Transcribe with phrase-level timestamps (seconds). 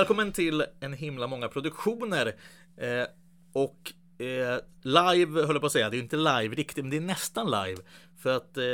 [0.00, 2.34] Välkommen till en himla många produktioner.
[2.76, 3.04] Eh,
[3.52, 3.92] och
[4.24, 7.00] eh, live höll jag på att säga, det är inte live riktigt, men det är
[7.00, 7.82] nästan live.
[8.16, 8.64] För att eh,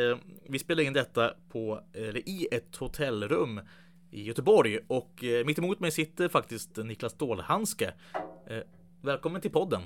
[0.48, 3.60] vi spelar in detta på, eller i ett hotellrum
[4.10, 4.78] i Göteborg.
[4.86, 7.92] Och eh, mitt emot mig sitter faktiskt Niklas Stålhandske.
[8.46, 8.58] Eh,
[9.02, 9.82] välkommen till podden.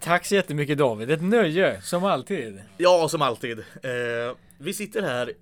[0.00, 2.62] Tack så jättemycket David, ett nöje som alltid.
[2.76, 3.58] Ja, som alltid.
[3.58, 5.32] Eh, vi sitter här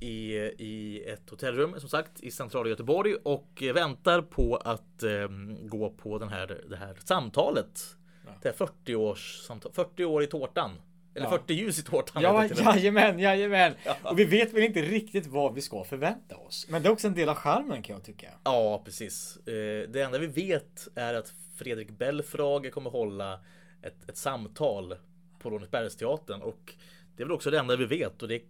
[0.00, 5.28] i, i ett hotellrum som sagt i centrala Göteborg och väntar på att eh,
[5.62, 7.96] gå på den här, det här samtalet.
[8.26, 8.30] Ja.
[8.42, 10.70] Det här 40 års samtal, 40 år i tårtan.
[11.14, 11.30] Eller ja.
[11.30, 12.22] 40 ljus i tårtan.
[12.22, 13.74] Ja, jajamän, jajamän.
[13.84, 13.96] Ja.
[14.02, 16.66] Och vi vet väl inte riktigt vad vi ska förvänta oss.
[16.68, 18.30] Men det är också en del av charmen kan jag tycka.
[18.44, 19.36] Ja, precis.
[19.36, 23.40] Eh, det enda vi vet är att Fredrik Belfrage kommer hålla
[23.82, 24.94] ett, ett samtal
[25.38, 26.74] på Lorensbergsteatern och
[27.16, 28.42] det är väl också det enda vi vet och det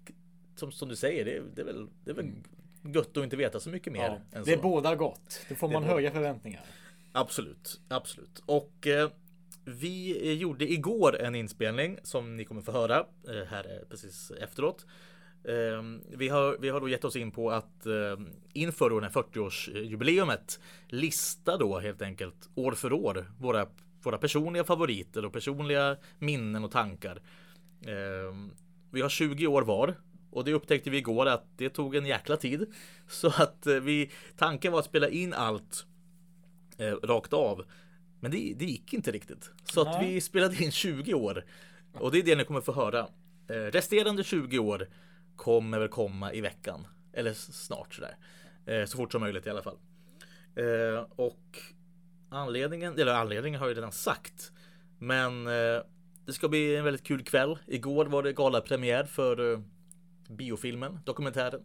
[0.59, 2.43] som, som du säger, det, det är väl, det är väl mm.
[2.95, 4.21] gött att inte veta så mycket mer.
[4.33, 5.47] Ja, det är båda gott.
[5.49, 6.63] Då får man höga förväntningar.
[7.13, 8.43] Absolut, absolut.
[8.47, 9.11] Och eh,
[9.65, 12.99] vi gjorde igår en inspelning som ni kommer få höra
[13.29, 14.87] eh, här precis efteråt.
[15.45, 15.83] Eh,
[16.17, 18.19] vi, har, vi har då gett oss in på att eh,
[18.53, 23.67] inför då den här 40-årsjubileumet lista då helt enkelt år för år våra,
[24.03, 27.23] våra personliga favoriter och personliga minnen och tankar.
[27.87, 28.35] Eh,
[28.91, 29.95] vi har 20 år var
[30.31, 32.67] och det upptäckte vi igår att det tog en jäkla tid.
[33.09, 35.87] Så att eh, vi, tanken var att spela in allt
[36.79, 37.65] eh, rakt av.
[38.21, 39.51] Men det, det gick inte riktigt.
[39.65, 41.45] Så att vi spelade in 20 år.
[41.93, 43.07] Och det är det ni kommer få höra.
[43.49, 44.89] Eh, resterande 20 år
[45.37, 46.87] kommer väl komma i veckan.
[47.13, 48.17] Eller snart sådär.
[48.67, 49.79] Eh, så fort som möjligt i alla fall.
[50.57, 51.59] Eh, och
[52.29, 54.53] anledningen, eller anledningen har jag redan sagt.
[54.99, 55.83] Men eh,
[56.27, 57.59] det ska bli en väldigt kul kväll.
[57.67, 59.63] Igår var det galapremiär för
[60.29, 61.65] biofilmen, dokumentären.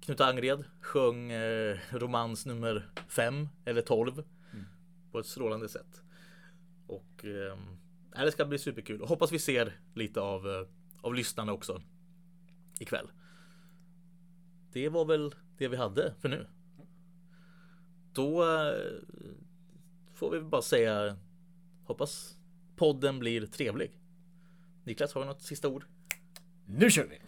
[0.00, 4.66] Knut Angred sjöng eh, romans nummer 5 eller 12 mm.
[5.12, 6.02] på ett strålande sätt.
[6.86, 10.66] Och eh, det ska bli superkul och hoppas vi ser lite av, eh,
[11.00, 11.82] av lyssnarna också
[12.80, 13.10] ikväll.
[14.72, 16.46] Det var väl det vi hade för nu.
[18.12, 18.74] Då eh,
[20.14, 21.16] får vi bara säga
[21.84, 22.36] hoppas
[22.76, 23.98] podden blir trevlig.
[24.84, 25.84] Niklas, har du något sista ord?
[26.64, 27.20] Nu kör vi!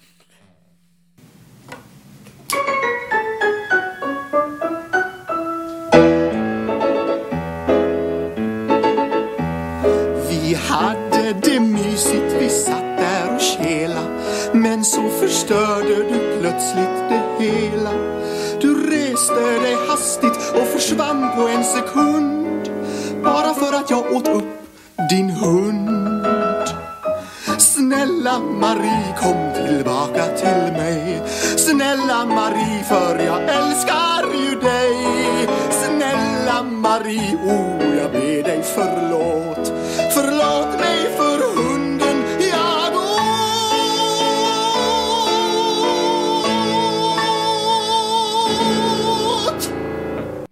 [11.42, 14.02] Det mysigt, vi satt där och kela.
[14.52, 17.90] Men så förstörde du plötsligt det hela.
[18.60, 22.70] Du reste dig hastigt och försvann på en sekund.
[23.24, 24.44] Bara för att jag åt upp
[25.10, 25.92] din hund.
[27.58, 31.22] Snälla Marie, kom tillbaka till mig.
[31.56, 34.96] Snälla Marie, för jag älskar ju dig.
[35.70, 39.72] Snälla Marie, oh jag ber dig förlåt.
[40.14, 41.21] Förlåt mig för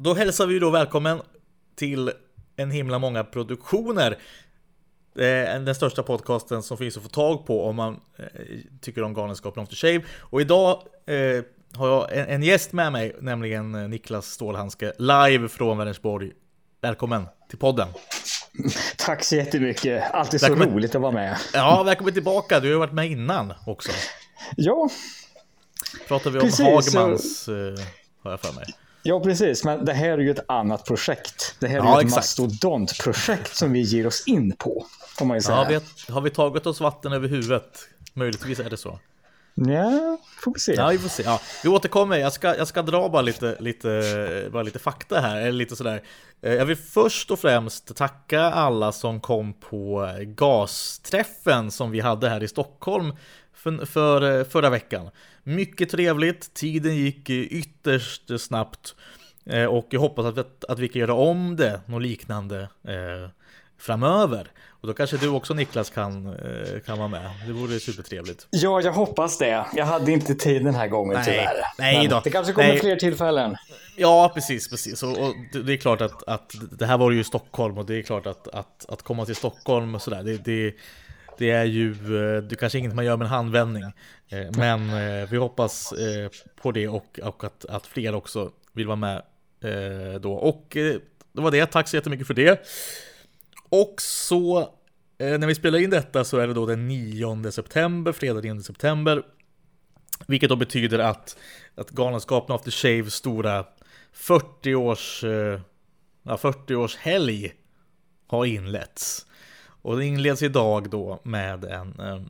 [0.02, 1.22] Då hälsar vi då välkommen
[1.76, 2.12] till
[2.56, 4.18] en himla många produktioner.
[5.14, 8.24] Den största podcasten som finns att få tag på om man eh,
[8.80, 10.02] tycker om Galenskapen After Shave.
[10.18, 11.44] Och idag eh,
[11.74, 16.32] har jag en, gäst med mig, nämligen Niklas Stålhandske, live från Vänersborg.
[16.80, 17.88] Välkommen till podden!
[18.96, 20.10] Tack så jättemycket.
[20.10, 20.74] Alltid så välkommen.
[20.74, 21.36] roligt att vara med.
[21.54, 22.60] Ja, välkommen tillbaka.
[22.60, 23.92] Du har ju varit med innan också.
[24.56, 24.88] Ja.
[26.08, 27.52] Pratar vi om precis, Hagmans, så...
[27.52, 27.74] Eh,
[28.22, 28.64] har jag för mig.
[29.02, 29.64] Ja, precis.
[29.64, 31.56] Men det här är ju ett annat projekt.
[31.58, 32.16] Det här är ja, ett exakt.
[32.16, 34.86] mastodontprojekt som vi ger oss in på.
[35.18, 35.42] Får man ju.
[35.48, 37.88] Ja, vi, har vi tagit oss vatten över huvudet?
[38.14, 38.98] Möjligtvis är det så.
[39.54, 40.74] Ja, får vi se.
[40.74, 41.22] Ja, vi får se.
[41.22, 42.16] Ja, vi återkommer.
[42.16, 46.02] Jag ska, jag ska dra bara lite, lite, bara lite fakta här, eller lite sådär.
[46.42, 52.28] Eh, jag vill först och främst tacka alla som kom på gasträffen som vi hade
[52.28, 53.16] här i Stockholm
[53.54, 55.10] för, för eh, förra veckan.
[55.50, 58.94] Mycket trevligt, tiden gick ytterst snabbt
[59.46, 62.68] eh, och jag hoppas att, att vi kan göra om det, något liknande
[63.80, 64.50] framöver.
[64.68, 67.30] Och då kanske du också Niklas kan, eh, kan vara med.
[67.46, 68.46] Det vore supertrevligt.
[68.50, 69.66] Ja, jag hoppas det.
[69.74, 71.64] Jag hade inte tid den här gången nej, tyvärr.
[71.78, 72.20] Nej då.
[72.24, 72.80] Det kanske kommer nej.
[72.80, 73.56] fler tillfällen.
[73.96, 75.02] Ja, precis, precis.
[75.02, 78.02] Och, och, det är klart att, att det här var ju Stockholm och det är
[78.02, 80.74] klart att, att, att komma till Stockholm och sådär, det, det,
[81.40, 83.82] det är ju eh, det är kanske inget man gör med en handvändning.
[84.28, 85.94] Eh, men eh, vi hoppas
[86.62, 89.22] på det och, och att, att fler också vill vara med
[90.20, 90.32] då.
[90.32, 90.66] Och
[91.32, 91.66] det var det.
[91.66, 92.68] Tack så jättemycket för det.
[93.68, 94.68] Och så
[95.18, 99.22] när vi spelar in detta så är det då den 9 september, fredag 9 september.
[100.26, 101.36] Vilket då betyder att,
[101.74, 103.64] att Galenskapen After Shave stora,
[104.12, 105.24] 40 års,
[106.22, 107.52] ja, 40 års helg
[108.26, 109.26] har inletts.
[109.82, 112.20] Och det inleds idag då med en eh,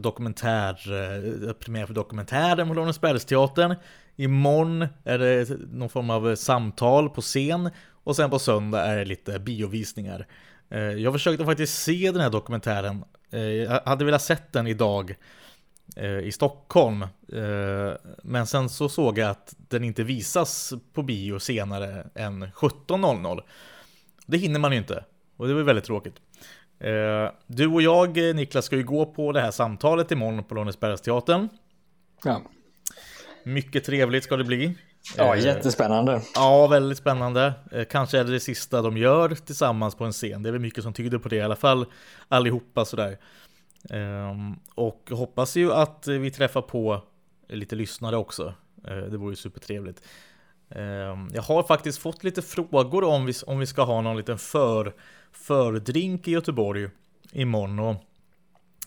[0.00, 3.74] dokumentär, eh, premiär för dokumentären på Lorensbergsteatern.
[4.16, 7.70] Imorgon är det någon form av samtal på scen
[8.04, 10.26] och sen på söndag är det lite biovisningar.
[10.70, 13.04] Eh, jag försökte faktiskt se den här dokumentären.
[13.30, 15.14] Eh, jag hade velat sett den idag
[15.96, 17.02] eh, i Stockholm.
[17.32, 23.40] Eh, men sen så såg jag att den inte visas på bio senare än 17.00.
[24.26, 25.04] Det hinner man ju inte.
[25.36, 26.14] Och det var väldigt tråkigt.
[27.46, 31.48] Du och jag, Niklas, ska ju gå på det här samtalet imorgon på Lorensbergsteatern.
[32.24, 32.42] Ja.
[33.44, 34.74] Mycket trevligt ska det bli.
[35.16, 36.22] Ja, jättespännande.
[36.34, 37.52] Ja, väldigt spännande.
[37.90, 40.42] Kanske är det det sista de gör tillsammans på en scen.
[40.42, 41.86] Det är väl mycket som tyder på det i alla fall.
[42.28, 43.18] Allihopa sådär.
[44.74, 47.02] Och hoppas ju att vi träffar på
[47.48, 48.54] lite lyssnare också.
[49.10, 50.02] Det vore ju supertrevligt.
[51.32, 54.92] Jag har faktiskt fått lite frågor om vi, om vi ska ha någon liten för,
[55.32, 56.88] fördrink i Göteborg
[57.32, 57.78] imorgon.
[57.78, 57.96] Och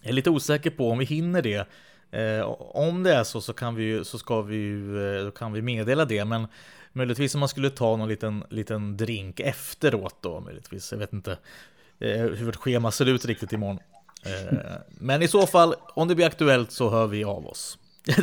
[0.01, 1.67] jag är lite osäker på om vi hinner det.
[2.11, 5.53] Eh, om det är så så kan vi så ska vi ju, eh, då kan
[5.53, 6.47] vi meddela det, men
[6.93, 10.91] möjligtvis om man skulle ta någon liten, liten drink efteråt då, möjligtvis.
[10.91, 11.31] Jag vet inte
[11.99, 13.79] eh, hur vårt schema ser ut riktigt imorgon.
[14.25, 14.57] Eh,
[14.87, 17.77] men i så fall, om det blir aktuellt så hör vi av oss.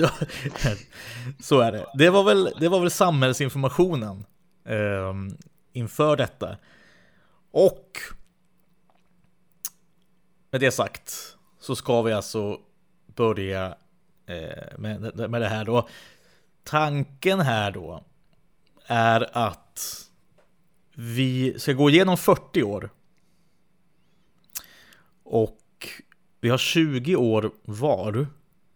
[1.40, 1.86] så är det.
[1.94, 4.24] Det var väl, det var väl samhällsinformationen
[4.64, 5.14] eh,
[5.72, 6.56] inför detta.
[7.52, 7.98] Och
[10.50, 12.60] med det sagt så ska vi alltså
[13.06, 13.76] börja
[14.26, 15.88] eh, med, med det här då.
[16.64, 18.04] Tanken här då
[18.86, 20.08] är att
[20.94, 22.90] vi ska gå igenom 40 år.
[25.22, 25.88] Och
[26.40, 28.26] vi har 20 år var,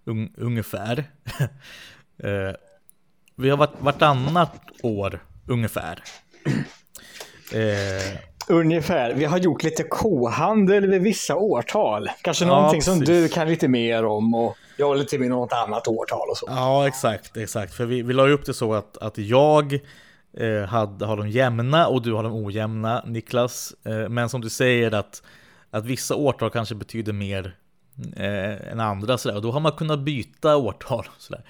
[0.04, 1.10] un, ungefär.
[2.18, 2.52] eh,
[3.34, 6.02] vi har varit vartannat år, ungefär.
[7.52, 9.14] Eh, Ungefär.
[9.14, 12.08] Vi har gjort lite kohandel vid vissa årtal.
[12.22, 12.92] Kanske ja, någonting precis.
[12.94, 16.46] som du kan lite mer om och jag lite mer något annat årtal och så.
[16.48, 17.74] Ja, exakt, exakt.
[17.74, 19.74] För vi, vi la ju upp det så att, att jag
[20.36, 23.74] eh, hade, har de jämna och du har de ojämna, Niklas.
[23.84, 25.22] Eh, men som du säger att,
[25.70, 27.56] att vissa årtal kanske betyder mer
[28.16, 29.36] eh, än andra sådär.
[29.36, 31.08] Och då har man kunnat byta årtal.
[31.18, 31.44] Sådär.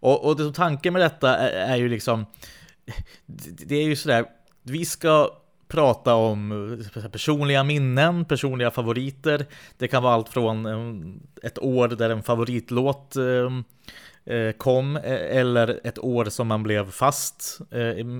[0.00, 2.26] Och, och det, tanken med detta är, är ju liksom,
[3.26, 4.24] det, det är ju sådär,
[4.62, 5.30] vi ska
[5.68, 9.46] prata om personliga minnen, personliga favoriter.
[9.78, 15.80] Det kan vara allt från eh, ett år där en favoritlåt eh, eh, kom eller
[15.84, 17.60] ett år som man blev fast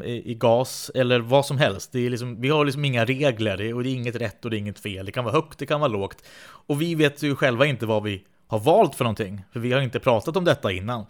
[0.05, 1.93] i gas eller vad som helst.
[1.93, 4.56] Det är liksom, vi har liksom inga regler och det är inget rätt och det
[4.56, 5.06] är inget fel.
[5.06, 6.25] Det kan vara högt, det kan vara lågt.
[6.67, 9.44] Och vi vet ju själva inte vad vi har valt för någonting.
[9.52, 11.06] För vi har inte pratat om detta innan.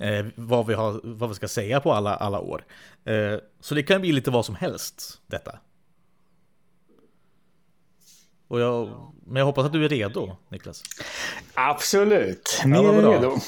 [0.00, 2.64] Eh, vad, vi har, vad vi ska säga på alla, alla år.
[3.04, 5.58] Eh, så det kan bli lite vad som helst, detta.
[8.52, 8.90] Och jag,
[9.26, 10.82] men jag hoppas att du är redo, Niklas.
[11.54, 13.38] Absolut, mer ja, än redo.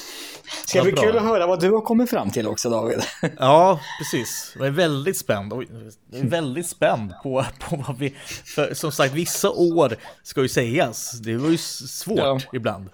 [0.65, 2.99] Ska bli kul att höra vad du har kommit fram till också, David.
[3.39, 4.55] Ja, precis.
[4.57, 5.53] Jag är väldigt spänd.
[5.53, 8.15] Jag är väldigt spänd på, på vad vi...
[8.45, 11.11] För som sagt, vissa år ska ju sägas.
[11.11, 12.39] Det var ju svårt ja.
[12.53, 12.89] ibland.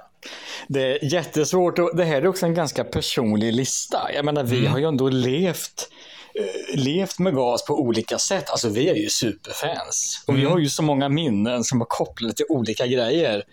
[0.68, 4.10] Det är jättesvårt och det här är också en ganska personlig lista.
[4.14, 4.72] Jag menar, vi mm.
[4.72, 5.90] har ju ändå levt
[6.74, 8.50] levt med gas på olika sätt.
[8.50, 10.24] Alltså vi är ju superfans.
[10.28, 10.46] Och mm.
[10.46, 13.44] vi har ju så många minnen som har kopplat till olika grejer.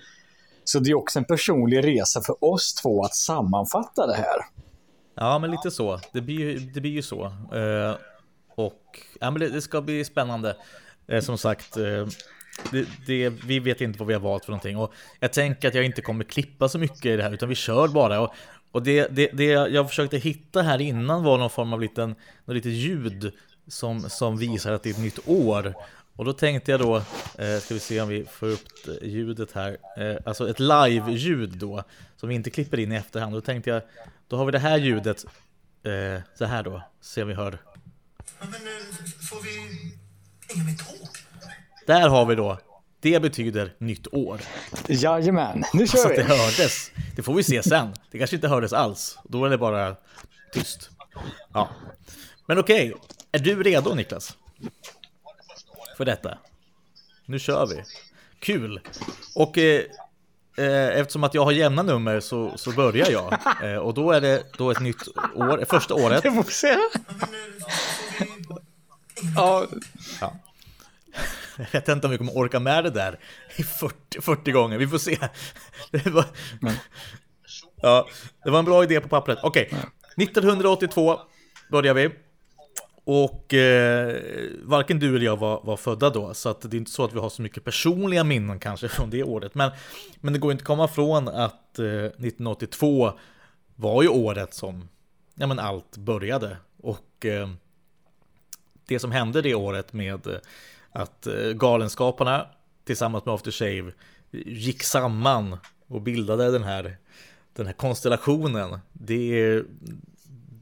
[0.65, 4.37] Så det är också en personlig resa för oss två att sammanfatta det här.
[5.15, 6.01] Ja, men lite så.
[6.13, 7.25] Det blir ju, det blir ju så.
[7.55, 7.97] Uh,
[8.55, 8.83] och
[9.21, 10.57] ja, men det, det ska bli spännande.
[11.13, 12.07] Uh, som sagt, uh,
[12.71, 14.77] det, det, vi vet inte vad vi har valt för någonting.
[14.77, 17.55] Och jag tänker att jag inte kommer klippa så mycket i det här, utan vi
[17.55, 18.21] kör bara.
[18.21, 18.35] Och
[18.73, 22.57] och det, det, det jag försökte hitta här innan var någon form av liten, något
[22.57, 23.33] litet ljud
[23.69, 25.75] som, som visar att det är ett nytt år.
[26.17, 26.97] Och då tänkte jag då,
[27.39, 28.69] eh, ska vi se om vi får upp
[29.03, 31.85] ljudet här, eh, alltså ett live-ljud då,
[32.17, 33.33] som vi inte klipper in i efterhand.
[33.33, 33.83] Då tänkte jag,
[34.29, 35.25] då har vi det här ljudet,
[35.83, 37.59] eh, så här då, se om vi hör.
[38.41, 38.59] Men eh,
[39.31, 39.59] får vi
[40.55, 41.09] inga mer tåg?
[41.87, 42.59] Där har vi då
[43.01, 44.41] det betyder nytt år.
[44.89, 46.03] Jajamän, nu kör vi!
[46.03, 46.91] Så att det hördes.
[47.17, 47.95] Det får vi se sen.
[48.11, 49.19] Det kanske inte hördes alls.
[49.25, 49.97] Då är det bara
[50.53, 50.91] tyst.
[51.53, 51.69] Ja.
[52.47, 53.07] Men okej, okay.
[53.33, 54.37] är du redo Niklas?
[55.97, 56.39] För detta?
[57.27, 57.83] Nu kör vi.
[58.39, 58.81] Kul!
[59.35, 59.83] Och eh,
[60.59, 63.39] eh, eftersom att jag har jämna nummer så, så börjar jag.
[63.63, 66.23] Eh, och då är det då ett nytt år, första året.
[66.23, 66.77] Det får se.
[69.37, 69.67] ja.
[70.21, 70.35] ja.
[71.73, 73.19] Jag vet inte om vi kommer orka med det där
[73.57, 74.79] i 40, 40 gånger.
[74.79, 75.19] Vi får se.
[75.91, 76.25] Det var,
[77.83, 78.09] ja,
[78.45, 79.39] det var en bra idé på pappret.
[79.43, 80.25] Okej, okay.
[80.25, 81.21] 1982
[81.71, 82.11] börjar vi.
[83.05, 84.17] Och eh,
[84.63, 87.13] varken du eller jag var, var, födda då, så att det är inte så att
[87.13, 89.55] vi har så mycket personliga minnen kanske från det året.
[89.55, 89.71] Men,
[90.21, 93.13] men det går inte att komma ifrån att eh, 1982
[93.75, 94.89] var ju året som
[95.35, 96.57] ja, men allt började.
[96.83, 97.49] Och eh,
[98.87, 100.39] det som hände det året med eh,
[100.93, 102.47] att eh, Galenskaparna
[102.85, 103.93] tillsammans med After Shave
[104.47, 105.57] gick samman
[105.89, 106.97] och bildade den här,
[107.53, 108.79] den här konstellationen.
[108.93, 109.63] Det,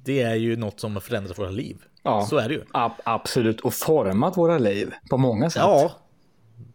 [0.05, 1.77] det är ju något som har förändrat våra liv.
[2.03, 2.65] Ja, så är det ju.
[2.73, 5.63] Ab absolut, och format våra liv på många sätt.
[5.63, 5.93] Ja,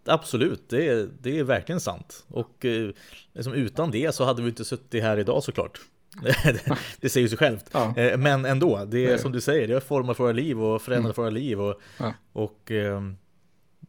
[0.05, 0.69] absolut.
[0.69, 2.25] Det är, det är verkligen sant.
[2.27, 2.89] Och eh,
[3.33, 5.79] liksom utan det så hade vi inte suttit här idag såklart.
[6.99, 7.69] det säger sig självt.
[7.71, 7.97] Ja.
[7.97, 11.17] Eh, men ändå, det är som du säger, det har format våra liv och förändrat
[11.17, 11.23] mm.
[11.23, 11.61] våra liv.
[11.61, 12.13] Och, ja.
[12.33, 13.01] och eh,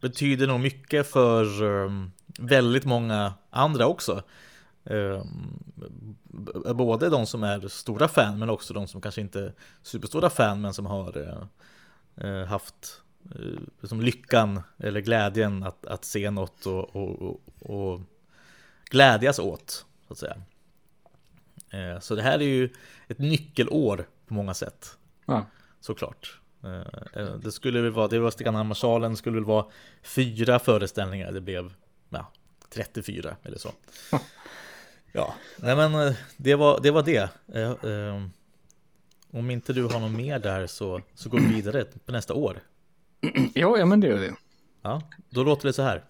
[0.03, 4.23] betyder nog mycket för um, väldigt många andra också.
[4.83, 5.63] Um,
[6.75, 10.61] både de som är stora fan men också de som kanske inte är superstora fan
[10.61, 11.43] men som har uh,
[12.27, 13.01] uh, haft
[13.39, 18.01] uh, liksom lyckan eller glädjen att, att se något och, och, och, och
[18.89, 19.85] glädjas åt.
[20.07, 20.41] Så att säga.
[22.01, 22.69] Så det här är ju
[23.07, 24.97] ett nyckelår på många sätt.
[25.25, 25.45] Ja.
[25.79, 26.39] Såklart.
[27.43, 29.65] Det skulle väl vara, det var Steganhammarsalen skulle väl vara
[30.03, 31.31] fyra föreställningar.
[31.31, 31.73] Det blev
[32.09, 32.31] ja,
[32.69, 33.71] 34 eller så.
[35.15, 36.91] Ja, nej men eh, det var det.
[36.91, 37.29] Var det.
[37.53, 38.23] Eh, eh,
[39.31, 42.59] om inte du har något mer där så, så går vi vidare på nästa år.
[43.53, 44.31] Ja, ja men det gör vi.
[44.81, 46.03] Ja, då låter det så här.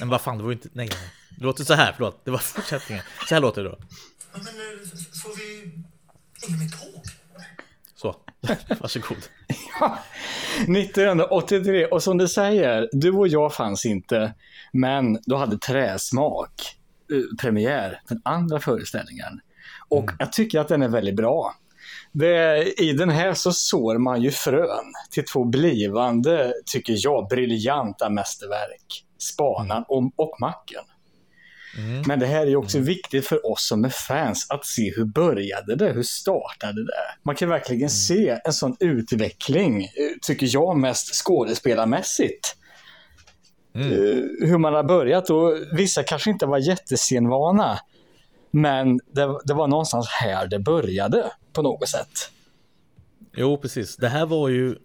[0.00, 0.68] Men vad fan, det var ju inte...
[0.72, 1.10] Nej, nej.
[1.38, 2.24] Det låter så här, förlåt.
[2.24, 3.04] Det var fortsättningen.
[3.28, 3.78] Så här låter det då.
[4.32, 4.42] Men
[5.22, 5.62] får vi
[6.46, 7.04] inget mer tåg?
[8.46, 9.16] Så, varsågod.
[9.80, 9.98] ja,
[10.62, 14.34] 1983, och som du säger, du och jag fanns inte,
[14.72, 16.50] men du hade träsmak.
[17.12, 19.40] Eh, premiär, den andra föreställningen.
[19.88, 20.16] Och mm.
[20.18, 21.54] jag tycker att den är väldigt bra.
[22.12, 28.10] Det, I den här så sår man ju frön till två blivande, tycker jag, briljanta
[28.10, 29.04] mästerverk.
[29.18, 30.84] Spanan och, och Macken.
[31.78, 32.02] Mm.
[32.06, 35.76] Men det här är också viktigt för oss som är fans att se hur började
[35.76, 35.92] det?
[35.92, 37.04] Hur startade det?
[37.22, 37.88] Man kan verkligen mm.
[37.88, 39.90] se en sån utveckling, eh,
[40.22, 42.56] tycker jag, mest skådespelarmässigt.
[43.74, 43.92] Mm.
[43.92, 47.78] Eh, hur man har börjat och vissa kanske inte var jättescenvana.
[48.50, 52.30] Men det, det, var någonstans här det började på något sätt.
[53.36, 53.96] Jo, precis.
[53.96, 54.76] Det här var ju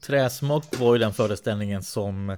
[0.00, 2.36] Träsmak var ju den föreställningen som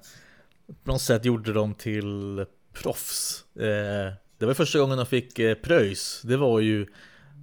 [0.85, 3.45] på något sätt gjorde dem till proffs.
[3.57, 6.23] Eh, det var första gången de fick eh, pröjs.
[6.25, 6.87] Det var ju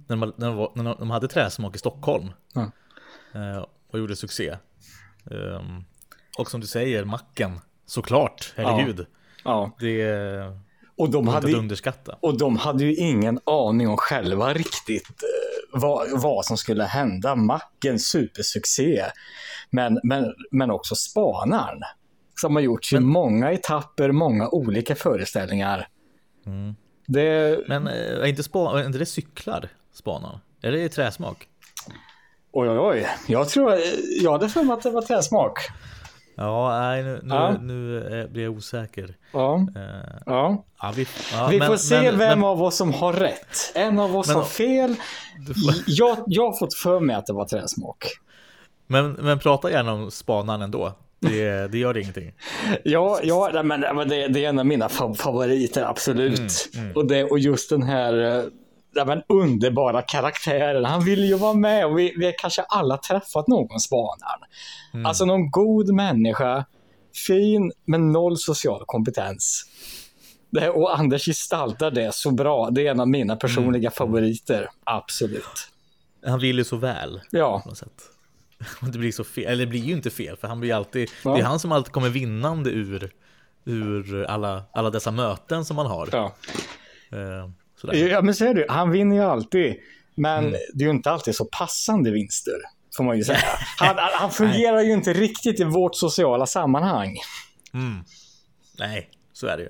[0.06, 2.32] när de, när de, var, när de hade Träsmak i Stockholm.
[2.56, 3.64] Mm.
[3.90, 4.56] och gjorde succé.
[5.30, 5.84] Ehm,
[6.38, 7.60] och som du säger, Macken
[7.90, 9.00] Såklart, herregud.
[9.00, 9.06] Ja.
[9.44, 9.76] ja.
[9.80, 10.06] Det
[10.96, 12.16] och de hade, underskatta.
[12.20, 15.08] Och de hade ju ingen aning om själva riktigt
[15.72, 17.36] vad, vad som skulle hända.
[17.36, 19.04] Macken, supersuccé.
[19.70, 21.80] Men, men, men också Spanaren.
[22.40, 25.88] Som har gjorts men, i många etapper, många olika föreställningar.
[26.46, 26.74] Mm.
[27.06, 27.58] Det...
[27.68, 30.38] Men eh, är inte, spa, är inte det cyklar, Spanaren?
[30.62, 31.48] Är det träsmak?
[32.52, 33.06] Oj, oj, oj.
[33.26, 33.74] Jag tror,
[34.22, 35.58] jag hade för mig att det var träsmak.
[36.34, 37.56] Ja, nej, nu, nu, ja.
[37.60, 39.14] nu blir jag osäker.
[39.32, 39.66] Ja.
[40.26, 40.64] Ja.
[40.80, 40.92] ja.
[40.96, 41.06] vi,
[41.50, 43.72] vi men, får se men, vem men, av oss som har rätt.
[43.74, 44.96] En av oss har fel.
[45.46, 45.74] Får...
[45.86, 48.06] Jag, jag har fått för mig att det var träsmak.
[48.86, 50.92] Men, men prata gärna om spanaren ändå.
[51.20, 52.32] Det, det gör ingenting.
[52.84, 56.68] Ja, ja men, men det, det är en av mina favoriter, absolut.
[56.74, 56.96] Mm, mm.
[56.96, 58.44] Och, det, och just den här eh,
[58.94, 60.84] ja, men underbara karaktären.
[60.84, 64.40] Han vill ju vara med och vi, vi har kanske alla träffat någon spanaren.
[64.94, 65.06] Mm.
[65.06, 66.64] Alltså någon god människa,
[67.26, 69.66] fin men noll social kompetens.
[70.50, 72.70] Det, och Anders gestaltar det så bra.
[72.70, 73.92] Det är en av mina personliga mm.
[73.92, 74.68] favoriter.
[74.84, 75.68] Absolut.
[76.26, 77.20] Han vill ju så väl.
[77.30, 77.62] Ja.
[78.80, 81.34] Det blir så fel, eller det blir ju inte fel för han blir alltid, ja.
[81.34, 83.10] det är han som alltid kommer vinnande ur,
[83.64, 86.08] ur alla, alla dessa möten som man har.
[86.12, 86.34] Ja.
[87.12, 87.50] Uh,
[87.80, 87.94] Sådär.
[87.94, 89.76] Ja, men är det Han vinner ju alltid.
[90.14, 90.60] Men mm.
[90.74, 92.54] det är ju inte alltid så passande vinster.
[92.96, 93.38] Får man ju säga.
[93.78, 97.16] Han, han fungerar ju inte riktigt i vårt sociala sammanhang.
[97.74, 98.04] Mm.
[98.78, 99.68] Nej, så är det ju.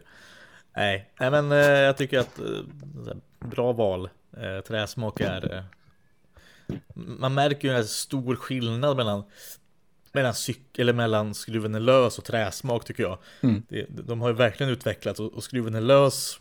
[0.77, 2.45] Nej, men eh, jag tycker att eh,
[3.39, 4.09] bra val.
[4.37, 5.65] Eh, träsmak är...
[6.95, 9.25] Man märker ju en stor skillnad mellan
[10.13, 13.19] mellan cykel eller mellan skruven är lös och träsmak tycker jag.
[13.41, 13.63] Mm.
[13.69, 16.41] Det, de har ju verkligen utvecklats och, och skruven är lös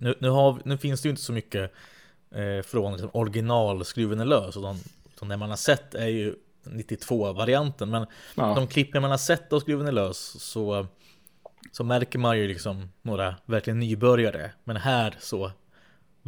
[0.00, 1.72] nu, nu, har, nu finns det ju inte så mycket
[2.30, 4.56] eh, från liksom, originalskruven är lös.
[4.56, 4.78] Och de,
[5.20, 6.34] de man har sett är ju
[6.64, 7.90] 92-varianten.
[7.90, 8.54] Men ja.
[8.54, 10.86] de klippen man har sett av skruven är lös så,
[11.72, 14.52] så märker man ju liksom några verkligen nybörjare.
[14.64, 15.50] Men här så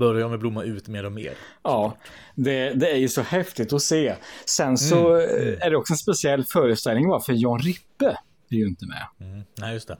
[0.00, 1.34] börjar de blomma ut mer och mer.
[1.62, 1.96] Ja,
[2.34, 4.14] det, det är ju så häftigt att se.
[4.46, 8.16] Sen så Mm, är det också en speciell föreställning va, för Jan Rippe
[8.50, 9.06] är ju inte med.
[9.20, 9.44] Mm.
[9.58, 9.96] Nej, just det.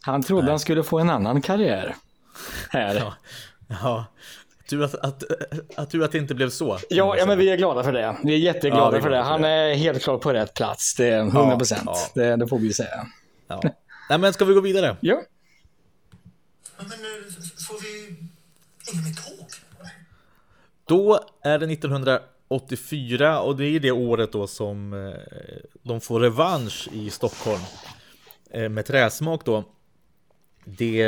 [0.00, 1.96] Han trodde han skulle få en annan karriär.
[2.70, 2.94] Här.
[2.94, 3.14] Ja,
[3.68, 4.04] ja.
[4.70, 5.22] Tur att, att,
[5.76, 6.78] att, tur att det inte blev så.
[6.90, 8.16] Ja, ja, men vi är glada för det.
[8.24, 9.22] Vi är jätteglada Ja, vi är för det.
[9.22, 10.94] Han är helt klart på rätt plats.
[10.94, 11.82] Det är 100 procent.
[11.86, 13.06] Ja, Det, det får vi säga.
[13.48, 13.60] Ja.
[14.10, 14.96] Nej, men ska vi gå vidare?
[15.00, 15.22] Ja.
[16.78, 16.96] Men eh,
[17.68, 18.16] får vi
[18.92, 19.46] Ingen med tåg?
[20.84, 26.88] Då är det 1984 och det är det året då som eh, de får revansch
[26.92, 27.62] i Stockholm
[28.50, 29.64] eh, med träsmak då.
[30.64, 31.02] Det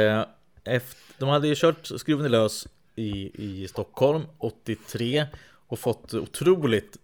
[0.65, 5.27] efter, de hade ju kört skruven lös i, i Stockholm 83
[5.67, 6.97] och fått otroligt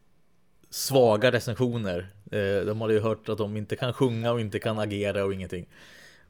[0.71, 2.13] svaga recensioner.
[2.33, 5.35] Eh, de hade ju hört att de inte kan sjunga och inte kan agera och
[5.35, 5.67] ingenting.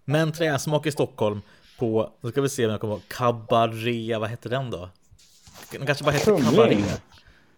[0.05, 1.43] Men träsmak i Stockholm
[1.79, 4.91] på, nu ska vi se om jag kommer ihåg, Cabaret, vad hette den då?
[5.73, 6.43] Den kanske bara hette.
[6.43, 7.03] Cabaret.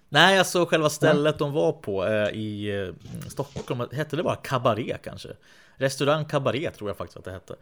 [0.09, 2.81] Nej, alltså själva stället de var på eh, i
[3.25, 5.29] eh, Stockholm, hette det bara Cabaret kanske?
[5.77, 7.57] Restaurang Cabaret tror jag faktiskt att det hette.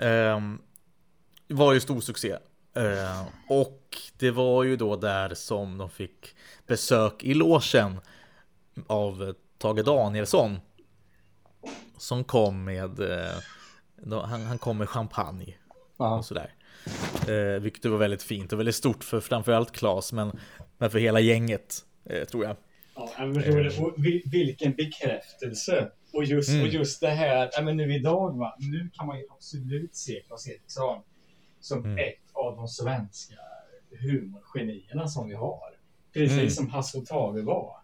[0.00, 0.58] Ehm,
[1.48, 2.36] var ju stor succé.
[2.74, 6.36] Eh, och det var ju då där som de fick
[6.66, 8.00] besök i logen
[8.86, 10.60] av eh, Tage Danielsson.
[11.98, 15.54] Som kom med, eh, han, han kom med champagne
[15.96, 16.18] Ja.
[16.18, 16.50] och sådär.
[17.28, 20.38] Eh, vilket var väldigt fint och väldigt stort för framförallt Klas men,
[20.78, 21.74] men för hela gänget
[22.10, 22.56] eh, tror jag.
[22.94, 25.90] Ja, men förstår du, och vil- vilken bekräftelse.
[26.12, 26.62] Och just, Mm.
[26.62, 30.20] och just det här, ja, men nu idag va, nu kan man ju absolut se
[30.26, 31.02] Klas Eriksson
[31.60, 31.98] som Mm.
[31.98, 33.34] ett av de svenska
[34.00, 35.76] humorgenierna som vi har.
[36.12, 36.50] Precis Mm.
[36.50, 37.76] som Hasse och Tage var.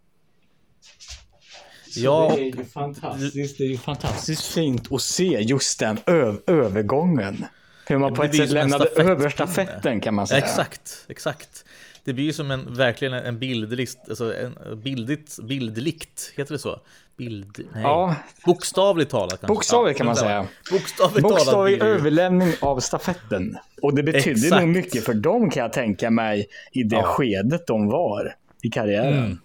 [1.91, 2.33] Så Ja.
[2.37, 5.99] det är ju fantastiskt, det är ju fantastiskt fint att se just den
[6.47, 7.45] övergången.
[7.87, 10.39] Hur man på ett sätt lämnade över stafetten kan man säga.
[10.45, 11.65] Exakt, exakt.
[12.05, 16.81] Det blir ju som en verkligen en bildlist, alltså en bildligt, bildlikt, heter det så?
[17.17, 17.83] Bild, nej.
[17.83, 18.17] Ja.
[18.47, 19.47] Bokstavligt talat kanske.
[19.47, 20.47] Bokstavligt kan man säga.
[20.71, 23.57] Bokstavligt talat Bokstavlig ju- överlämning av stafetten.
[23.83, 24.63] Och det betydde Exakt.
[24.65, 27.03] nog mycket för dem kan jag tänka mig i det Ja.
[27.03, 29.19] skedet de var i karriären.
[29.19, 29.39] Mm.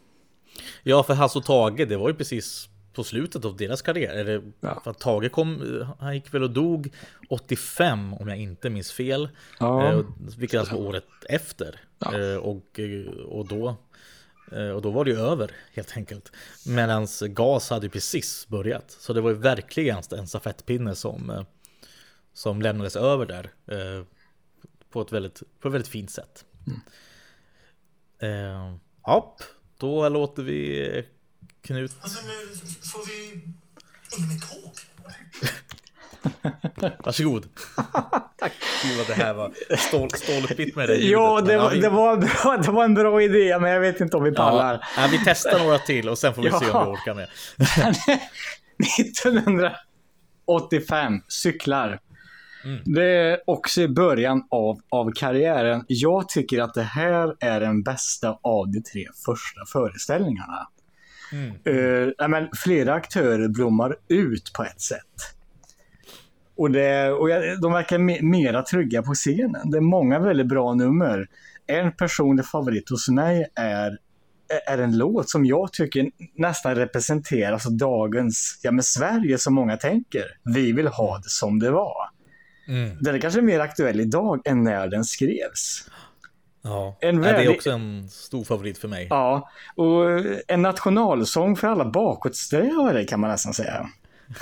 [0.84, 4.14] Ja, för Hasse och Tage, det var ju precis på slutet av deras karriär.
[4.16, 4.82] Eller, Ja.
[4.84, 6.94] för att Tage kom, han gick väl och dog
[7.30, 9.30] 85 om jag inte minns fel.
[9.60, 9.92] Ja.
[9.94, 10.02] Eh,
[10.38, 11.80] vilket alltså var året efter.
[12.00, 12.20] Ja.
[12.20, 13.76] Eh, och, eh, och, då,
[14.52, 16.32] eh, och då var det ju över helt enkelt.
[16.68, 18.92] Medan GAS hade precis börjat.
[18.92, 21.44] Så det var ju verkligen en stafettpinne som, eh,
[22.34, 23.52] som lämnades över där.
[23.68, 24.06] eh,
[24.90, 26.46] På ett väldigt, på ett väldigt fint sätt.
[28.20, 29.36] Eh, ja,
[29.78, 31.06] då låter vi
[31.67, 31.95] Knut.
[32.01, 32.34] Alltså nu
[32.91, 33.32] får vi
[34.17, 34.73] inga mer tåg?
[37.06, 37.45] Varsågod.
[38.38, 38.53] Tack.
[38.84, 41.12] Gud vad det här var stål, stålpigt med det ljudet.
[41.12, 44.17] Ja, det var, det, var bra, det var en bra idé, men jag vet inte
[44.17, 44.73] om vi pallar.
[44.73, 46.84] Ja, ja, vi testar några till och sen får vi se om Ja.
[46.86, 47.30] vi orkar med.
[50.45, 51.99] 1985, cyklar.
[52.63, 52.82] Mm.
[52.86, 55.86] Det är också i början av, av karriären.
[55.88, 60.67] Jag tycker att det här är den bästa av de tre första föreställningarna.
[61.32, 62.13] Mm.
[62.18, 65.38] Ja, men flera aktörer blommar ut på ett sätt.
[66.58, 69.72] Och, det, och jag, de verkar me, mera trygga på scenen.
[69.72, 71.28] Det är många väldigt bra nummer.
[71.68, 73.98] En personlig favorit hos mig är,
[74.68, 79.78] är en låt som jag tycker nästan representerar alltså dagens ja, men Sverige som många
[79.78, 80.26] tänker.
[80.44, 82.10] Vi vill ha det som det var.
[82.68, 82.98] Mm.
[83.02, 85.90] Den är kanske mer aktuell idag än när den skrevs.
[86.67, 86.97] Ja.
[87.01, 89.08] En ja, det är väldigt- också en stor favorit för mig.
[89.10, 90.03] Ja, och
[90.47, 93.89] en nationalsång för alla bakåtsträvare kan man nästan säga.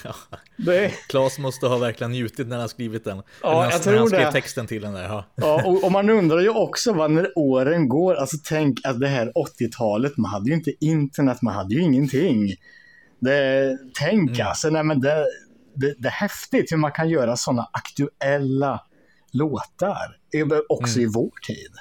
[0.04, 0.16] Ja.
[0.58, 3.18] Det, Claes måste ha verkligen njutit när han skrivit den.
[3.18, 4.32] Ja, när, jag när han tror skrev det.
[4.32, 5.04] texten till den där.
[5.04, 5.26] Ja.
[5.36, 9.08] ja, och, och man undrar ju också vad när åren går, alltså tänk att det
[9.08, 12.54] här 80-talet, man hade ju inte internet, man hade ju ingenting.
[13.20, 14.48] Det, tänk Mm.
[14.48, 15.26] alltså, nej men det,
[15.76, 18.82] det, det är häftigt hur man kan göra sådana aktuella
[19.34, 21.10] låtar, eh, också Mm.
[21.10, 21.72] i vår tid.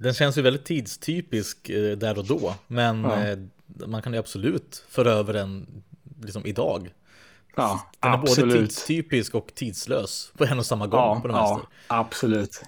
[0.00, 2.54] Den känns ju väldigt tidstypisk eh, där och då.
[2.66, 3.26] Men Ja.
[3.28, 3.38] eh,
[3.86, 5.82] man kan ju absolut föra över den
[6.22, 6.90] liksom idag.
[7.56, 11.00] Ja, Den är både tidstypisk och tidslös på en och samma gång.
[11.00, 12.62] Ja, på det ja, absolut.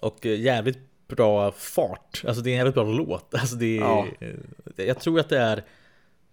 [0.00, 2.22] Och eh, jävligt bra fart.
[2.26, 3.34] Alltså det är en jävligt bra låt.
[3.34, 4.06] Alltså det är, Ja.
[4.76, 5.64] Jag tror att det är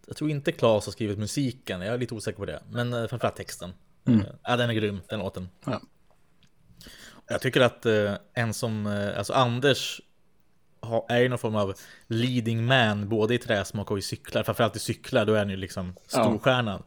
[0.07, 1.81] Jag tror inte Claes har skrivit musiken.
[1.81, 2.63] Jag är lite osäker på det.
[2.69, 3.73] Men framförallt texten.
[4.07, 4.25] Mm.
[4.43, 5.49] Ja, den är grym, den låten.
[5.65, 5.81] Ja.
[7.27, 10.01] Jag tycker att eh, en som, eh, alltså Anders
[10.79, 11.73] har- är ju någon form av
[12.07, 14.43] leading man både i träsmak och i cyklar.
[14.43, 16.83] Framförallt i cyklar, då är han ju liksom storstjärnan.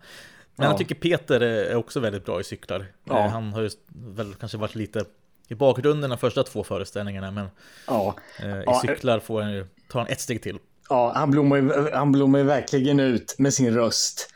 [0.56, 0.70] Men Ja.
[0.70, 2.86] jag tycker Peter är också väldigt bra i cyklar.
[3.04, 3.18] Ja.
[3.24, 5.04] Eh, Han har ju väl kanske varit lite
[5.48, 7.30] i bakgrunden de första två föreställningarna.
[7.30, 7.46] Men
[7.86, 10.58] Ja, eh, i Ja, cyklar får han ju, tar han ett steg till.
[10.88, 14.34] ja han, blommar ju, han blommar ju verkligen ut med sin röst.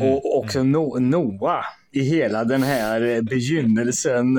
[0.00, 4.38] Och också no, Noah i hela den här eh, begynnelsen.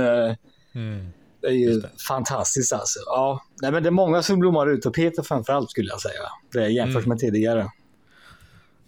[0.74, 1.06] Eh,
[1.42, 3.00] Det är ju fantastiskt alltså.
[3.06, 6.22] Ja, nej, men det är många som blommar ut och Peter framförallt skulle jag säga.
[6.52, 7.72] Det är jämfört med tidigare.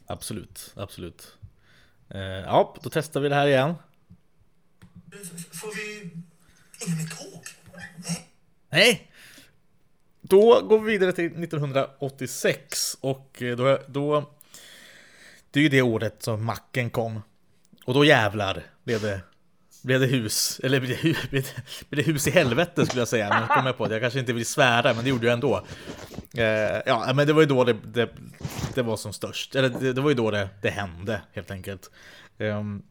[0.07, 1.37] Absolut, absolut.
[2.09, 3.73] Eh, ja, då testar vi det här igen.
[5.51, 6.01] Får vi
[6.85, 7.43] inga mer tåg?
[8.07, 8.29] Nej.
[8.69, 9.11] Nej!
[10.21, 14.31] Då går vi vidare till 1986 och eh, då, då
[15.51, 17.21] Det är ju det året som macken kom.
[17.85, 19.21] Och då jävlar blev det
[19.85, 21.45] blev det hus, eller blev det, blev
[21.89, 23.29] det, hus i helvete skulle jag säga.
[23.29, 25.65] Men kom jag på det, jag kanske inte vill svära, men det gjorde jag ändå.
[26.33, 28.09] Eh, ja, men det var ju då det, det,
[28.75, 29.55] det var som störst.
[29.55, 31.91] Eller det, det var ju då det, det hände, helt enkelt.
[32.37, 32.83] Ehm,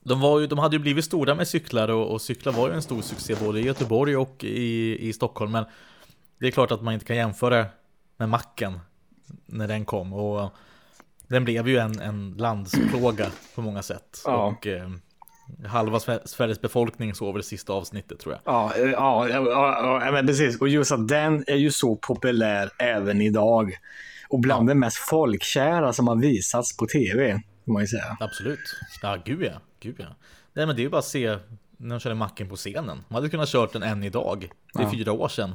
[0.00, 2.74] de, var ju, de hade ju blivit stora med cyklar och, och cyklar var ju
[2.74, 5.52] en stor succé både i Göteborg och i, i Stockholm.
[5.52, 5.64] Men
[6.38, 7.66] det är klart att man inte kan jämföra
[8.16, 8.80] med macken
[9.46, 10.12] när den kom.
[10.12, 10.50] Och
[11.26, 14.22] den blev ju en, en landsplåga på många sätt.
[14.24, 14.46] Ja.
[14.46, 14.90] Och eh,
[15.66, 18.54] halva Sve- Sveriges befolkning väl det sista avsnittet tror jag.
[18.54, 20.60] Ja, eh, ja, ja, ja, ja, men precis.
[20.60, 23.72] Och just att den är ju så populär även idag.
[24.28, 28.16] Och bland det mest folkkära som har visats på tv, får man ju säga.
[28.20, 28.76] Absolut.
[29.02, 29.60] Ja, gud ja.
[29.80, 30.06] Gud ja.
[30.52, 31.36] Nej, men det är ju bara att se
[31.76, 33.04] när de körde macken på scenen.
[33.08, 34.48] De hade kunnat kört den än idag.
[34.74, 35.50] Det är fyra år sedan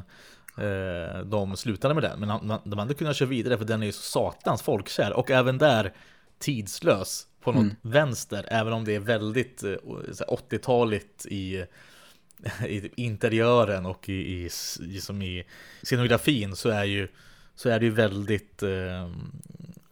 [0.58, 2.20] eh, de slutade med den.
[2.20, 5.14] Men man- de hade kunnat köra vidare för den är ju så satans folkkär.
[5.14, 5.94] Och även där
[6.40, 8.46] tidslös på något vänster.
[8.52, 9.76] Även om det är väldigt eh,
[10.12, 11.66] så här 80-taligt i,
[12.68, 15.44] i interiören och i, i, i, som i
[15.84, 17.08] scenografin så är ju
[17.56, 19.12] så är det ju väldigt eh,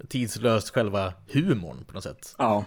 [0.08, 2.36] tidslöst själva humorn på något sätt.
[2.38, 2.66] Ja,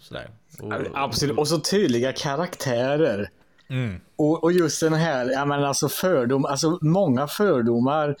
[0.00, 0.30] Sådär.
[0.60, 1.38] Och, absolut.
[1.38, 3.30] Och så tydliga karaktärer.
[3.68, 4.00] Mm.
[4.16, 8.16] Och, och just den här, ja men alltså fördom, alltså många fördomar.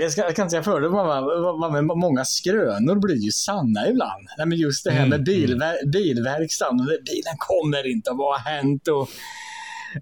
[0.00, 4.28] Jag ska, jag kan inte säga fördomar, men många skrönor blir ju sanna ibland.
[4.38, 8.88] Nej, men just det här med bilver, bilverkstaden, bilen kommer inte, vad har hänt?
[8.88, 9.08] Och,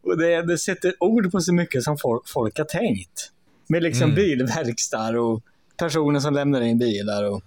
[0.03, 3.33] och det, det sätter ord på så mycket som folk, folk har tänkt.
[3.67, 5.43] Med liksom bilverkstad och
[5.77, 7.25] personer som lämnar in bilar.
[7.25, 7.43] Och,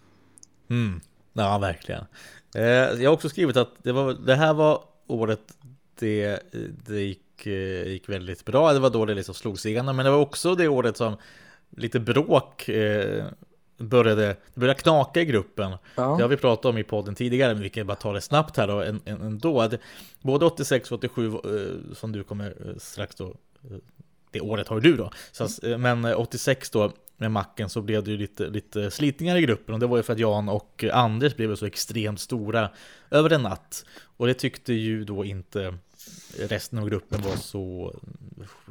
[0.69, 1.01] Mm.
[1.33, 2.05] Ja, verkligen.
[2.55, 5.39] Eh, jag har också skrivit att det, var, det här var året
[5.99, 6.39] det,
[6.87, 8.73] det gick, eh, gick väldigt bra.
[8.73, 9.95] Det var då det liksom slogs igenom.
[9.95, 11.17] Men det var också det året som
[11.77, 13.25] lite bråk eh,
[13.77, 15.71] började, det började knaka i gruppen.
[15.95, 16.15] Ja.
[16.17, 18.57] Det har vi pratat om i podden tidigare, men vi kan bara ta det snabbt
[18.57, 19.67] här då en- en- ändå.
[19.67, 19.77] Det-
[20.21, 23.77] Både 86 och 87 eh, som du kommer eh, strax då eh,
[24.31, 25.11] det året har ju du då.
[25.31, 28.91] Så, att, eh, men eh, 86 då med macken så blev det ju lite, lite
[28.91, 32.19] slitningar i gruppen och det var ju för att Jan och Anders blev så extremt
[32.19, 32.69] stora
[33.11, 33.85] över en natt.
[34.17, 35.73] Och det tyckte ju då inte
[36.39, 37.95] resten av gruppen var så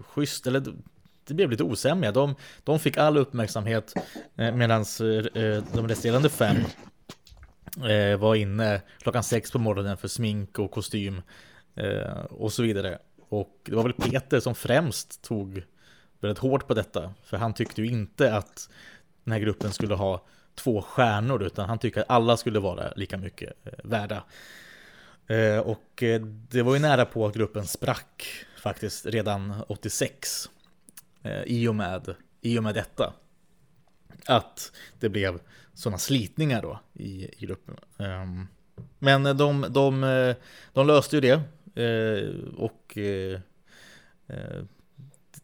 [0.07, 0.63] schysst, eller
[1.25, 2.13] det blev lite osämja.
[2.13, 3.95] De, de fick all uppmärksamhet
[4.37, 6.57] eh, medan eh, eh, de resterande fem
[7.89, 11.23] eh, var inne klockan sex på morgonen för smink och kostym
[11.75, 12.99] eh, och så vidare.
[13.29, 15.63] Och det var väl Peter som främst tog
[16.21, 17.15] väldigt hårt på detta.
[17.25, 18.71] För han tyckte ju inte att
[19.25, 23.19] den här gruppen skulle ha två stjärnor utan han tyckte att alla skulle vara lika
[23.19, 24.25] mycket eh, värda.
[25.27, 28.27] Eh, och eh, det var ju nära på att gruppen sprack
[28.63, 30.51] faktiskt redan 86
[31.23, 33.13] eh, i, och med, i och med detta.
[34.27, 35.41] Att det blev
[35.75, 37.77] sådana slitningar då i, i gruppen.
[37.99, 38.47] Ehm,
[38.99, 40.35] men de, de, eh,
[40.73, 41.41] de löste ju det
[41.83, 43.41] eh, och eh,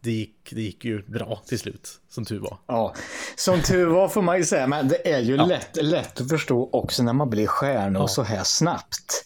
[0.00, 2.58] det gick, det gick ju bra till slut, som tur var.
[2.66, 2.94] Ja,
[3.36, 6.68] som tur var får man ju säga, men det är ju lätt, lätt att förstå
[6.72, 9.24] också när man blir stjärnor så här snabbt.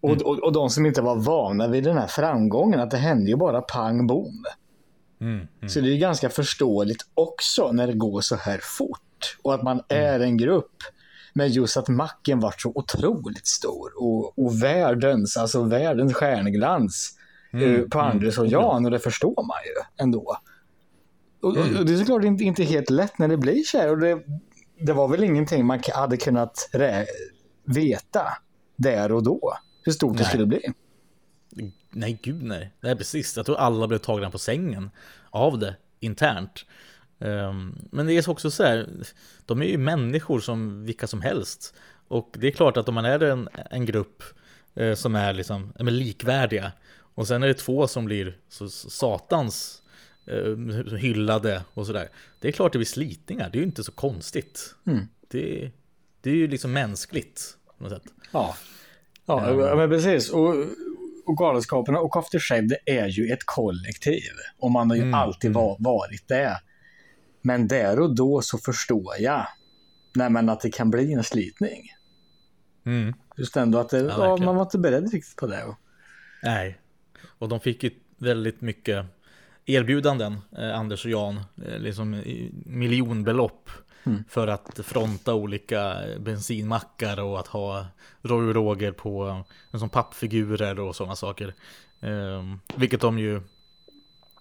[0.00, 0.22] Och, Mm.
[0.26, 3.36] och, och de som inte var vana vid den här framgången, att det hände ju
[3.36, 4.44] bara pang bom.
[5.20, 9.36] Mm, Så det är ganska förståeligt också när det går så här fort.
[9.42, 10.76] Och att man är en grupp.
[11.34, 17.18] Men just att macken var så otroligt stor och, och världens, alltså världens stjärnglans
[17.52, 20.36] eh, på Anders och Jan och det förstår man ju ändå.
[21.42, 23.98] Och, och, det är såklart inte, inte helt lätt när det blir så här och
[23.98, 24.18] det,
[24.80, 26.70] det var väl ingenting man hade kunnat
[27.64, 28.22] veta
[28.76, 30.28] där och då hur stort det Nej.
[30.28, 30.72] skulle bli.
[31.90, 32.72] Nej, gud nej.
[32.80, 33.36] Nej, precis.
[33.36, 34.90] Jag tror alla blev tagna på sängen
[35.30, 36.64] av det internt.
[37.18, 38.88] Ehm, men det är också så här,
[39.46, 41.74] de är ju människor som vilka som helst.
[42.08, 44.22] Och det är klart att om man är en, en grupp
[44.74, 46.72] eh, som är liksom, likvärdiga
[47.16, 49.82] och sen är det två som blir så, satans
[50.26, 50.56] eh,
[50.96, 52.08] hyllade och sådär.
[52.40, 54.74] Det är klart det blir slitningar, det är ju inte så konstigt.
[55.28, 55.70] Det,
[56.20, 58.12] det är ju liksom mänskligt på något sätt.
[58.30, 58.56] Ja,
[59.26, 60.30] ja men precis.
[60.30, 60.54] Och,
[61.26, 64.30] och Galenskaparna och After Shave det är ju ett kollektiv.
[64.58, 66.60] Och man har ju Mm, alltid va- varit det.
[67.42, 69.46] Men där och då så förstår jag
[70.14, 71.82] nej, att det kan bli en slitning.
[72.86, 73.14] Mm.
[73.36, 74.44] Just ändå att det, ja, verkligen.
[74.44, 75.64] man var inte beredd riktigt på det.
[76.42, 76.78] Nej.
[77.38, 79.06] Och de fick ju väldigt mycket
[79.66, 81.36] erbjudanden, eh, Anders och Jan,
[81.66, 82.52] eh, liksom i
[84.06, 84.24] Mm.
[84.28, 87.86] för att fronta olika bensinmackar och att ha
[88.22, 91.54] Roy och Roger på som pappfigurer och sådana saker.
[92.00, 92.44] Eh,
[92.76, 93.40] vilket de ju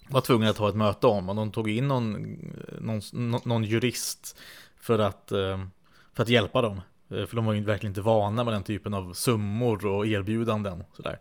[0.10, 2.38] var tvungna att ha ett möte om och de tog in någon,
[2.80, 3.01] någon,
[3.45, 4.38] någon jurist
[4.78, 5.65] för att, eh,
[6.13, 6.82] för att hjälpa dem.
[7.10, 10.84] Eh, för de var ju verkligen inte vana med den typen av summor och erbjudanden.
[10.93, 11.19] Sådär.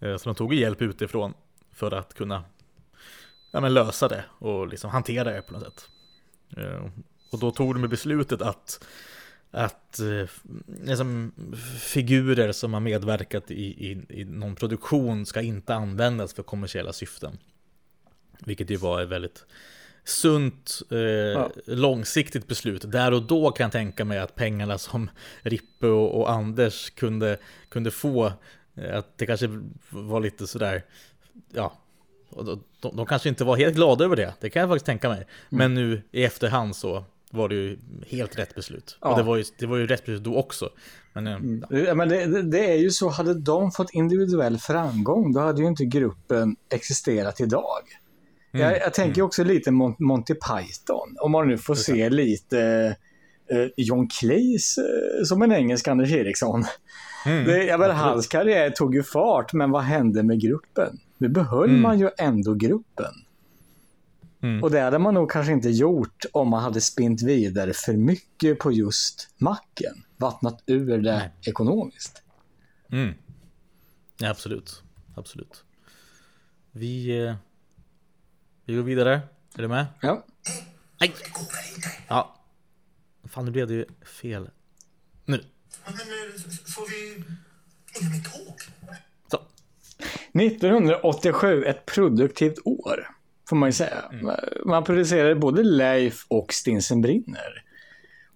[0.00, 1.34] Eh, så de tog hjälp utifrån
[1.72, 2.44] för att kunna
[3.52, 5.88] ja, men lösa det och liksom hantera det på något sätt.
[6.56, 6.90] Ehm,
[7.34, 8.84] och då tog de beslutet att,
[9.50, 10.28] att eh,
[10.84, 11.32] liksom,
[11.80, 17.38] figurer som har medverkat i, i, i någon produktion ska inte användas för kommersiella syften.
[18.38, 19.46] Vilket ju var ett väldigt
[20.04, 22.92] sunt, eh, långsiktigt beslut.
[22.92, 25.10] Där och då kan jag tänka mig att pengarna som
[25.42, 28.32] Rippe och, och Anders kunde, kunde få,
[28.74, 29.48] eh, att det kanske
[29.90, 30.84] var lite sådär,
[31.52, 31.78] ja,
[32.30, 34.34] de, de, kanske inte var helt glada över det.
[34.40, 35.26] Det kan jag faktiskt tänka mig.
[35.48, 38.98] Men nu i efterhand så var det ju helt rätt beslut.
[39.00, 39.10] Ja.
[39.10, 40.68] Och det var, ju, det var ju rätt beslut då också.
[41.12, 41.38] Men, eh,
[41.70, 41.78] ja.
[41.78, 45.68] Ja, men det, det, är ju så, hade de fått individuell framgång, då hade ju
[45.68, 47.82] inte gruppen existerat idag.
[48.50, 52.60] Jag, jag tänker också lite Mon Monty Python, om man nu får se lite
[53.50, 56.64] eh, John Cleese eh, som en engelsk Anders Eriksson.
[57.24, 60.98] det, jag menar, hans karriär tog ju fart, men vad hände med gruppen?
[61.18, 63.14] Nu behöll man ju ändå gruppen.
[64.62, 68.58] Och det hade man nog kanske inte gjort om man hade spint vidare för mycket
[68.58, 70.04] på just macken.
[70.16, 72.22] Vattnat ur det ekonomiskt.
[72.92, 73.14] Mm.
[74.18, 74.82] Ja, absolut.
[75.16, 75.64] Absolut.
[76.72, 77.34] Vi, eh,
[78.64, 79.20] vi går vidare.
[79.54, 79.86] Är du med?
[80.00, 80.24] Ja.
[81.00, 81.14] Nej!
[82.08, 82.36] Ja.
[83.24, 83.86] Fan, nu blev det ju
[84.20, 84.50] fel.
[85.24, 85.44] Nu.
[85.84, 86.00] Men eh,
[86.66, 87.24] får vi
[88.00, 88.60] inga mer tåg?
[89.30, 89.40] Så.
[90.40, 93.14] 1987, ett produktivt år.
[93.48, 94.04] Får man ju säga.
[94.64, 97.64] Man producerade både Leif och Stinsen brinner.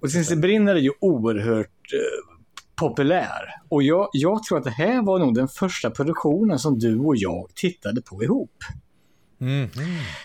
[0.00, 2.38] Och Stinsen brinner är ju oerhört eh,
[2.76, 3.54] populär.
[3.68, 7.16] Och jag, jag tror att det här var nog den första produktionen som du och
[7.16, 8.64] jag tittade på ihop.
[9.40, 9.68] Mm.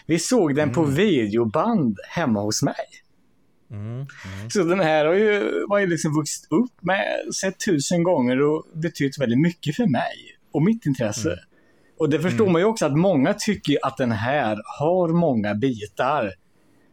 [0.05, 2.85] Vi såg den på videoband hemma hos mig.
[3.71, 4.05] Mm.
[4.49, 7.05] Så den här har ju, var ju liksom vuxit upp med,
[7.41, 10.15] sett tusen gånger och betytt väldigt mycket för mig
[10.51, 11.39] och mitt intresse.
[12.03, 16.33] Och det förstår man ju också att många tycker att den här har många bitar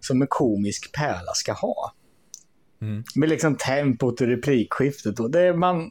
[0.01, 1.95] som en komisk pärla ska ha.
[2.81, 3.05] Mm.
[3.15, 5.21] Med liksom tempot och replikskiftet.
[5.21, 5.91] Och det, man, eh,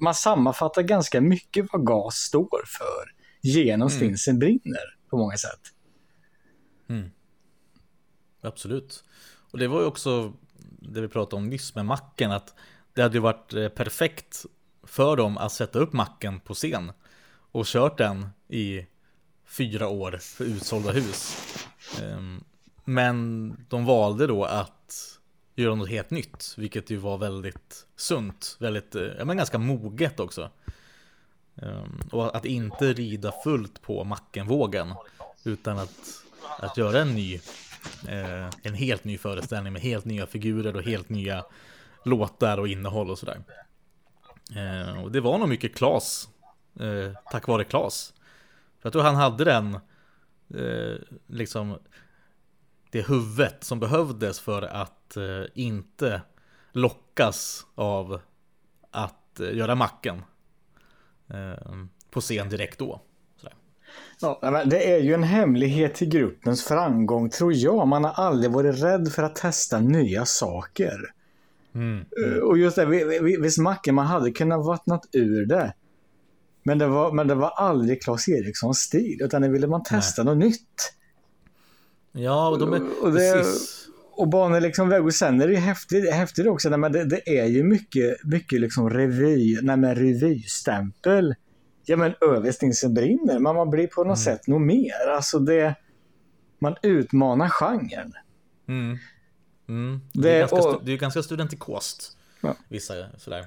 [0.00, 5.60] man sammanfattar ganska mycket vad gas står för genom Stinsen brinner på många sätt.
[8.42, 9.04] Absolut.
[9.52, 10.32] Och det var ju också
[10.80, 12.30] det vi pratade om nyss med macken.
[12.30, 12.54] Att
[12.94, 14.44] det hade ju varit eh, perfekt
[14.86, 16.92] för dem att sätta upp macken på scen.
[17.54, 18.86] Och kört den i
[19.44, 21.36] fyra år för utsålda hus.
[22.02, 22.44] Ehm,
[22.84, 25.18] men de valde då att
[25.54, 26.54] göra något helt nytt.
[26.56, 28.56] Vilket ju var väldigt sunt.
[28.60, 30.50] Väldigt, eh, ja men ganska moget också.
[31.56, 34.94] Ehm, och att inte rida fullt på mackenvågen.
[35.44, 36.24] Utan att,
[36.58, 37.34] att göra en ny
[38.08, 41.44] eh, en helt ny föreställning med helt nya figurer och helt nya
[42.04, 43.40] låtar och innehåll och sådär.
[44.56, 46.28] Ehm, och det var nog mycket Klas,
[46.80, 48.14] eh, tack vare Klas.
[48.80, 49.74] För jag tror han hade den,
[50.54, 51.78] eh, liksom,
[52.90, 56.22] det huvudet som behövdes för att eh, inte
[56.72, 58.20] lockas av
[58.90, 60.22] att eh, göra macken
[61.28, 61.74] eh,
[62.10, 63.00] på scen direkt då.
[64.20, 67.88] Ja, det är ju en hemlighet till gruppens framgång tror jag.
[67.88, 71.00] Man har aldrig varit rädd för att testa nya saker.
[72.26, 75.74] Eh, Och just det, vi- vi- visst Macke, man hade kunnat vattnat ur det.
[76.66, 80.22] Men det var, men det var aldrig Claes Erikssons stil, utan det ville man testa
[80.22, 80.92] något nytt.
[82.12, 83.80] Ja, och de är Och det- precis.
[84.16, 87.04] Och banor liksom väg och sen är det ju häftigt, häftigt också, nej, men det,
[87.04, 91.34] det är ju mycket, mycket liksom revy, nej men revystämpel.
[91.86, 95.08] Ja men över Stinsen brinner, men man blir på något sätt nog mer.
[95.16, 95.74] Alltså det,
[96.58, 98.12] man utmanar genren.
[98.68, 98.98] Mm.
[99.68, 100.00] Mm.
[100.12, 102.16] Det, är ganska, och- det är ganska studentikost.
[102.40, 102.56] Ja.
[102.68, 103.46] Vissa sådär.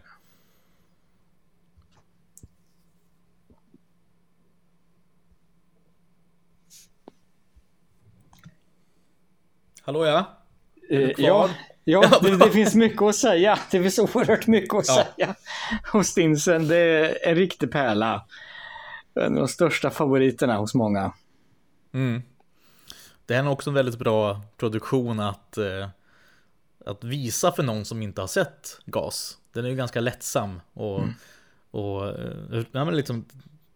[9.88, 10.26] Hallå ja?
[10.90, 11.12] Eh?
[11.18, 11.50] Ja,
[11.84, 13.60] ja det, det finns mycket att säga.
[13.72, 15.06] Det finns oerhört mycket att Ja.
[15.16, 15.36] säga.
[15.94, 18.26] Och Stinsen, det är en riktig pärla.
[19.16, 21.14] En av de största favoriterna hos många.
[21.94, 22.22] Mm.
[23.26, 25.90] Det är nog också en väldigt bra produktion att, eh,
[26.86, 29.38] att visa för någon som inte har sett GAS.
[29.54, 31.14] Den är ju ganska lättsam och, Mm.
[31.72, 33.26] och eh, ja, men liksom,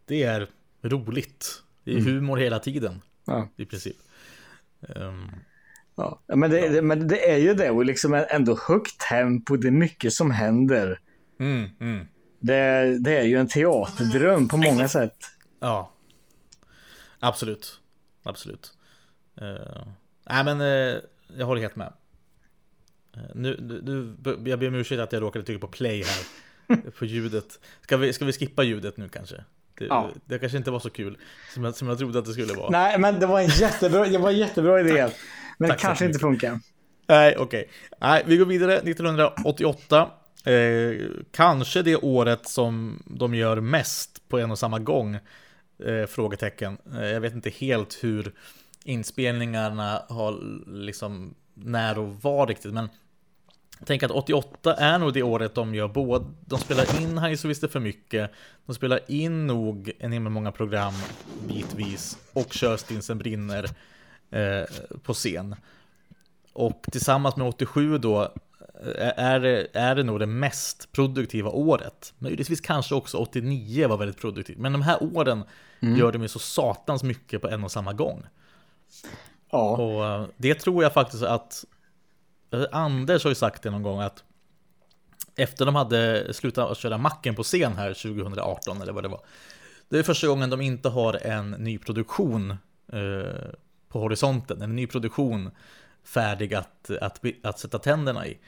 [0.06, 0.48] det är
[0.82, 1.64] roligt.
[1.84, 3.40] Det är humor hela tiden Mm.
[3.40, 3.48] Ja.
[3.64, 3.98] i princip.
[4.96, 5.32] Ehm,
[5.96, 9.68] Ja, men det, det, men det är ju det och liksom ändå högt tempo, det
[9.68, 11.00] är mycket som händer.
[11.40, 12.08] mm, mm.
[12.40, 15.18] Det, det är ju en teaterdröm på många sätt.
[15.60, 15.92] Ja.
[17.20, 17.80] Absolut.
[18.24, 18.74] Absolut.
[19.42, 19.84] Uh,
[20.30, 20.98] nej men uh,
[21.38, 21.94] jag håller helt med.
[23.18, 24.16] Uh, nu, nu,
[24.50, 26.26] jag ber om ursäkt att jag råkade trycka på play här.
[27.00, 27.60] på ljudet.
[27.82, 29.36] Ska vi, ska vi skippa ljudet nu kanske?
[29.78, 30.10] Det, Ja.
[30.26, 31.18] det kanske inte var så kul
[31.54, 32.70] som jag, som jag trodde att det skulle vara.
[32.70, 35.10] Nej, men det var en jättebra, det var en jättebra idé.
[35.62, 36.60] Men Tack det kanske inte funkar.
[37.08, 37.70] Nej, okej.
[38.00, 38.78] Nej, vi går vidare.
[38.78, 40.10] 1988.
[40.46, 45.16] Eh, kanske det året som de gör mest på en och samma gång.
[45.86, 46.78] Eh, frågetecken.
[46.96, 48.34] Eh, jag vet inte helt hur
[48.84, 52.90] inspelningarna har liksom när och var riktigt, men
[53.86, 57.48] tänker att 88 är nog det året de gör både, de spelar in High så
[57.48, 58.32] visst det för mycket,
[58.66, 60.94] de spelar in nog en himla många program
[61.48, 63.70] bitvis och kör Stinsen brinner
[65.04, 65.56] på scen.
[66.54, 72.14] Och tillsammans med 87 då eh, är det, är det nog det mest produktiva året.
[72.18, 74.58] Möjligtvis kanske också 89 var väldigt produktivt.
[74.58, 75.44] Men de här åren
[75.80, 78.24] gör de ju så satans mycket på en och samma gång.
[79.52, 81.66] Ja, Och eh, det tror jag faktiskt att
[82.52, 84.24] eh, Anders har ju sagt det någon gång att
[85.36, 89.22] efter de hade slutat att köra macken på scen här 2018 eller vad det var.
[89.90, 92.52] Det är första gången de inte har en ny produktion
[92.94, 93.50] eh,
[93.92, 95.52] på horisonten, en ny produktion
[96.04, 98.40] färdig att, att, att sätta tänderna i.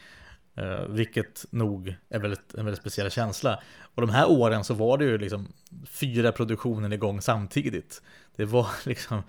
[0.56, 3.60] Eh, vilket nog är väldigt, en väldigt speciell känsla.
[3.96, 5.48] Och de här åren så var det ju liksom
[5.90, 8.02] fyra produktioner igång samtidigt.
[8.36, 9.22] Det var liksom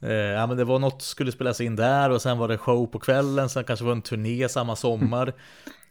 [0.00, 2.86] eh, Ja men det var något skulle spelas in där och sen var det show
[2.86, 5.32] på kvällen, sen kanske var det en turné samma sommar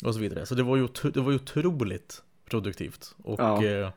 [0.05, 0.45] och så vidare.
[0.45, 3.65] Så det var ju, det var ju otroligt produktivt och Ja.
[3.65, 3.89] eh,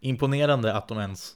[0.00, 1.32] imponerande att de ens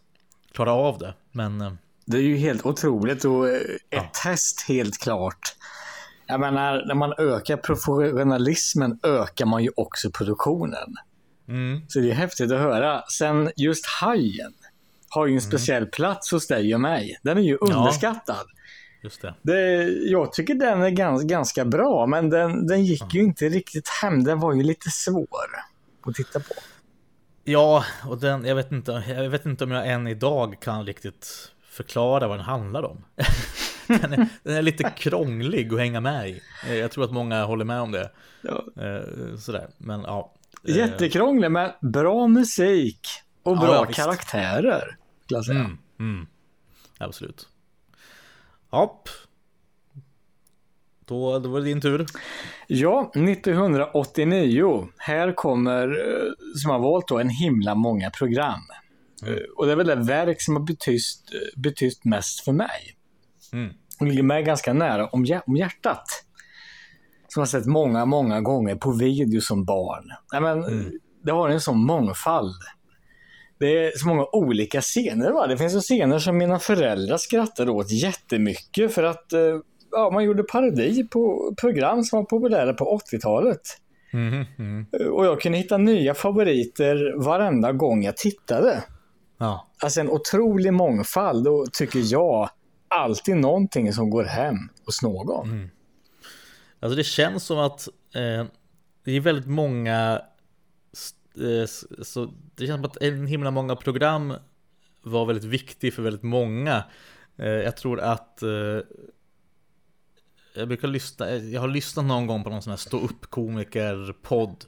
[0.53, 1.15] klarade av det.
[1.33, 4.11] Men det är ju helt otroligt och eh, ett Ja.
[4.23, 5.57] test helt klart.
[6.27, 10.95] Jag menar, när man ökar professionalismen ökar man ju också produktionen.
[11.49, 13.03] mm, Så det är häftigt att höra.
[13.09, 14.53] Sen just hajen
[15.09, 17.19] har ju en speciell plats hos dig och mig.
[17.23, 18.47] Den är ju underskattad.
[19.03, 19.35] just det.
[19.43, 23.89] Det, jag tycker den är gans, ganska bra, men den, den gick ju inte riktigt
[23.89, 24.25] hem.
[24.25, 25.27] Den var ju lite svår
[26.07, 26.55] att titta på.
[27.45, 31.53] Ja, och den, jag vet inte, jag vet inte om jag än idag kan riktigt
[31.71, 33.05] förklara vad den handlar om.
[33.87, 36.43] den, är, den är lite krånglig att hänga med i.
[36.69, 38.11] Jag tror att många håller med om det.
[38.43, 38.65] Ja.
[38.83, 40.33] Eh, Sådär, men ja.
[40.69, 43.01] Eh, Jättekrånglig, men bra musik
[43.43, 44.97] och bra ja, karaktärer.
[45.27, 45.51] jag.
[45.51, 46.27] Mm, mm.
[46.99, 47.49] Absolut.
[48.73, 49.09] Japp.
[51.05, 52.07] Då, då var det din tur.
[52.67, 54.89] Ja, 1989.
[54.97, 58.61] Här kommer, eh, som har valt då, en himla många program.
[59.23, 59.35] Mm.
[59.35, 61.03] Eh, Och det är väl det verk som har betytt,
[61.57, 62.97] betytt mest för mig.
[63.53, 63.73] Mm.
[64.01, 66.05] Och ligger mig ganska nära om, hjär- om hjärtat.
[67.29, 70.05] Som jag sett många, många gånger på video som barn.
[70.33, 70.91] Nej, men, Mm.
[71.23, 72.55] Det har en sån mångfald.
[73.59, 75.31] Det är så många olika scener.
[75.33, 75.47] Va?
[75.47, 79.41] Det finns ju scener som mina föräldrar skrattade åt jättemycket för att eh,
[79.91, 83.61] ja, man gjorde parodi på program som var populära på 80-talet.
[84.13, 84.87] Mhm, mm.
[85.13, 88.85] Och jag kunde hitta nya favoriter varenda gång jag tittade.
[89.41, 89.67] Ja.
[89.83, 92.51] Alltså en otrolig mångfald och tycker jag
[92.89, 95.71] alltid någonting som går hem hos någon.
[96.81, 98.47] Alltså det känns som att eh,
[99.05, 100.23] det är väldigt många
[101.37, 101.67] eh,
[102.03, 104.35] så Det känns som att en himla många program
[105.03, 106.85] var väldigt viktig för väldigt många.
[107.37, 108.81] Eh, jag tror att eh,
[110.55, 113.31] jag brukar lyssna, eh, jag har lyssnat någon gång på någon sån här stå upp
[113.31, 114.65] komiker-podd.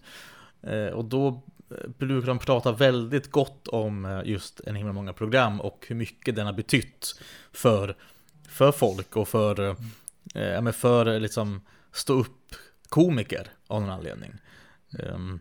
[0.62, 1.42] Eh, och då
[1.73, 5.97] Eh, brukar de prata väldigt gott om eh, just en himla många program och hur
[5.97, 7.20] mycket den har betytt
[7.53, 7.97] för,
[8.49, 9.77] för folk och för,
[10.35, 11.61] eh, för eh, liksom
[11.93, 12.55] stå upp
[12.89, 14.33] komiker av någon anledning.
[14.99, 15.41] Um,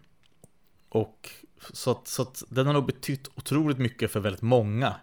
[0.90, 1.30] och
[1.74, 4.96] så att, så att den har nog betytt otroligt mycket för väldigt många.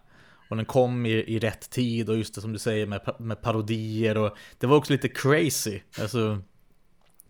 [0.51, 3.43] Och den kom i, i rätt tid och just det som du säger med, med
[3.43, 5.81] parodier och det var också lite crazy.
[6.01, 6.43] Alltså,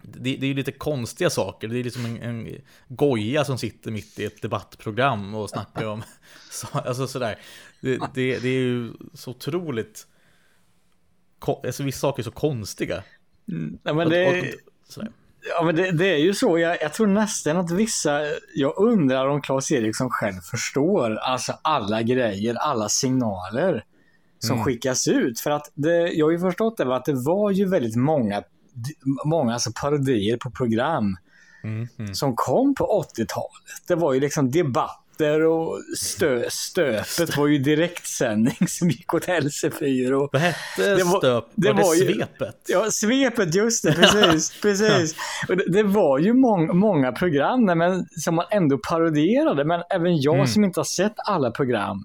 [0.02, 1.68] det, det är ju lite konstiga saker.
[1.68, 2.48] Det är liksom en, en
[2.88, 6.02] goja som sitter mitt i ett debattprogram och snackar om
[6.50, 7.38] så, alltså sådär.
[7.80, 10.06] Det, det, det är ju så otroligt
[11.64, 13.02] Alltså vissa saker är så konstiga.
[13.82, 14.38] Ja, men det, och-
[15.02, 15.08] och-
[15.48, 16.58] ja, men det, det är ju så.
[16.58, 18.20] Jag, jag tror nästan att vissa,
[18.54, 23.84] jag undrar om Claes Eriksson själv förstår alltså alla grejer, alla signaler
[24.38, 25.40] som skickas ut.
[25.40, 28.42] För att det, jag har ju förstått det, att det var ju väldigt många,
[29.24, 31.16] många alltså parodier på program
[32.12, 33.88] som kom på 80-talet.
[33.88, 40.12] Det var ju liksom debatter och stö, stöpet var ju direktsändning som gick åt LC4.
[40.12, 41.44] Och Vad hette Det var- stöp?
[41.54, 42.56] det var det var ju- svepet?
[42.68, 43.92] Ja, svepet, just det.
[43.92, 44.52] Precis.
[44.62, 45.14] precis.
[45.48, 49.64] Och det, det var ju mång, många program men, som man ändå parodierade.
[49.64, 50.46] Men även jag Mm.
[50.46, 52.04] som inte har sett alla program,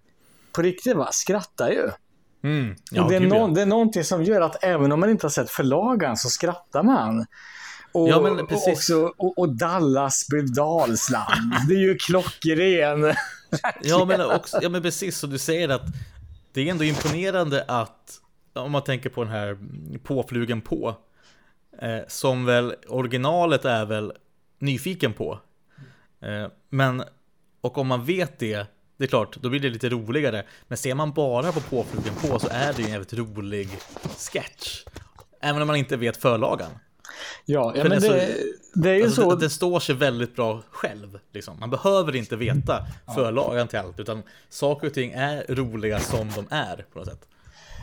[0.51, 1.89] på riktigt va, skrattar ju.
[2.43, 2.75] Mm.
[2.91, 5.31] Ja, det, är nå- det är någonting som gör att även om man inte har
[5.31, 7.25] sett förlagan så skrattar man.
[7.91, 8.67] Och, Ja, men precis.
[8.67, 8.73] och,
[9.03, 11.53] också, och, och Dallas blev Dalsland.
[11.67, 13.13] Det är ju klockren.
[13.81, 15.85] Ja men, också, ja men precis som du säger att
[16.53, 18.19] det är ändå imponerande att
[18.53, 19.57] om man tänker på den här
[20.03, 20.95] påflugen på
[21.81, 24.11] eh, som väl originalet är väl
[24.59, 25.39] nyfiken på.
[26.21, 27.03] Eh, men
[27.61, 28.67] och om man vet det,
[29.03, 30.45] det är klart, då blir det lite roligare.
[30.67, 33.69] Men ser man bara på påflugen på så är det ju en jävligt rolig
[34.31, 34.83] sketch.
[35.41, 36.71] Även om man inte vet förlagan.
[37.45, 38.37] Ja, ja men det är
[38.73, 39.35] det, är ju Alltså, så.
[39.35, 41.19] det, det står sig väldigt bra själv.
[41.33, 41.59] Liksom.
[41.59, 42.85] Man behöver inte veta
[43.15, 47.27] förlagan till allt, utan saker och ting är roliga som de är på något sätt.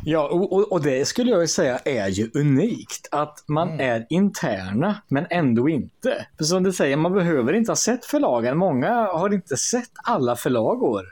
[0.04, 3.08] Ja, och, och, det skulle jag säga är ju unikt.
[3.10, 3.80] Att man Mm.
[3.80, 6.26] är interna, men ändå inte.
[6.38, 8.58] För som du säger, man behöver inte ha sett förlagen.
[8.58, 11.04] Många har inte sett alla förlagor.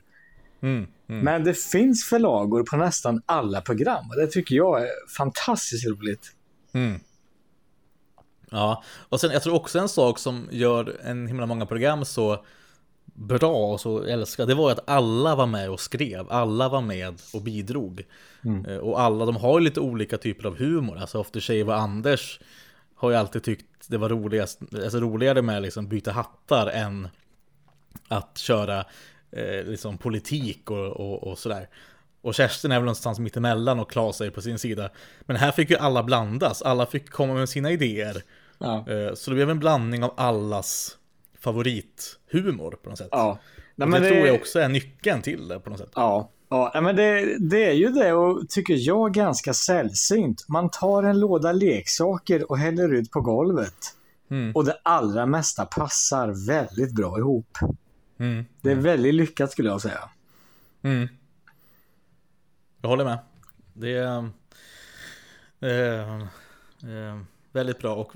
[0.62, 4.04] Mm, Men det finns förlagor på nästan alla program.
[4.10, 6.32] Och det tycker jag är fantastiskt roligt.
[8.50, 12.44] Ja, och sen jag tror också en sak som gör en himla många program så
[13.18, 17.20] bra och så älskade, det var att alla var med och skrev, alla var med
[17.34, 18.04] och bidrog.
[18.68, 21.76] Eh, Och alla, de har ju lite olika typer av humor, alltså After Shave och
[21.76, 22.40] Anders
[22.94, 27.08] har ju alltid tyckt det var roligast, alltså roligare med liksom byta hattar än
[28.08, 28.84] att köra
[29.30, 31.68] eh, liksom politik och, och, och sådär.
[32.20, 34.90] Och Kerstin är väl någonstans mittemellan och Klas är på sin sida.
[35.20, 38.22] Men här fick ju alla blandas, alla fick komma med sina idéer.
[38.58, 38.84] Ja.
[38.90, 40.98] Eh, Så det blev en blandning av allas
[41.40, 43.08] favorithumor på något sätt.
[43.10, 43.38] Ja.
[43.74, 45.92] Nej, men det, tror jag också är nyckeln till det på något sätt.
[45.94, 50.44] Ja, ja men det, det är ju det och tycker jag ganska sällsynt.
[50.48, 53.94] Man tar en låda leksaker och häller ut på golvet.
[54.30, 54.52] Mm.
[54.54, 57.58] Och det allra mesta passar väldigt bra ihop.
[58.18, 58.44] Mm.
[58.60, 60.10] Det är väldigt lyckat skulle jag säga.
[60.82, 61.08] Mm.
[62.80, 63.18] Jag håller med.
[63.72, 64.30] Det är
[65.60, 66.22] eh,
[66.82, 67.18] eh,
[67.58, 68.12] väldigt bra och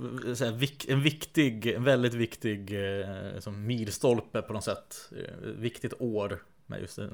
[0.89, 5.11] en viktig, en väldigt viktig eh, som milstolpe på något sätt.
[5.17, 7.07] Eh, viktigt år med just eh,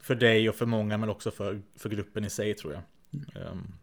[0.00, 2.82] för dig och för många men också för, för gruppen i sig tror jag.
[3.50, 3.74] Um,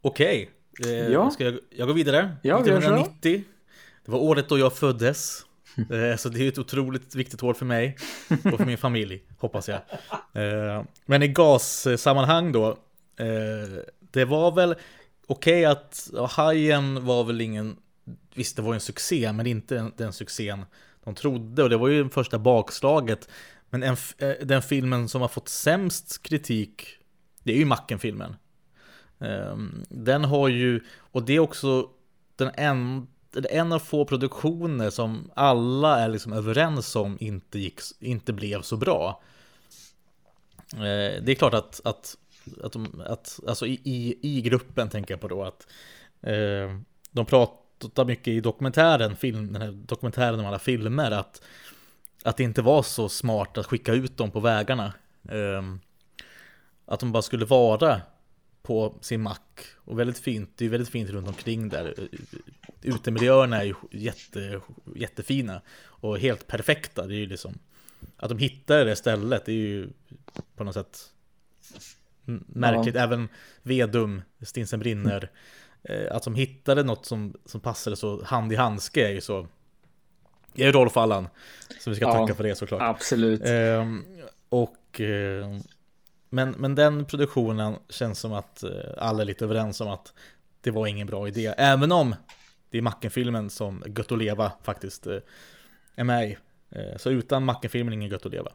[0.00, 0.50] Okej,
[0.84, 1.30] eh, Ja.
[1.30, 2.36] ska jag, jag går vidare.
[2.42, 2.94] Ja, vi gör så.
[2.94, 3.44] 1990.
[4.04, 5.44] Det var året då jag föddes.
[6.18, 7.96] Så det är ett otroligt viktigt år för mig
[8.28, 9.80] och för min familj, hoppas jag.
[11.06, 12.78] Men i gassammanhang då,
[14.10, 14.74] det var väl
[15.28, 17.76] okej att ja, Hajen var väl ingen,
[18.34, 20.64] visst det var en succé, men inte den, den succén
[21.04, 23.28] de trodde och det var ju det första bakslaget.
[23.70, 26.86] Men en, eh, den filmen som har fått sämst kritik,
[27.42, 28.36] det är ju Macken-filmen.
[29.20, 31.90] Ehm, den har ju, och det är också
[32.36, 33.06] den en,
[33.50, 38.76] en av få produktioner som alla är liksom överens om inte, gick, inte blev så
[38.76, 39.22] bra.
[40.72, 42.16] Eh, det är klart att, att,
[42.62, 45.66] att, de, att alltså i, i, i gruppen tänker jag på då att
[46.22, 46.78] eh,
[47.10, 51.42] de pratar mycket i dokumentären, film, den här dokumentären om alla filmer, att,
[52.22, 54.92] att det inte var så smart att skicka ut dem på vägarna.
[55.28, 55.62] Eh,
[56.86, 58.00] att de bara skulle vara
[58.62, 59.60] på sin mack.
[59.76, 62.08] Och väldigt fint, det är väldigt fint runt omkring där.
[62.82, 64.60] Utemiljöerna är ju jätte,
[64.94, 67.06] jättefina och helt perfekta.
[67.06, 67.58] Det är ju liksom
[68.16, 69.88] att de hittar det stället, det är ju
[70.56, 71.12] på något sätt
[72.28, 72.96] m- märkligt.
[72.96, 73.28] Även
[73.62, 75.30] Vedum, Stinsen brinner.
[75.82, 79.46] eh, Att de hittade något som, som passade så hand i handske är ju så.
[80.52, 81.28] Det är ju Rolf Allan.
[81.80, 82.12] Så vi ska Ja.
[82.12, 82.82] tacka för det såklart.
[82.82, 83.42] Absolut.
[83.44, 84.04] Ehm,
[84.48, 85.60] och, ehm,
[86.30, 90.12] men, men den produktionen känns som att eh, alla är lite överens om att
[90.60, 91.54] det var ingen bra idé.
[91.58, 92.14] Även om
[92.70, 95.16] det är Macken-filmen som Gött att leva faktiskt eh,
[95.96, 96.36] är med i.
[96.70, 98.52] Eh, så utan Macken-filmen ingen Gött att leva.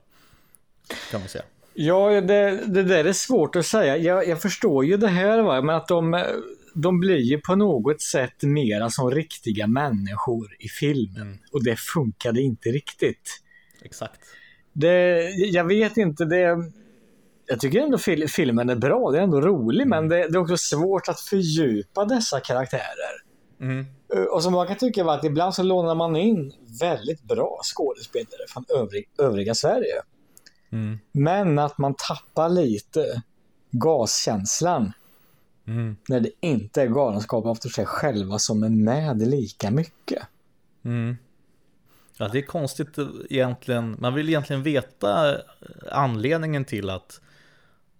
[1.11, 1.43] Kan man säga.
[1.75, 3.97] Ja, det, det där är svårt att säga.
[3.97, 5.61] Jag, jag förstår ju det här, va?
[5.61, 6.25] men att de,
[6.73, 11.39] de blir ju på något sätt mera som riktiga människor i filmen.
[11.51, 13.41] Och det funkade inte riktigt.
[13.81, 14.19] Exakt.
[14.73, 16.71] Det, jag vet inte, det...
[17.45, 20.37] Jag tycker ändå fil, filmen är bra, det är ändå rolig, men det, det är
[20.37, 23.23] också svårt att fördjupa dessa karaktärer.
[24.15, 27.59] Eh, Och som man kan tycka var att ibland så lånar man in väldigt bra
[27.63, 30.01] skådespelare från övrig, övriga Sverige.
[31.11, 33.21] Men att man tappar lite
[33.71, 34.93] gaskänslan
[36.07, 40.23] när det inte är Galenskaparna efter sig själva som är med lika mycket.
[42.17, 42.97] Ja, det är konstigt
[43.29, 43.95] egentligen.
[43.99, 45.37] Man vill egentligen veta
[45.91, 47.21] anledningen till att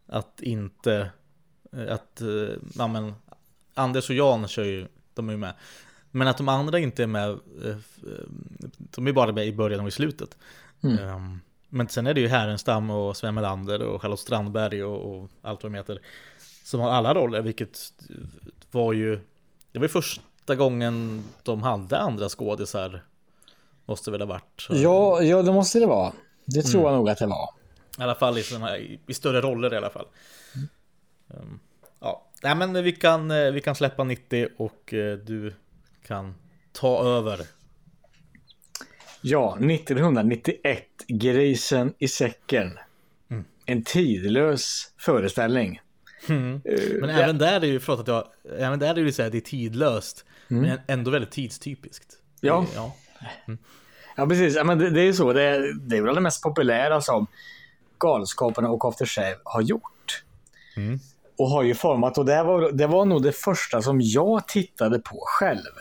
[0.07, 1.11] att inte
[1.89, 3.13] att eh, ja, men,
[3.74, 5.53] Anders och Jan kör ju, de är ju med.
[6.11, 7.30] Men att de andra inte är med,
[7.63, 8.28] eh, eh,
[8.78, 10.38] de är bara med i början och i slutet.
[10.84, 11.39] Ehm,
[11.76, 15.63] Men sen är det ju Härenstam och Sven Melander och Charlotte Strandberg och, och allt
[15.63, 15.99] vad de heter.
[16.63, 17.80] Som har alla roller, vilket
[18.71, 19.19] var ju,
[19.71, 23.03] det var ju första gången de hade andra skådisar.
[23.86, 24.67] Måste väl ha varit.
[24.69, 26.13] Ja, ja det måste det vara.
[26.45, 27.49] Det tror jag nog att det var.
[27.99, 30.05] I alla fall i, här, i- större roller i alla fall.
[31.30, 31.59] Ehm,
[31.99, 35.53] ja, Nej, men vi kan, eh, vi kan släppa 90 och eh, du
[36.05, 36.36] kan
[36.71, 37.39] ta över.
[39.24, 40.84] Ja, 1991.
[41.07, 42.80] Grisen i säcken.
[43.65, 45.82] En tidlös föreställning.
[47.01, 48.28] Men även där är det ju, förlåt att jag,
[48.59, 50.26] även där är det ju så här, det är tidlöst.
[50.61, 52.05] Men ändå väldigt tidstypiskt.
[52.41, 52.65] Ja.
[52.76, 52.95] ja.
[54.15, 54.55] Ja, precis.
[54.55, 55.34] Ja, men det, det är ju så.
[55.34, 57.28] Det, är- det är väl det mest populära som
[57.99, 60.24] Galenskaparna och After Shave har gjort.
[61.38, 62.17] Och har ju format.
[62.17, 65.71] Och det var, det var nog det första som jag tittade på själv.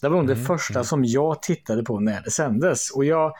[0.00, 2.90] Det var nog det första som jag tittade på när det sändes.
[2.90, 3.32] Och jag,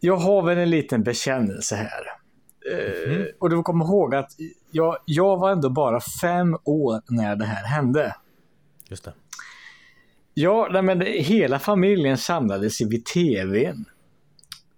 [0.00, 2.02] jag har väl en liten bekännelse här.
[2.72, 4.30] Eh, och du kommer ihåg att
[4.70, 8.16] jag, jag var ändå bara fem år när det här hände.
[8.88, 9.12] Just det.
[10.34, 13.84] Ja, nej, men hela familjen samlades vid tvn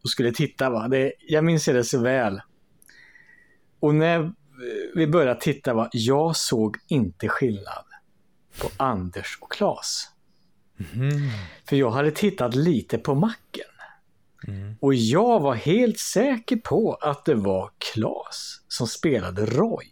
[0.02, 0.70] och skulle titta.
[0.70, 0.88] Va?
[0.88, 2.40] Det, jag minns det så väl.
[3.80, 4.32] Och när
[4.94, 5.88] vi började titta, va?
[5.92, 7.84] jag såg inte skillnad
[8.60, 10.08] på Anders och Klas.
[11.68, 13.64] För jag hade tittat lite på macken.
[14.80, 19.86] Och jag var helt säker på att det var Klas som spelade Roy.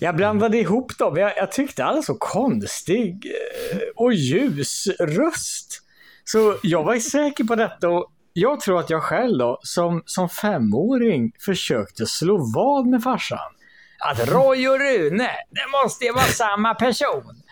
[0.00, 1.16] Jag blandade ihop dem.
[1.16, 3.26] Jag, jag tyckte han så konstig
[3.72, 5.82] eh, och ljus röst.
[6.24, 10.28] Så jag var säker på detta och jag tror att jag själv då, som, som
[10.28, 13.52] femåring försökte slå vad med farsan.
[13.98, 17.42] Att Roy och Rune, det måste ju vara samma person.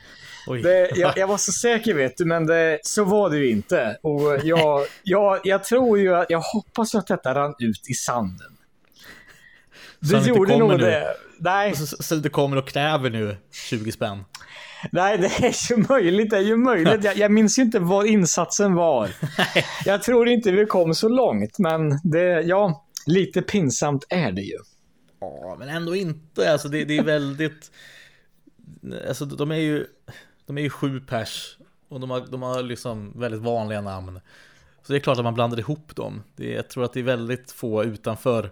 [0.62, 3.98] Det, jag, jag var så säker vet du, men det, så var det ju inte.
[4.02, 8.56] Och jag, jag, jag tror ju, att- jag hoppas att detta rann ut i sanden.
[10.10, 11.06] Så Det gjorde nog det.
[11.38, 13.36] Nej, Så, så det kommer och kräver nu
[13.70, 14.24] 20 spänn.
[14.92, 16.30] Nej, det är ju möjligt.
[16.30, 17.04] Det är ju möjligt.
[17.04, 19.10] Jag, jag minns ju inte vad insatsen var.
[19.84, 24.58] Jag tror inte vi kom så långt, men det, ja, lite pinsamt är det ju.
[25.20, 26.52] Ja, men ändå inte.
[26.52, 27.70] Alltså det, det är väldigt...
[29.08, 29.86] Alltså de är ju...
[30.50, 31.56] De är ju sju pers.
[31.88, 34.20] Och de har, de har liksom väldigt vanliga namn.
[34.82, 36.22] Så det är klart att man blandar ihop dem.
[36.36, 38.50] Det, är- jag tror att det är väldigt få utanför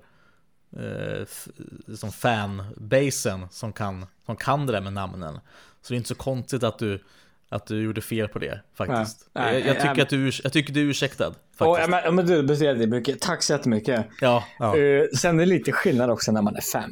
[0.76, 1.48] eh, f-
[1.96, 5.34] som fanbasen som kan, som kan det där med namnen.
[5.82, 7.04] Så det är inte så konstigt att du,
[7.48, 9.28] att du gjorde fel på det faktiskt.
[9.32, 10.02] Nej, nej, jag, jag, tycker nej.
[10.02, 11.26] att du, jag tycker du är ursäktad.
[11.28, 11.90] Och, Faktiskt.
[11.90, 12.42] men, ja, men du
[12.74, 13.20] det mycket.
[13.20, 14.06] Tack så jättemycket.
[14.20, 16.90] Ja, ja, Eh, sen är det lite skillnad också när man är fem.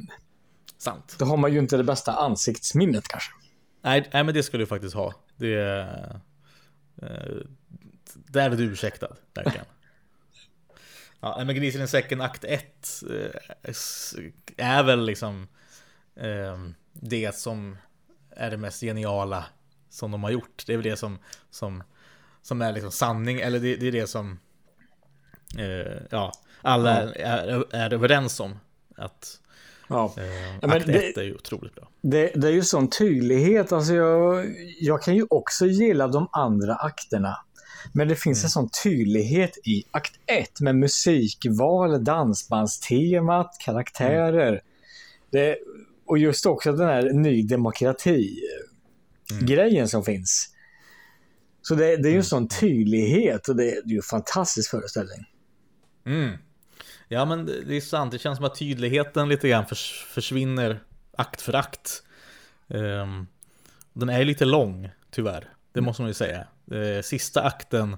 [0.78, 1.16] sant.
[1.18, 3.30] Då har man ju inte det bästa ansiktsminnet kanske.
[3.87, 5.14] Nej, nej men det skulle du faktiskt ha.
[5.37, 6.20] Det är...
[7.03, 7.37] Eh,
[8.14, 9.66] där är du ursäktad, verkligen.
[11.20, 13.76] ja, men Grisen i säcken akt 1 eh,
[14.57, 15.49] är väl liksom
[16.16, 16.59] eh,
[16.93, 17.76] det som
[18.30, 19.45] är det mest geniala
[19.89, 20.64] som de har gjort.
[20.66, 21.18] Det är väl det som,
[21.51, 21.82] som,
[22.43, 24.39] som är liksom sanning, eller det, det är det som
[25.59, 26.32] eh, ja,
[26.62, 28.61] alla är, är, är överens om.
[28.97, 29.41] Att
[29.89, 30.14] Ja.
[30.16, 31.89] eh, akt det- 1 är ju otroligt bra.
[32.03, 33.72] Det, det är ju sån tydlighet.
[33.72, 34.47] Alltså jag,
[34.80, 37.37] jag kan ju också gilla de andra akterna.
[37.93, 44.61] Men det finns en sån tydlighet i akt 1 med musikval, dansbandstemat, karaktärer.
[45.30, 45.57] Det,
[46.07, 50.53] och just också den här ny demokrati-grejen som finns.
[51.62, 54.70] Så det, det är ju en sån tydlighet och det, det är ju en fantastisk
[54.70, 55.24] föreställning.
[56.07, 56.37] Mm.
[57.09, 59.64] Ja men det är sant, det känns som att tydligheten lite grann
[60.07, 60.80] försvinner
[61.16, 62.02] akt för akt.
[62.68, 63.26] Ehm,
[63.92, 65.48] den är ju lite lång, tyvärr.
[65.72, 66.46] Det måste man ju säga.
[66.70, 67.96] Eh, sista akten,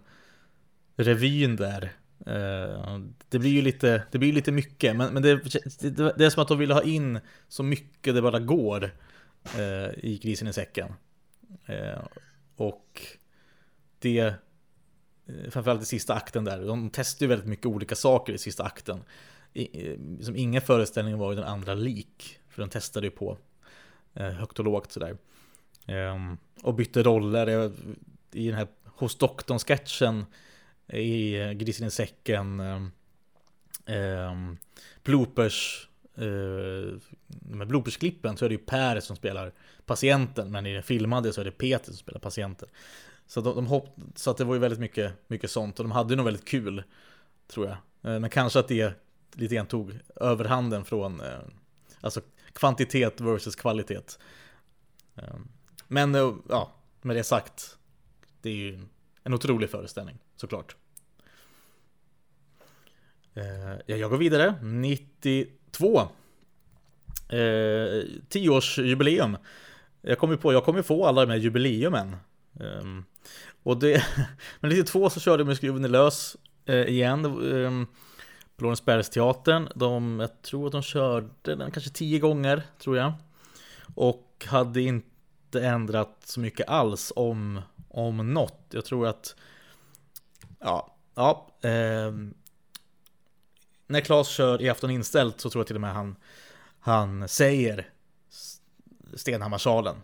[0.97, 1.93] revyn där.
[2.27, 2.99] Eh,
[3.29, 5.37] det blir ju lite, det blir lite mycket, men, men det,
[5.81, 8.95] det, det är som att de vill ha in så mycket det bara går
[9.59, 10.93] eh, i Grisen i säcken.
[12.57, 13.03] Och
[13.99, 14.35] det
[15.29, 16.67] Eh, framförallt i sista akten där.
[16.67, 19.05] De testar ju väldigt mycket olika saker i sista akten.
[19.55, 22.39] I, som ingen föreställning var ju den andra lik.
[22.49, 23.39] För den testade ju på
[24.15, 25.17] eh, högt och lågt sådär.
[25.87, 27.73] Ehm, och bytte roller
[28.33, 30.25] i den här hos doktorn-sketchen
[30.93, 32.61] i eh, Grisen i säcken.
[33.87, 34.59] Um,
[35.03, 39.53] bloopers uh, med bloopersklippen så är det ju Per som spelar
[39.87, 42.69] patienten men i den filmade så är det Peter som spelar patienten.
[43.29, 45.91] Så, de, de hopp, så att det var ju väldigt mycket, mycket sånt och de
[45.91, 46.83] hade nog väldigt kul
[47.47, 47.77] tror jag.
[48.13, 48.95] Eh, men kanske att det
[49.33, 51.39] lite grann tog överhanden från eh,
[52.01, 52.21] alltså
[52.53, 54.19] kvantitet versus kvalitet.
[55.17, 55.35] Eh,
[55.89, 56.15] men
[56.49, 56.73] ja,
[57.03, 57.79] med det sagt,
[58.43, 58.81] det är ju
[59.25, 60.77] en otrolig föreställning såklart.
[63.87, 66.01] Jag går vidare, 92
[67.29, 69.37] eh, Tioårsjubileum
[70.03, 72.17] Jag kommer på, jag kommer få alla de här jubileumen
[72.61, 73.05] um,
[73.63, 74.05] och det,
[74.61, 77.25] men 92 så körde de skruven lös eh, igen.
[77.25, 77.87] Eh,
[78.57, 83.13] På Lorensbergsteatern de, Jag tror att de körde den kanske tio gånger, tror jag.
[83.95, 88.67] Och hade inte ändrat så mycket alls om, om något.
[88.71, 89.35] Jag tror att
[90.61, 92.13] Ja, ja eh,
[93.87, 96.17] när Klas kör i afton inställt så tror jag till och med han,
[96.81, 97.91] han säger
[99.15, 99.97] Stenhammarsalen,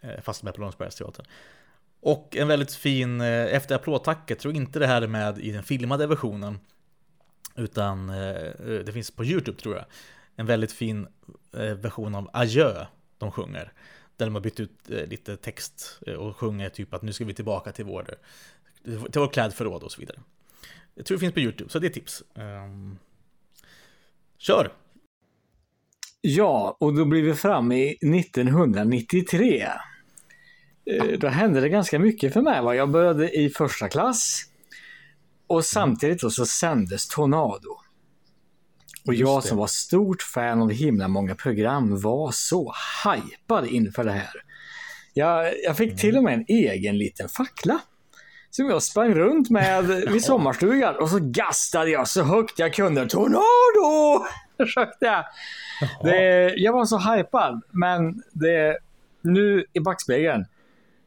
[0.00, 1.26] eh, fast med på Lorensbergsteatern.
[2.00, 5.62] Och en väldigt fin, eh, efter applådtacket, tror inte det här är med i den
[5.62, 6.58] filmade versionen,
[7.56, 8.54] utan eh, eh
[8.86, 9.84] det finns på YouTube tror jag,
[10.36, 11.06] en väldigt fin
[11.52, 12.86] eh, version av Adjö
[13.18, 13.72] de sjunger.
[14.16, 17.34] Där de har bytt ut eh, lite text och sjunger typ att nu ska vi
[17.34, 18.14] tillbaka till vår,
[18.84, 20.20] till vår klädförråd och så vidare.
[20.94, 22.22] Jag tror det finns på YouTube, så det är tips.
[22.34, 22.98] Um,
[24.38, 24.72] Kör!
[26.20, 27.90] Ja, och då blir vi framme i
[28.20, 29.68] 1993.
[30.86, 32.76] Eh, då hände det ganska mycket för mig.
[32.76, 34.44] Jag började i första klass
[35.46, 37.76] och samtidigt då så sändes Tornado.
[39.06, 42.72] Och jag som var stort fan av himla många program var så
[43.04, 44.32] hypad inför det här.
[45.14, 47.80] Jag, jag fick till och med en egen liten fackla.
[48.50, 53.06] Som jag sprang runt med vid sommarstugan och så gastade jag så högt jag kunde.
[53.06, 54.26] Tornado!
[54.56, 55.24] Försökte jag.
[56.02, 57.62] Det, jag var så hypad.
[57.70, 58.78] Men det,
[59.22, 60.44] nu i backspegeln.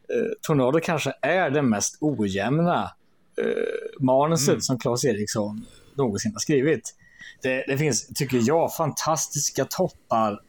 [0.10, 2.92] Eh, Tornado kanske är det mest ojämna
[3.38, 4.62] eh, manuset mm.
[4.62, 6.96] som Claes Eriksson någonsin har skrivit.
[7.42, 10.40] Det, det, finns, tycker jag, fantastiska toppar.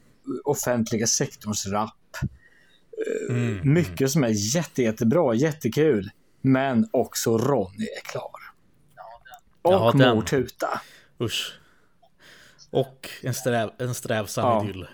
[0.45, 1.91] Offentliga sektorns rap.
[3.07, 3.73] Eh, mm.
[3.75, 6.11] Mycket som är jätte, jättebra, jättekul.
[6.41, 8.31] Men också Ronny är klar.
[9.63, 10.17] Och ja, den.
[10.17, 10.81] Mor Tuta.
[11.21, 11.59] Usch.
[12.71, 14.65] Och en, sträv, en strävsam ja.
[14.65, 14.87] idyll.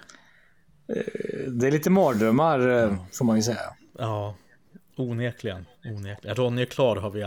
[0.88, 3.74] Eh, det är lite mardrömmar eh, får man ju säga.
[3.98, 4.34] Ja,
[4.96, 5.66] onekligen.
[5.84, 6.36] onekligen.
[6.36, 7.18] Ronny är klar har vi,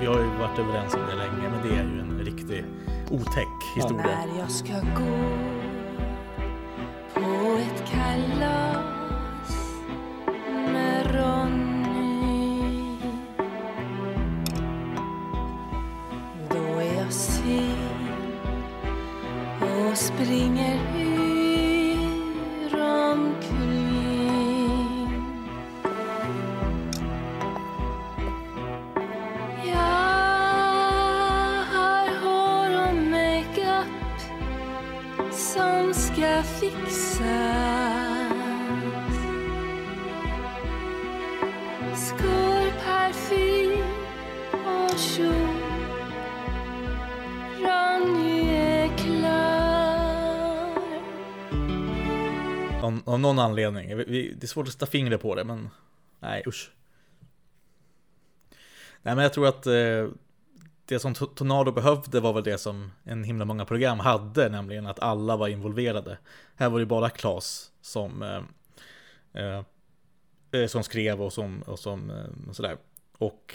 [0.00, 2.64] vi har ju varit överens om det länge, men det är ju en riktig
[3.10, 4.26] otäck historia.
[4.26, 5.28] När jag ska gå
[7.14, 9.52] på ett kalas
[10.72, 11.68] med Ronny
[19.98, 21.07] springer yr
[36.38, 37.18] ska fixas.
[41.96, 43.82] Skor, parfym
[44.52, 45.32] och kjol
[47.60, 48.88] Ronny är
[52.82, 53.96] Av, av någon anledning.
[53.96, 55.70] Vi, det är svårt att sätta fingret på det, men
[56.20, 56.70] nej usch.
[59.02, 60.08] Nej, men jag tror att eh,
[60.88, 64.98] det som Tornado behövde var väl det som en himla många program hade, nämligen att
[64.98, 66.18] alla var involverade.
[66.56, 68.42] Här var det bara Klas som, eh,
[69.42, 69.62] eh,
[70.52, 72.76] eh, som skrev och som, och som eh, sådär.
[73.18, 73.54] Och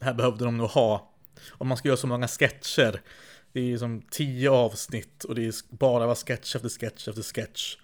[0.00, 1.12] här behövde de nog ha,
[1.50, 3.02] om man ska göra så många sketcher,
[3.52, 7.22] det är ju som tio avsnitt och det är bara var sketch efter sketch efter
[7.22, 7.76] sketch.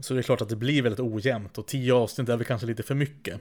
[0.00, 2.66] Så det är klart att det blir väldigt ojämnt och tio avsnitt är väl kanske
[2.66, 3.40] lite för mycket.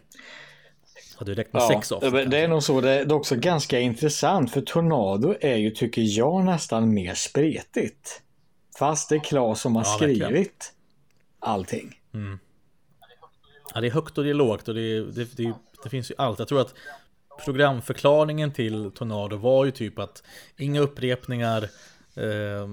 [1.15, 2.13] Hade räckt med ja, sex avsnitt.
[2.13, 2.37] Det kanske.
[2.37, 2.81] är nog så.
[2.81, 8.21] Det är också ganska intressant för Tornado är ju, tycker jag, nästan mer spretigt.
[8.79, 10.47] Fast det är Klas som har ja, skrivit verkligen.
[11.39, 11.99] allting.
[12.13, 12.39] Mm.
[13.73, 16.15] Ja, det är högt och det är lågt och det, det, det, det finns ju
[16.17, 16.39] allt.
[16.39, 16.73] Jag tror att
[17.45, 20.23] programförklaringen till Tornado var ju typ att
[20.57, 21.69] inga upprepningar
[22.15, 22.69] eh,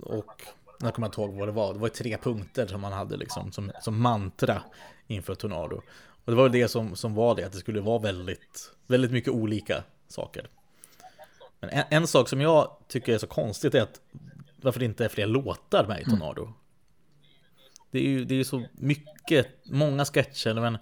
[0.00, 0.42] och
[0.80, 1.72] jag kommer inte ihåg vad det var.
[1.72, 4.62] Det var tre punkter som man hade liksom som, som mantra
[5.06, 5.82] inför Tornado.
[6.28, 9.32] Och det var det som, som var det, att det skulle vara väldigt, väldigt mycket
[9.32, 10.48] olika saker.
[11.60, 14.00] Men en, en sak som jag tycker är så konstigt är att
[14.56, 16.18] varför det inte är fler låtar med i mm.
[16.18, 16.42] Tornado.
[16.42, 16.54] Mm.
[17.90, 20.78] Det är ju det är så mycket, många sketcher, men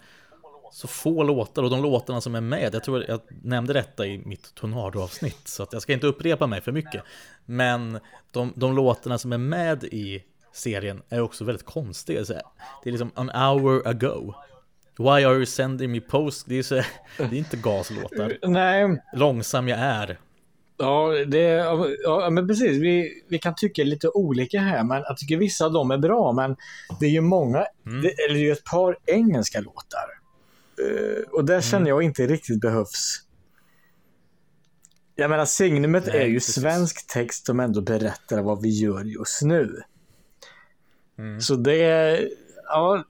[0.73, 4.19] så få låtar och de låtarna som är med, jag tror jag nämnde detta i
[4.19, 7.03] mitt Tornado-avsnitt så att jag ska inte upprepa mig för mycket.
[7.45, 7.99] Men
[8.31, 12.25] de, de låtarna som är med i serien är också väldigt konstiga.
[12.25, 14.35] Det är liksom an hour ago.
[14.99, 16.47] Why are you sending me post?
[16.49, 16.75] Det är, så,
[17.19, 18.39] det är inte gaslåtar.
[18.49, 20.19] Nej, Långsam jag är.
[20.77, 21.41] ja, det,
[22.05, 22.83] ja men precis.
[22.83, 26.33] Vi, vi kan tycka lite olika här, men jag tycker vissa av dem är bra.
[26.33, 26.57] Men
[27.01, 30.09] det är ju många, det, eller det är ju ett par engelska låtar.
[30.85, 33.23] Eh, och där känner jag inte riktigt behövs.
[35.15, 36.55] Jag menar, signumet Nej, är ju precis.
[36.55, 39.81] svensk text som ändå berättar vad vi gör just nu.
[41.41, 42.29] Så det, är-
[42.65, 43.05] ja,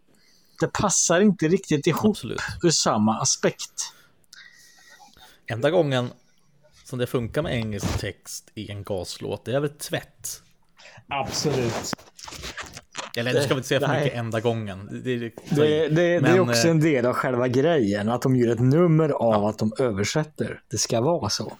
[0.61, 2.41] det passar inte riktigt ihop Absolut.
[2.63, 3.93] ur samma aspekt.
[5.47, 6.11] Enda gången
[6.85, 10.43] som det funkar med engelsk text i en gaslåt, det är väl tvätt.
[11.09, 11.95] Absolut.
[13.17, 14.05] Eller nu ska vi inte säga för Nej.
[14.05, 14.89] mycket enda gången.
[15.05, 18.23] Det, det, Det, det, det är Men, också eh, en del av själva grejen, att
[18.23, 20.61] de gör ett nummer av att de översätter.
[20.71, 21.57] Det ska vara så.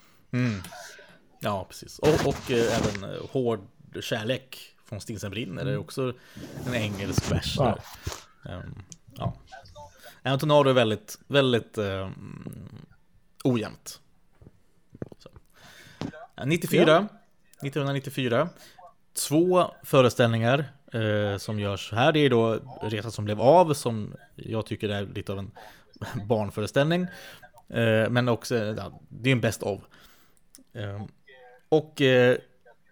[1.39, 1.99] Ja, precis.
[1.99, 3.59] Och, och eh, även eh, Hård
[4.01, 4.57] kärlek
[4.89, 5.65] från Stinsen brinner.
[5.65, 6.13] Det är också
[6.67, 7.55] en engelsk vers.
[7.57, 7.77] Ja.
[8.45, 8.83] Ehm,
[9.15, 9.33] ja.
[10.23, 12.85] En tornado är väldigt, väldigt um,
[13.43, 14.01] ojämnt.
[15.17, 15.29] Så.
[16.37, 17.07] Eh, 94,
[17.61, 18.49] 1994.
[19.27, 22.11] Två föreställningar eh, som görs här.
[22.11, 25.51] Det är då Resan som blev av som jag tycker är lite av en
[26.27, 27.01] barnföreställning.
[27.69, 29.81] Eh, men också, ja, det är en best of.
[30.73, 31.05] Eh,
[31.69, 32.37] och eh,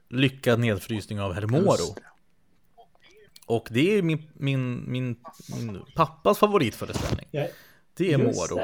[0.10, 1.96] Lyckad nedfrysning av Hermoro.
[3.46, 5.16] Och det är min, min, min,
[5.56, 7.28] min pappas favoritföreställning.
[7.98, 8.60] Det är Moro.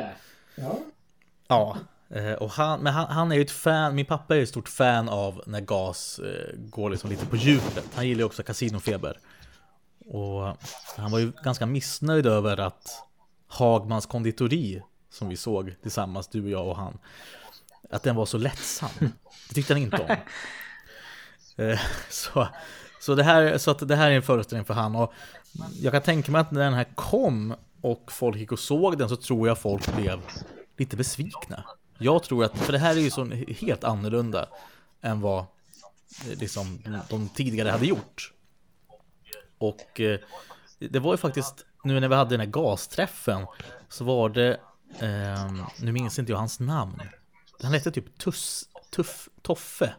[1.48, 1.78] Ja.
[2.10, 4.50] eh, Och han, men han, han är ju ett fan, min pappa är ju ett
[4.50, 7.86] stort fan av när gas eh, går liksom lite på djupet.
[7.96, 9.20] Han gillar ju också kasinofeber.
[10.06, 10.58] Och
[10.98, 13.04] han var ju ganska missnöjd över att
[13.48, 16.98] Hagmans konditori, som vi såg tillsammans, du och jag och han,
[17.90, 18.90] att den var så lättsam.
[19.50, 20.16] Det tyckte han inte om.
[21.58, 21.80] Eh,
[22.10, 22.48] så,
[23.02, 24.96] så, det här, så att det här är en föreställning för han.
[24.96, 25.14] Och
[25.82, 29.10] jag kan tänka mig att när den här kom och folk gick och såg den
[29.10, 30.22] så tror jag folk blev
[30.78, 31.64] lite besvikna.
[31.98, 34.48] Jag tror att, för det här är ju så helt annorlunda
[35.02, 38.34] än vad eh, liksom, de tidigare hade gjort.
[39.58, 40.20] Och eh,
[40.80, 43.46] det var ju faktiskt, nu när vi hade den här gasträffen,
[43.90, 44.60] så var det,
[45.00, 47.02] eh, nu minns inte jag hans namn.
[47.64, 49.94] Han hette typ Tuss, Tuff, Toffe.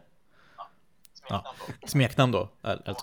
[1.29, 1.53] Ja,
[1.87, 2.49] smeknamn då.
[2.61, 2.95] alltså.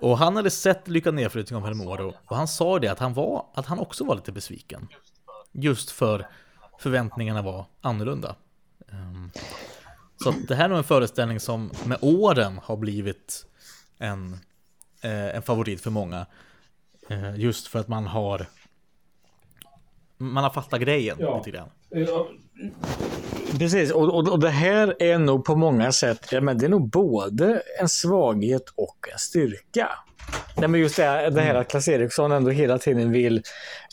[0.00, 3.46] Och han hade sett Lyckad nedflyttning av Helmoro och han sa det att han var,
[3.54, 4.88] att han också var lite besviken.
[5.52, 6.26] Just för
[6.78, 8.36] förväntningarna var annorlunda.
[8.92, 9.30] Ehm,
[10.16, 13.46] Så det här är nog en föreställning som med åren har blivit
[13.98, 14.32] en,
[15.00, 16.26] eh, en favorit för många.
[17.08, 18.46] Eh, Just för att man har
[20.16, 21.68] man har fattat grejen lite grann.
[23.58, 26.68] Precis, och, och, och det här är nog på många sätt, ja, men det är
[26.70, 29.88] nog både en svaghet och en styrka.
[30.56, 33.42] Nej, men just det, här- det här att Klas Eriksson ändå hela tiden vill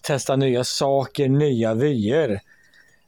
[0.03, 2.29] testa nya saker, nya vyer.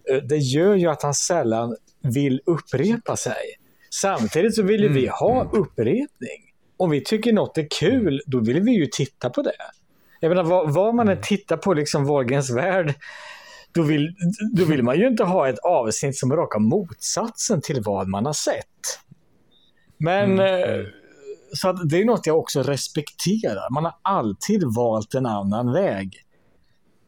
[0.10, 3.44] Eh, Det gör ju att han sällan vill upprepa sig.
[3.90, 6.40] Samtidigt så vill ju vi ha upprepning.
[6.78, 9.52] Om vi tycker något är kul, då vill vi ju titta på det.
[10.20, 12.94] Jag menar, vad, vad man än tittar på, liksom Wahlgrens värld,
[13.74, 14.16] då vill,
[14.54, 18.26] då vill man ju inte ha ett avsnitt som är raka motsatsen till vad man
[18.26, 19.00] har sett.
[19.98, 20.86] Men eh,
[21.54, 23.74] så att det är något jag också respekterar.
[23.74, 26.20] Man har alltid valt en annan väg.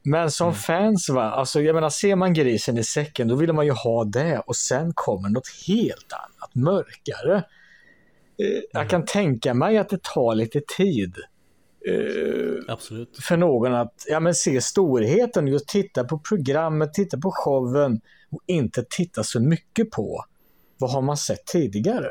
[0.03, 3.65] Men som fans, va, alltså jag menar, ser man grisen i säcken, då vill man
[3.65, 7.35] ju ha det och sen kommer något helt annat, mörkare.
[7.37, 11.15] Eh, Jag kan tänka mig att det tar lite tid
[12.67, 13.17] Absolut.
[13.23, 18.41] för någon att ja, men se storheten, just titta på programmet, titta på showen och
[18.45, 20.25] inte titta så mycket på
[20.77, 22.09] vad har man sett tidigare.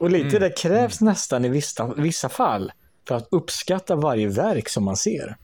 [0.00, 2.72] Och lite det krävs nästan i vissa, vissa fall
[3.08, 5.36] för att uppskatta varje verk som man ser.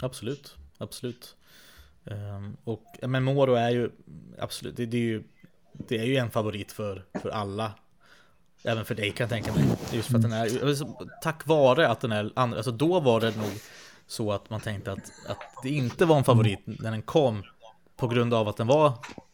[0.00, 1.36] Absolut, absolut.
[2.04, 3.90] Ehm, och men Moro är ju
[4.38, 5.22] absolut, det, det, är ju,
[5.72, 7.72] det är ju en favorit för, för alla.
[8.64, 9.64] Även för dig kan jag tänka mig.
[9.92, 10.86] Just för att den är, alltså,
[11.22, 13.50] tack vare att den är, alltså då var det nog
[14.06, 17.42] så att man tänkte att, att det inte var en favorit när den kom.
[17.96, 18.86] På grund av att den var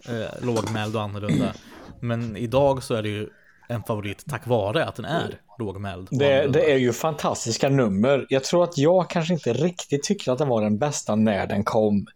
[0.08, 1.52] eh, lågmäld och annorlunda.
[2.00, 3.28] Men idag så är det ju
[3.68, 6.08] en favorit tack vare att den är lågmäld.
[6.10, 8.26] Det, det är ju fantastiska nummer.
[8.28, 11.64] Jag tror att jag kanske inte riktigt tyckte att den var den bästa när den
[11.64, 12.06] kom.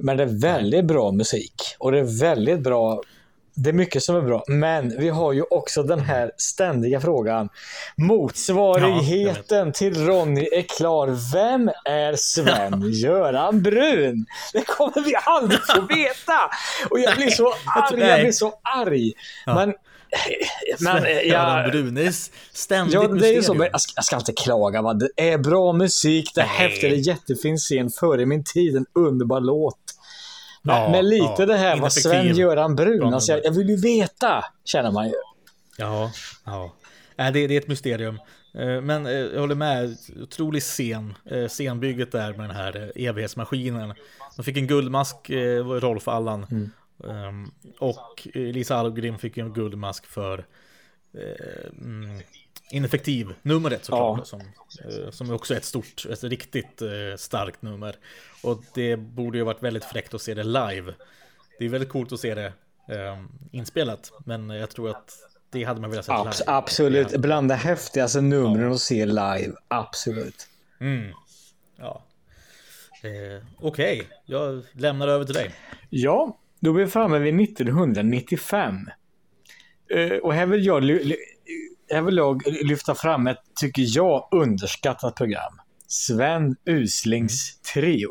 [0.00, 3.02] Men det är väldigt bra musik och det är väldigt bra
[3.54, 7.48] det är mycket som är bra, men vi har ju också den här ständiga frågan.
[7.96, 11.32] Motsvarigheten till Ronny är klar.
[11.32, 14.26] Vem är Sven-Göran Brun?
[14.52, 16.50] Det kommer vi aldrig få veta!
[16.90, 19.12] Och jag blir så arg, jag blir så arg.
[19.46, 19.74] Men
[20.80, 22.14] men Göran jag, Brun, det är
[22.52, 24.82] ständigt ja, det är så, men jag ska, jag ska inte klaga.
[24.82, 24.94] Va?
[24.94, 28.86] Det är bra musik, det är häftigt, det är jättefin scen, före min tid, en
[28.94, 29.76] underbar låt.
[30.62, 32.10] Men, Ja, men lite ja, det här ineffektiv.
[32.10, 33.14] Sven-Göran Brun.
[33.14, 35.14] Alltså, jag, vill ju veta, känner man ju.
[35.76, 36.12] Ja,
[36.44, 36.72] ja.
[37.16, 38.18] Nej, det, det är ett mysterium.
[38.54, 41.14] Eh, Men eh, jag håller med, otrolig scen.
[41.24, 43.94] Eh, Scenbygget där med den här evighetsmaskinen.
[44.36, 45.30] De fick en guldmask,
[45.80, 46.46] Rolf Allan.
[46.50, 46.70] Mm.
[47.08, 50.46] Ehm, Och Lisa Almgren fick en guldmask för
[52.70, 54.18] ineffektiv numret såklart.
[54.18, 54.24] Ja.
[54.24, 57.96] Som, eh, som också är ett stort, ett riktigt eh, starkt nummer.
[58.42, 60.94] Och det borde ju varit väldigt fräckt att se det live.
[61.58, 62.46] Det är väldigt coolt att se det
[62.88, 64.12] eh, inspelat.
[64.24, 65.12] Men jag tror att
[65.50, 66.44] det hade man velat se Abs- live.
[66.46, 67.18] absolut, Ja.
[67.18, 69.52] bland de häftigaste numren att se live.
[69.68, 70.46] Absolut.
[70.80, 71.12] Mm.
[71.76, 72.02] Ja.
[73.02, 75.54] Eh, Okej, jag lämnar över till dig.
[75.90, 78.74] Ja, då är vi framme vid 1995.
[79.90, 80.82] Eh, Och här vill jag,
[81.90, 85.60] här vill jag lyfta fram ett, tycker jag, underskattat program.
[85.86, 88.10] Sven Uslings trio.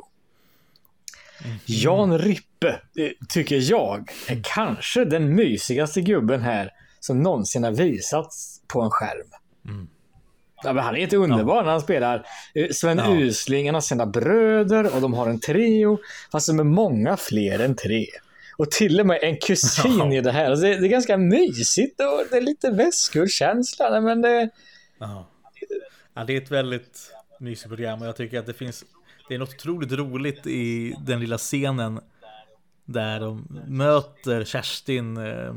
[1.65, 6.69] Jan Rippe, eh, tycker jag, är kanske den mysigaste gubben här
[6.99, 9.27] som någonsin har visats på en skärm.
[10.63, 12.25] Ja, men han är inte underbar när han spelar.
[12.53, 13.15] Eh, Sven Ja.
[13.15, 15.99] Usling, han har sina bröder och de har en trio.
[16.31, 18.05] Fast de är många fler än tre.
[18.59, 20.13] Och till och med en kusin Ja.
[20.13, 20.49] i det här.
[20.49, 23.89] Alltså det, det är ganska mysigt och det är lite väskurkänsla.
[23.89, 24.49] Nej, Men det,
[24.97, 25.27] Ja.
[26.13, 28.85] ja, det är ett väldigt mysigt program och jag tycker att det finns
[29.27, 31.99] Det är något otroligt roligt i den lilla scenen
[32.85, 35.53] Där de möter Kerstin eh,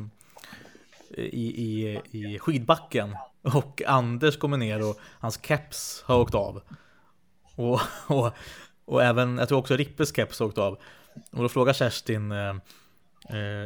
[1.17, 6.63] i, i, i skidbacken Och Anders kommer ner och hans keps har åkt av
[7.57, 8.33] Och, och,
[8.85, 10.73] och även, jag tror också Rippes keps har åkt av
[11.31, 12.55] Och då frågar Kerstin eh,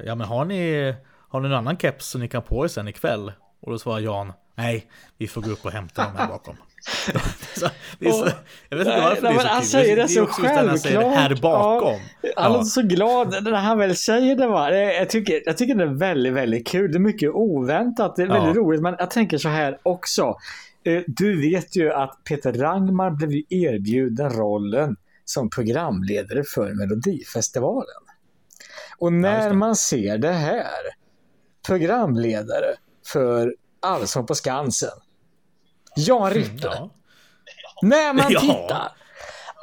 [0.05, 0.95] Ja men har ni
[1.29, 3.33] Har ni någon annan keps som ni kan på er sen ikväll?
[3.63, 4.87] Och då svarar Jan Nej,
[5.19, 6.57] vi får gå upp och hämta dem här bakom
[7.57, 7.69] så,
[8.01, 8.29] så,
[8.69, 11.01] Jag vet inte varför nej, det är så han kul säger det så han säger
[11.01, 11.41] det här självklart.
[11.43, 12.61] bakom Ja, han Ja.
[12.61, 14.47] är så glad när han väl säger det.
[14.47, 14.71] Va?
[14.75, 16.93] Jag, tycker, jag tycker det är väldigt, väldigt kul.
[16.93, 18.17] Det är mycket oväntat.
[18.17, 18.33] Det är Ja.
[18.35, 18.83] väldigt roligt.
[18.83, 20.37] Men jag tänker så här också.
[20.85, 28.03] Eh, Du vet ju att Peter Rangmar blev ju erbjuden rollen som programledare för Melodifestivalen.
[28.99, 29.55] Och när det.
[29.57, 30.73] man ser det här,
[31.67, 32.75] programledare
[33.13, 34.91] för Allsång på Skansen,
[35.97, 36.91] Jan Rippe, Ja.
[37.83, 38.41] när man Ja.
[38.41, 38.93] tittar.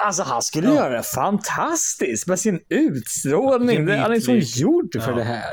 [0.04, 0.74] Alltså han skulle Ja.
[0.74, 3.86] göra det fantastiskt med sin utstrålning.
[3.86, 5.16] Det- han är som ytlig- gjord för Ja.
[5.16, 5.52] det här.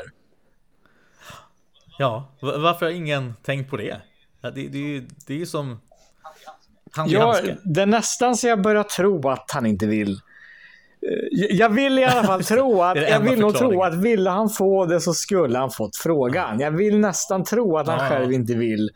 [1.98, 4.00] Ja, va- varför har ingen tänkt på det?
[4.40, 5.80] Ja, det, det, det är ju som
[6.92, 7.56] hand i Ja, handske.
[7.64, 10.20] det är nästan så jag börjar tro att han inte vill.
[11.10, 14.50] Eh, Jag vill i alla fall tro att, jag vill nog tro att ville han
[14.50, 16.60] få det så skulle han fått frågan.
[16.60, 18.08] Jag vill nästan tro att han Ja.
[18.08, 18.90] själv inte vill.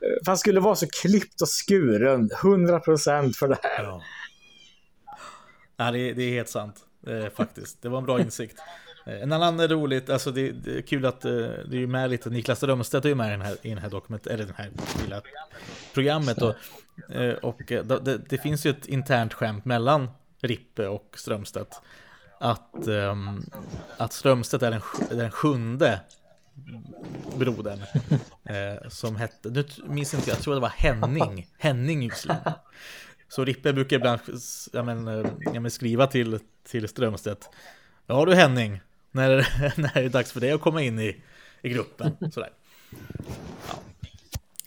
[0.00, 3.84] Eh, För han skulle vara så klippt och skuren, 100% för det här.
[3.84, 4.02] Ja.
[5.76, 7.82] Ja, det, är- det är helt sant eh, faktiskt.
[7.82, 8.58] Det var en bra insikt.
[9.06, 11.30] Eh, En annan är roligt, alltså det, det är kul att eh,
[11.70, 13.90] det är med lite, Niklas Rönnstedt är ju med i den här, i den här
[13.90, 14.70] dokument, eller den här
[15.04, 15.20] lilla
[15.94, 16.54] programmet och,
[17.42, 20.08] och det, det finns ju ett internt skämt mellan
[20.42, 21.80] Rippe och Strömstedt
[22.42, 23.42] att, ehm,
[23.96, 24.80] att Strömstedt är den,
[25.10, 26.00] den sjunde
[27.36, 27.78] brodern
[28.44, 32.36] eh, som hette, nu minns inte jag, jag tror det var Henning, Henning Jusling.
[33.28, 34.20] Så Rippe brukar ibland
[34.72, 37.50] ja, men, eh, ja, men skriva till, till Strömstedt.
[38.06, 38.80] Ja du Henning,
[39.10, 39.28] när,
[39.80, 41.22] när är det dags för dig att komma in i,
[41.62, 42.32] i gruppen?
[42.32, 42.50] Sådär.
[43.68, 43.74] Ja,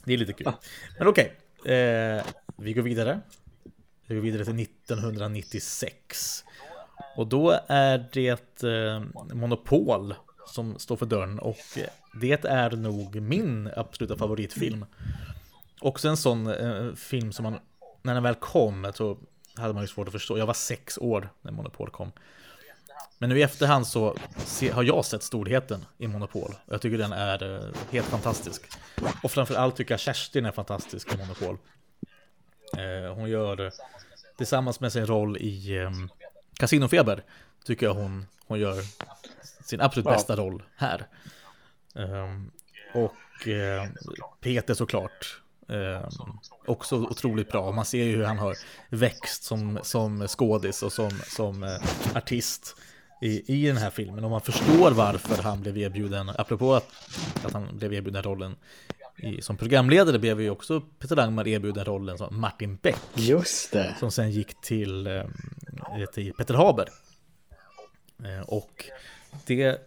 [0.03, 0.51] det är lite kul.
[0.99, 1.33] Men okej,
[1.65, 2.23] eh,
[2.57, 3.19] vi går vidare.
[4.07, 6.43] Vi går vidare till 1996.
[7.15, 9.03] Och då är det eh,
[9.33, 10.15] Monopol
[10.47, 11.57] som står för dörren och
[12.21, 14.85] det är nog min absoluta favoritfilm.
[15.81, 17.59] Också en sån eh, film som man,
[18.01, 19.17] när den väl kom, så
[19.55, 20.37] hade man ju svårt att förstå.
[20.37, 22.11] Jag var sex år när Monopol kom.
[23.17, 24.17] Men nu i efterhand så
[24.73, 26.55] har jag sett storheten i Monopol.
[26.65, 28.61] Och jag tycker den är eh, helt fantastisk.
[29.23, 31.57] Och framförallt tycker jag Kerstin är fantastisk i Monopol.
[32.77, 33.71] Eh, hon gör,
[34.37, 35.91] tillsammans med sin roll i eh,
[36.53, 37.23] Casinofeber,
[37.65, 38.83] tycker jag hon, hon gör
[39.63, 41.07] sin absolut bästa roll här.
[41.95, 42.51] Ehm,
[42.93, 43.87] och eh,
[44.41, 45.41] Peter såklart.
[45.69, 46.09] Eh,
[46.65, 47.71] också otroligt bra.
[47.71, 48.55] Man ser ju hur han har
[48.89, 51.77] växt som, som skådis och som, som eh,
[52.15, 52.75] artist.
[53.21, 56.91] i, i den här filmen och man förstår varför han blev erbjuden, apropå att,
[57.43, 58.55] att han blev erbjuden rollen
[59.17, 63.01] i, som programledare blev ju också Peter Langmar erbjuden rollen som Martin Beck.
[63.13, 63.95] Just det.
[63.99, 65.23] Som sen gick till, eh,
[66.13, 66.89] till Peter Haber.
[68.23, 68.85] Eh, och
[69.45, 69.81] det,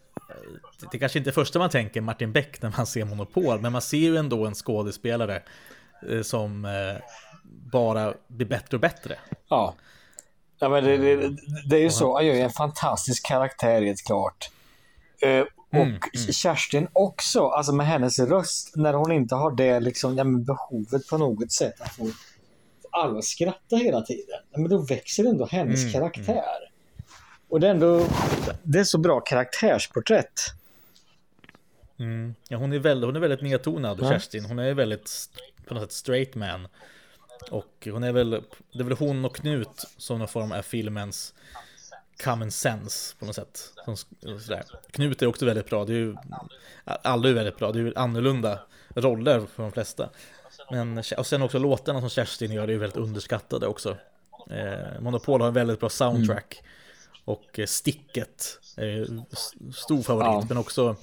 [0.92, 3.82] det kanske inte är första man tänker Martin Beck när man ser Monopol, men man
[3.82, 5.42] ser ju ändå en skådespelare
[6.10, 7.02] eh, som eh,
[7.72, 9.18] bara blir bättre och bättre.
[9.48, 9.74] Ja.
[10.60, 11.36] Ja, men det, det,
[11.68, 12.16] det är ju så.
[12.16, 14.50] Han gör ju en fantastisk karaktär helt klart.
[15.22, 16.32] Eh, och Mm, mm.
[16.32, 21.08] Kerstin också, alltså med hennes röst, när hon inte har det liksom, ja, men behovet
[21.08, 22.10] på något sätt att få
[22.90, 24.40] alla att skratta hela tiden.
[24.50, 26.70] Men då växer ändå hennes Mm, karaktär.
[27.48, 28.06] Och det är ändå,
[28.62, 30.40] det är så bra karaktärsporträtt.
[31.98, 32.34] Mm.
[32.48, 34.10] Ja, hon, är väldigt, hon är väldigt nedtonad, Ja.
[34.10, 34.44] Kerstin.
[34.44, 35.10] Hon är väldigt
[35.66, 36.68] på något sätt straight man.
[37.50, 38.30] Och hon är väl,
[38.72, 41.34] det är väl hon och Knut som någon form är filmens
[42.24, 43.72] common sense på något sätt.
[43.84, 43.96] Som,
[44.40, 44.64] sådär.
[44.90, 45.84] Knut är också väldigt bra.
[45.84, 46.16] Det är ju,
[46.84, 47.72] alla är väldigt bra.
[47.72, 48.58] Det är ju annorlunda
[48.94, 50.08] roller för de flesta.
[50.70, 53.96] Men, och sen också låtarna som Kerstin gör är ju väldigt underskattade också.
[54.50, 56.62] Eh, Monopol har en väldigt bra soundtrack.
[57.24, 59.06] Och eh, Sticket är
[59.72, 60.26] stor favorit.
[60.26, 60.44] Ja.
[60.48, 60.96] Men också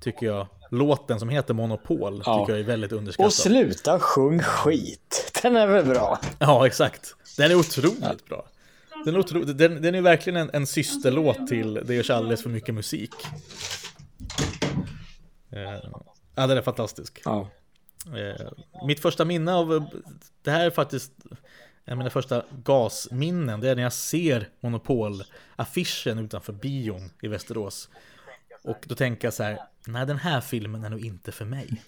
[0.00, 2.38] tycker jag låten som heter Monopol Ja.
[2.38, 3.26] tycker jag är väldigt underskattad.
[3.26, 5.38] Och sluta sjung skit.
[5.42, 6.18] Den är väl bra?
[6.38, 7.14] Ja, exakt.
[7.36, 8.46] Den är otroligt bra.
[9.04, 9.44] Den är, otro...
[9.44, 13.14] den, den är verkligen en, en systerlåt till Det görs alldeles för mycket musik.
[15.50, 15.90] Eh,
[16.34, 17.22] ja, den är fantastisk.
[17.24, 17.50] Ja.
[18.06, 18.48] Eh,
[18.86, 19.86] mitt första minne av
[20.42, 21.12] det här är faktiskt
[21.84, 23.60] en av mina första gasminnen.
[23.60, 27.88] Det är när jag ser Monopol-affischen utanför bion i Västerås.
[28.62, 31.82] Och då tänker jag så här, nej den här filmen är nog inte för mig.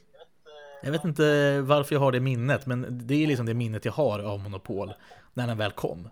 [0.82, 3.92] Jag vet inte varför jag har det minnet, men det är liksom det minnet jag
[3.92, 4.92] har av Monopol
[5.34, 6.08] när den väl kom.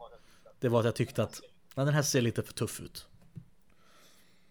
[0.61, 1.41] Det var att jag tyckte att
[1.75, 3.07] nej, den här ser lite för tuff ut.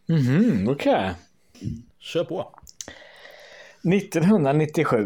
[0.05, 1.13] Mhm, okej.
[1.99, 2.53] Kör på.
[3.83, 4.97] 1997.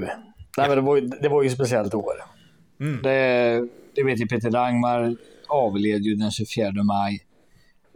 [0.58, 2.14] Nej, men det, var, ju- det var ju ett speciellt år.
[2.80, 3.02] Mm.
[3.04, 5.16] Det, det vet ju Peter Langmar
[5.48, 7.26] avled ju den 24 maj.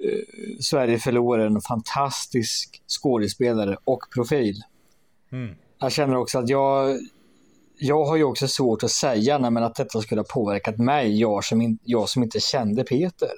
[0.03, 4.62] Eh, Sverige förlorade en fantastisk skådespelare och profil.
[5.32, 5.55] Mm.
[5.80, 6.99] Jag känner också att jag,
[7.80, 11.19] jag har ju också svårt att säga nej, men att detta skulle ha påverkat mig,
[11.19, 13.30] jag som, in, jag som inte kände Peter.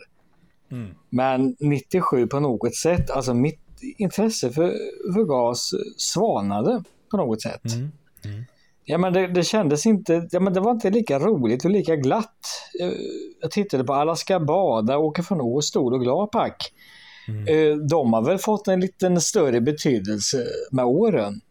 [0.71, 0.89] Mm.
[1.09, 3.59] Men 97 på något sätt, alltså mitt
[3.97, 4.73] intresse för,
[5.13, 7.61] för gas svanade på något sätt.
[7.75, 8.43] Mm.
[8.85, 11.95] Ja, men det, det kändes inte, ja, men det var inte lika roligt och lika
[11.95, 12.39] glatt.
[12.81, 12.91] Eh,
[13.41, 16.73] Jag tittade på Alla ska bada, åker från Åre, stor och glad pack.
[17.49, 21.41] Eh, De har väl fått en liten större betydelse med åren.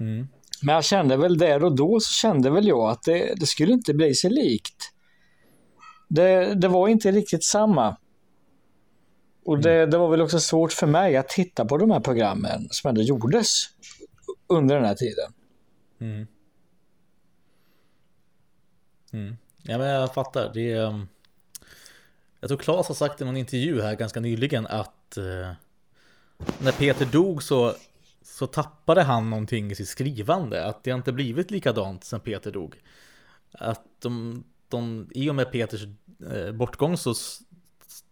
[0.00, 0.28] Mm.
[0.66, 3.72] Men jag kände väl där och då så kände väl jag att det, det skulle
[3.72, 4.92] inte bli sig likt.
[6.08, 7.96] Det, det var inte riktigt samma.
[9.44, 12.68] Och det, det var väl också svårt för mig att titta på de här programmen
[12.70, 13.64] som ändå gjordes
[14.46, 15.32] under den här tiden.
[16.00, 16.26] Mm.
[19.12, 19.36] Mm.
[19.62, 20.50] Ja men jag fattar.
[20.54, 21.08] Det är, um,
[22.40, 25.52] jag tror Claes har sagt i någon intervju här ganska nyligen att eh,
[26.58, 27.74] när Peter dog så,
[28.26, 30.66] så tappade han någonting i sitt skrivande.
[30.66, 32.82] Att det inte blivit likadant sen Peter dog.
[33.52, 35.82] Att de, de i och med Peters
[36.32, 37.14] eh, bortgång så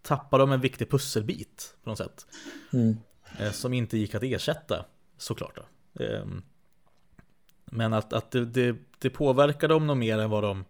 [0.03, 2.27] tappade de en viktig pusselbit på något sätt.
[2.73, 2.97] Mm.
[3.39, 4.85] Eh, som inte gick att ersätta
[5.17, 5.57] såklart.
[5.57, 6.05] Då.
[6.05, 6.43] Ehm,
[7.65, 10.65] men att, att det, det, det påverkar dem nog mer än vad de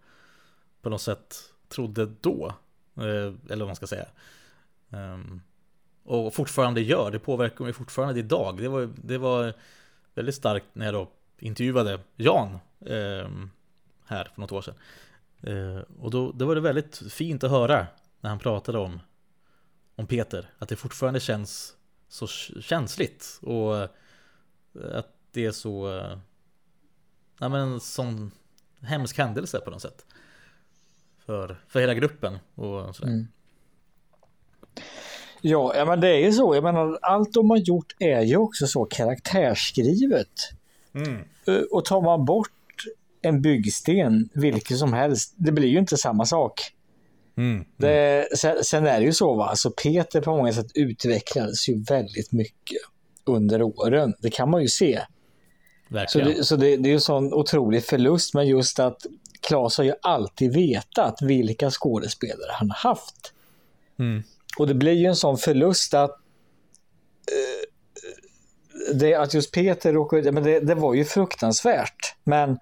[0.82, 1.36] på något sätt
[1.68, 2.54] trodde då.
[2.96, 4.06] Eh, eller vad man ska säga.
[4.90, 5.40] Ehm,
[6.04, 7.10] och fortfarande gör.
[7.10, 8.56] Det påverkar mig fortfarande idag.
[8.56, 9.54] Det var, det var
[10.14, 13.28] väldigt starkt när jag då intervjuade Jan eh,
[14.04, 14.74] här för något år sedan.
[15.42, 17.86] Eh, och då, då var det väldigt fint att höra
[18.20, 19.00] när han pratade om,
[19.94, 20.50] om Peter.
[20.58, 21.76] Att det fortfarande känns
[22.08, 22.26] så
[22.60, 23.38] känsligt.
[23.42, 23.88] Och eh,
[24.92, 25.98] att det är så...
[25.98, 26.18] Eh,
[27.38, 28.30] ja men en sån
[28.80, 30.06] hemsk händelse på något sätt.
[31.18, 33.12] För, för hela gruppen och sådär.
[33.12, 33.28] Mm.
[35.46, 36.54] Ja, men det är ju så.
[36.54, 40.28] Jag menar, allt de har gjort är ju också så karaktärsskrivet.
[40.94, 41.18] Mm.
[41.46, 42.50] Eh, Och tar man bort
[43.22, 46.60] en byggsten, vilken som helst, det blir ju inte samma sak.
[47.36, 47.64] Mm.
[47.76, 49.46] Det, sen, sen är det ju så, va?
[49.46, 52.78] Alltså Peter på många sätt utvecklades ju väldigt mycket
[53.24, 54.14] under åren.
[54.18, 55.00] Det kan man ju se.
[56.08, 59.06] Så, det, så det, det är ju en sån otrolig förlust, men just att
[59.40, 63.32] Claes har ju alltid vetat vilka skådespelare han har haft.
[63.98, 64.22] Mm.
[64.58, 66.16] Och det blir ju en sån förlust att eh,
[68.94, 72.14] det, att just Peter råkade, men det, det var ju fruktansvärt.
[72.24, 72.58] Men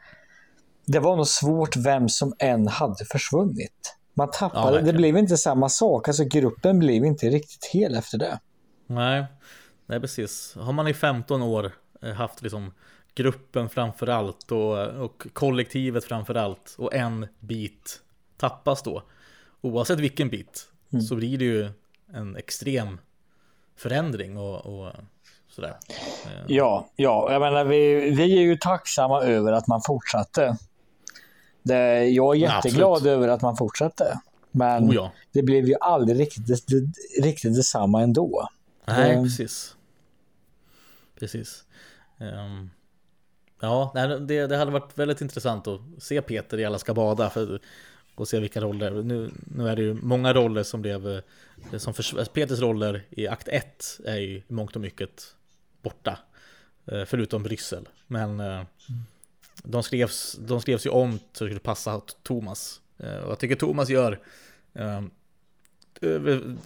[0.86, 3.96] det var nog svårt vem som än hade försvunnit.
[4.14, 4.96] Man Ja, tappade, det verkligen.
[4.96, 6.08] blev inte samma sak.
[6.08, 8.40] Alltså gruppen blev inte riktigt hel efter det.
[8.86, 9.24] Nej,
[9.86, 10.54] nej precis.
[10.58, 11.72] Har man i 15 år
[12.02, 12.72] eh, haft liksom
[13.14, 18.00] gruppen framför allt och, och kollektivet framför allt och en bit
[18.36, 19.02] tappas då.
[19.60, 21.02] Oavsett vilken bit Mm.
[21.04, 21.70] så blir det ju
[22.14, 23.00] en extrem
[23.76, 24.92] förändring och, och
[25.48, 25.76] sådär.
[26.26, 30.56] Eh, Ja, ja, jag menar vi, vi är ju tacksamma över att man fortsatte.
[31.62, 33.12] Det, jag är Ja, jätteglad absolut.
[33.16, 34.20] över att man fortsatte.
[34.50, 35.12] Men Oh ja.
[35.32, 36.66] det blev ju aldrig riktigt,
[37.22, 38.48] riktigt detsamma ändå.
[38.84, 39.22] Nej, Eh.
[39.22, 39.76] precis.
[41.18, 41.64] Precis.
[42.18, 42.70] Ehm,
[43.60, 43.92] ja,
[44.28, 47.60] det, det hade varit väldigt intressant att se Peter i Alla ska bada för,
[48.14, 48.90] och se vilka roller.
[48.90, 51.22] Nu, nu är det ju många roller som blev
[51.72, 55.34] eh, som förs- Peters roller i akt 1 är ju i mångt och mycket
[55.82, 56.18] borta.
[56.86, 57.88] eh, Förutom Bryssel.
[58.06, 58.62] Men eh,
[59.64, 62.80] de skrevs, de skrevs ju om så det skulle passa Thomas.
[62.98, 64.20] Eh, Och jag tycker Thomas gör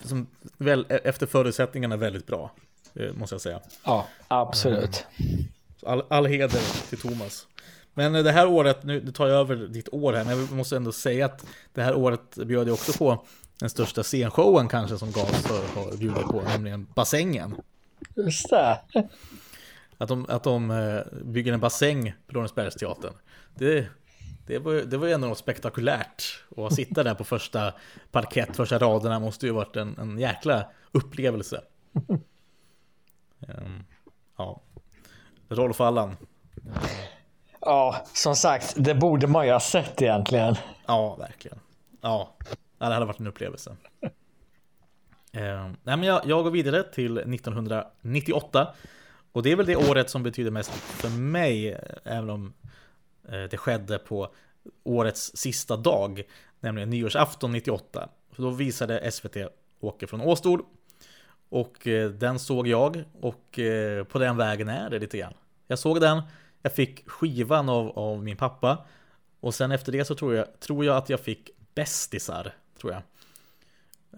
[0.03, 0.27] som
[0.57, 2.51] väl, efter förutsättningarna väldigt bra.
[3.13, 3.61] Måste jag säga.
[3.83, 5.05] Ja, absolut.
[5.85, 7.47] All, all heder till Thomas.
[7.93, 10.75] Men det här året, nu nu tar jag över ditt år här, men jag måste
[10.75, 13.25] ändå säga att det här året bjöd jag också på
[13.59, 17.55] den största scenshowen kanske som Gas har har bjudit på, nämligen bassängen.
[18.15, 18.79] Just det.
[19.97, 23.13] Att de, att de eh, bygger en bassäng på Lorensbergsteatern.
[23.55, 23.87] Det,
[24.47, 26.43] det, var, det var ju ändå något spektakulärt.
[26.49, 27.73] Och att sitta där på första
[28.11, 31.61] parkett, första raderna måste ju varit en, en jäkla upplevelse.
[33.47, 33.83] Ehm,
[34.37, 34.61] ja.
[35.49, 36.17] Rolf Allan.
[37.61, 40.55] Ja, som sagt, det borde man ju ha sett egentligen.
[40.87, 41.59] Ja, verkligen.
[42.01, 42.35] Ja,
[42.77, 43.75] det hade varit en upplevelse.
[45.31, 48.73] Eh, nej, men jag, jag går vidare till 1998.
[49.31, 52.53] Och det är väl det året som betyder mest för mig, även om
[53.29, 54.29] eh, det skedde på
[54.83, 56.23] årets sista dag,
[56.59, 58.09] nämligen nyårsafton 98.
[58.31, 59.37] För då visade SVT
[59.79, 60.61] Åke från Åstol.
[61.49, 65.33] Och eh, den såg jag och eh, på den vägen är det lite grann.
[65.67, 66.21] Jag såg den,
[66.61, 68.85] jag fick skivan av, av min pappa
[69.39, 73.01] och sen efter det så tror jag, tror jag att jag fick bästisar, tror jag.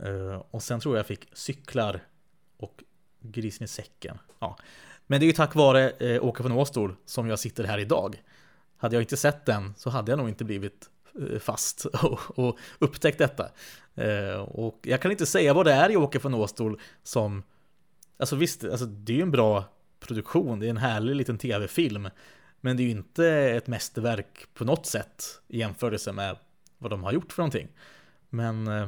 [0.07, 1.99] Eh, och sen tror jag jag fick cyklar
[2.57, 2.83] och
[3.19, 4.17] grisen i säcken.
[4.39, 4.57] Ja.
[5.07, 7.77] Men det är ju tack vare eh, uh, Åka från Åstol som jag sitter här
[7.77, 8.23] idag.
[8.77, 10.89] Hade jag inte sett den så hade jag nog inte blivit
[11.19, 13.49] eh, fast och, och upptäckt detta.
[13.95, 17.43] Eh, och jag kan inte säga vad det är i Åke von Åstol som
[18.19, 19.63] Alltså visst, alltså det är ju en bra
[19.99, 22.09] produktion, det är en härlig liten tv-film.
[22.61, 26.37] Men det är ju inte ett mästerverk på något sätt i jämförelse med
[26.77, 27.67] vad de har gjort för någonting.
[28.29, 28.87] Men eh,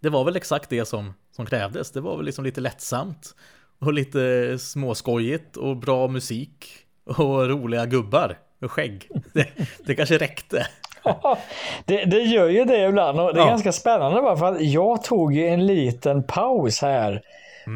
[0.00, 1.90] det var väl exakt det som, som krävdes.
[1.90, 3.34] Det var väl liksom lite lättsamt
[3.80, 6.66] och lite småskojigt och bra musik
[7.04, 9.08] och roliga gubbar och skägg.
[9.32, 9.46] Det,
[9.86, 10.66] det kanske räckte.
[11.84, 13.50] det, det gör ju det ibland och det är Ja.
[13.50, 17.22] ganska spännande bara för att jag tog ju en liten paus här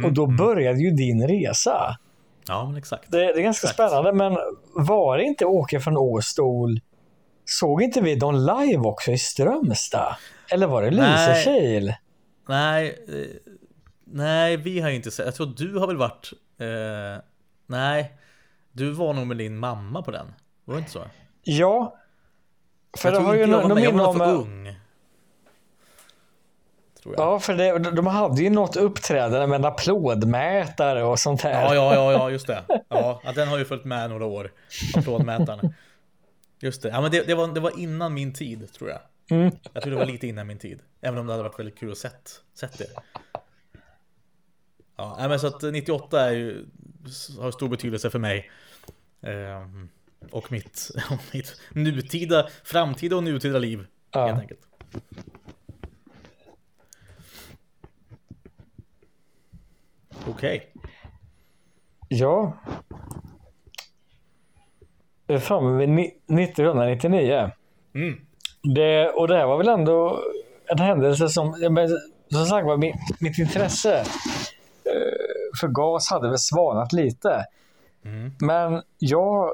[0.05, 1.97] och då började ju din resa.
[2.49, 3.11] Ja, men exakt.
[3.11, 3.75] Det, det är ganska Exakt.
[3.75, 4.39] spännande men
[4.75, 6.81] var det inte Åke från Åstol?
[7.51, 10.17] Såg inte vi dem live också i Strömstad?
[10.51, 10.91] Eller var det.
[10.91, 11.95] Lysekil?
[12.49, 13.53] Nej, eh,
[14.05, 15.27] nej, vi har inte sett.
[15.27, 16.33] Jag tror du har väl varit.
[16.59, 17.23] Eh,
[17.67, 18.15] nej,
[18.73, 20.27] du var nog med din mamma på den.
[20.65, 21.05] Var det inte så?
[21.43, 21.97] Ja.
[22.99, 23.85] För jag det har ju jag var någon med.
[23.85, 24.19] Jag minne var om...
[24.19, 24.77] nog för ung.
[27.03, 27.27] Tror jag.
[27.27, 31.53] Ja, för det, de hade ju något uppträdande med en applådmätare och sånt här.
[31.53, 32.63] Ja, ja, ja, ja, just det.
[32.89, 34.53] Ja, den har ju följt med några år.
[34.97, 35.75] Applådmätaren.
[36.61, 36.89] Just det.
[36.89, 39.01] Ja, men det, det, var, det var innan min tid, tror jag.
[39.31, 39.57] Mm.
[39.73, 40.83] Jag tror det var lite innan min tid.
[41.01, 42.87] Även om det hade varit väldigt kul att sett, sett det.
[44.97, 46.67] Ja, men så att 98 är ju,
[47.39, 48.51] har stor betydelse för mig.
[49.23, 49.89] Ehm,
[50.31, 50.91] och mitt,
[51.33, 53.87] mitt nutida, framtida och nutida liv.
[54.11, 54.27] Ja.
[54.27, 54.61] Helt enkelt.
[60.27, 60.73] Okej.
[62.09, 62.59] Ja.
[65.39, 67.51] Framme vid ni- 1999.
[67.95, 68.21] Mm.
[68.75, 70.21] Det, och det här var väl ändå
[70.67, 71.89] en händelse som, men,
[72.33, 73.99] som sagt var, mitt, mitt intresse
[74.85, 77.45] eh, för gas hade väl svanat lite.
[78.05, 78.33] Mm.
[78.41, 79.51] Men jag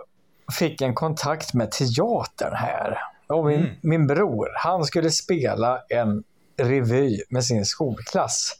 [0.58, 2.98] fick en kontakt med teatern här.
[3.26, 3.70] Och min, Mm.
[3.82, 6.24] min bror, han skulle spela en
[6.58, 8.52] revy med sin skolklass.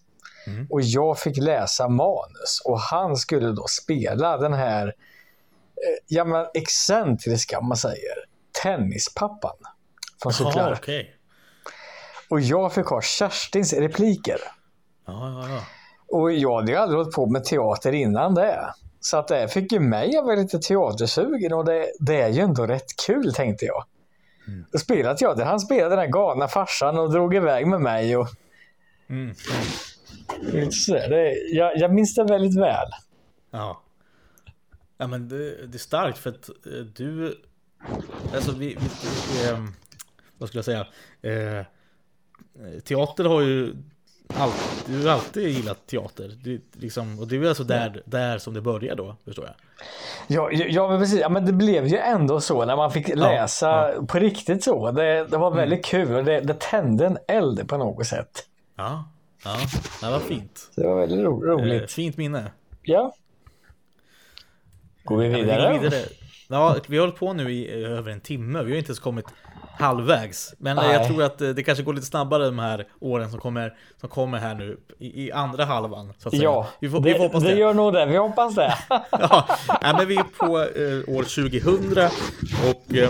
[0.47, 0.67] Mm.
[0.71, 4.93] Och jag fick läsa manus och han skulle då spela den här
[6.07, 8.15] ja, men excentriska, om man säger,
[8.63, 9.57] tennispappan
[10.23, 10.73] från Cyklar.
[10.81, 11.13] okej.
[12.31, 14.39] Och jag fick ha Kerstins repliker.
[15.07, 15.61] Ja, ja, ja.
[16.09, 18.75] Och jag hade ju aldrig hållit på med teater innan det.
[19.01, 22.41] Så att det fick ju mig att vara lite teatersugen och det, det är ju
[22.41, 23.85] ändå rätt kul tänkte jag.
[24.49, 24.65] Mm.
[24.73, 25.45] Och spela teater.
[25.45, 28.17] Han spelade den här galna farsan och drog iväg med mig.
[28.17, 28.29] Och
[29.11, 29.35] Mm.
[30.71, 31.09] Sådär.
[31.09, 32.89] Det, jag, jag minns det väldigt väl.
[33.51, 33.83] Ja.
[34.97, 37.35] Ja men det, det är starkt för att eh, du
[38.35, 39.65] Alltså vi, vi, eh,
[40.39, 40.87] Vad skulle jag säga
[41.23, 41.65] eh,
[42.85, 43.77] Teater har ju
[44.35, 48.55] alltid, Du har alltid gillat teater det, liksom, Och det är alltså där, där som
[48.55, 49.55] det börjar då Förstår jag
[50.29, 51.21] Ja, ja, ja, men precis.
[51.21, 54.91] Ja, men det blev ju ändå så när man fick läsa på riktigt så.
[54.91, 58.47] Det, det var väldigt kul och det, det tände en eld på något sätt.
[58.77, 59.09] Ja,
[59.45, 59.57] ja,
[60.01, 61.93] det var fint Det var väldigt ro, eh, roligt.
[61.93, 62.51] Fint minne
[62.83, 63.15] Ja.
[65.07, 65.79] Går vi Ja, men vidare?
[65.79, 66.03] vidare.
[66.49, 68.63] Ja, vi har hållit på nu i över en timme.
[68.63, 69.25] Vi har inte ens kommit
[69.79, 70.55] halvvägs.
[70.59, 71.09] Men eh, jag Nej.
[71.09, 74.39] tror att eh, det kanske går lite snabbare de här åren som kommer, som kommer
[74.39, 76.13] här nu i, i andra halvan.
[76.19, 76.45] Så att säga.
[76.45, 77.59] Ja, vi får, det, vi får hoppas det det.
[77.61, 78.07] gör nog det.
[78.07, 78.75] Vi hoppas det.
[79.11, 79.47] Ja,
[79.83, 82.09] men vi är på eh, år 2000
[82.71, 83.05] och eh,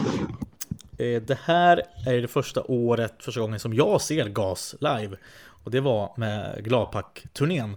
[1.15, 5.17] eh, det här är det första året, första gången som jag ser GAS live.
[5.65, 7.77] Och det var med Gladpack-turnén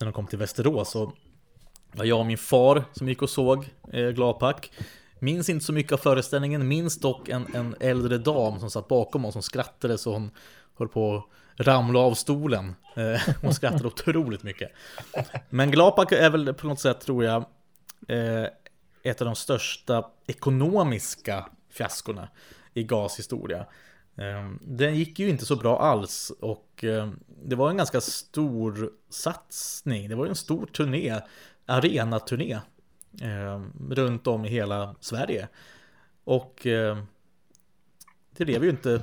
[0.00, 0.96] när de kom till Västerås.
[0.96, 1.12] Och
[1.94, 4.72] jag och min far som gick och såg eh, Gladpack.
[5.18, 9.24] Minns inte så mycket av föreställningen, minns dock en, en äldre dam som satt bakom
[9.24, 10.30] oss som skrattade så hon
[10.78, 12.74] höll på att ramla av stolen.
[12.96, 14.72] Eh, hon skrattade otroligt mycket.
[15.50, 17.44] Men Gladpack är väl på något sätt, tror jag,
[18.08, 18.46] eh,
[19.02, 22.28] ett av de största ekonomiska fiaskorna
[22.74, 23.66] i GAS historia.
[24.16, 27.10] Eh, Den gick ju inte så bra alls och eh,
[27.44, 30.08] det var en ganska stor satsning.
[30.08, 31.20] Det var ju en stor turné,
[31.66, 32.60] arenaturné
[33.20, 35.48] eh, runt om i hela Sverige.
[36.24, 36.98] Och eh,
[38.36, 39.02] det blev ju inte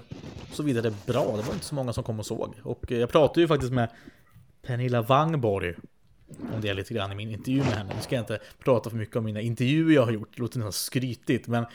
[0.51, 1.37] så vidare bra.
[1.37, 2.55] Det var inte så många som kom och såg.
[2.63, 3.89] Och eh, jag pratade ju faktiskt med
[4.61, 5.75] Pernilla Wangborg
[6.53, 7.93] om det lite grann i min intervju med henne.
[7.95, 10.59] Nu ska jag inte prata för mycket om mina intervjuer jag har gjort, det låter
[10.59, 11.47] nästan skrytigt.
[11.47, 11.65] Men,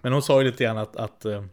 [0.00, 1.44] men hon sa ju lite grann att, att, eh,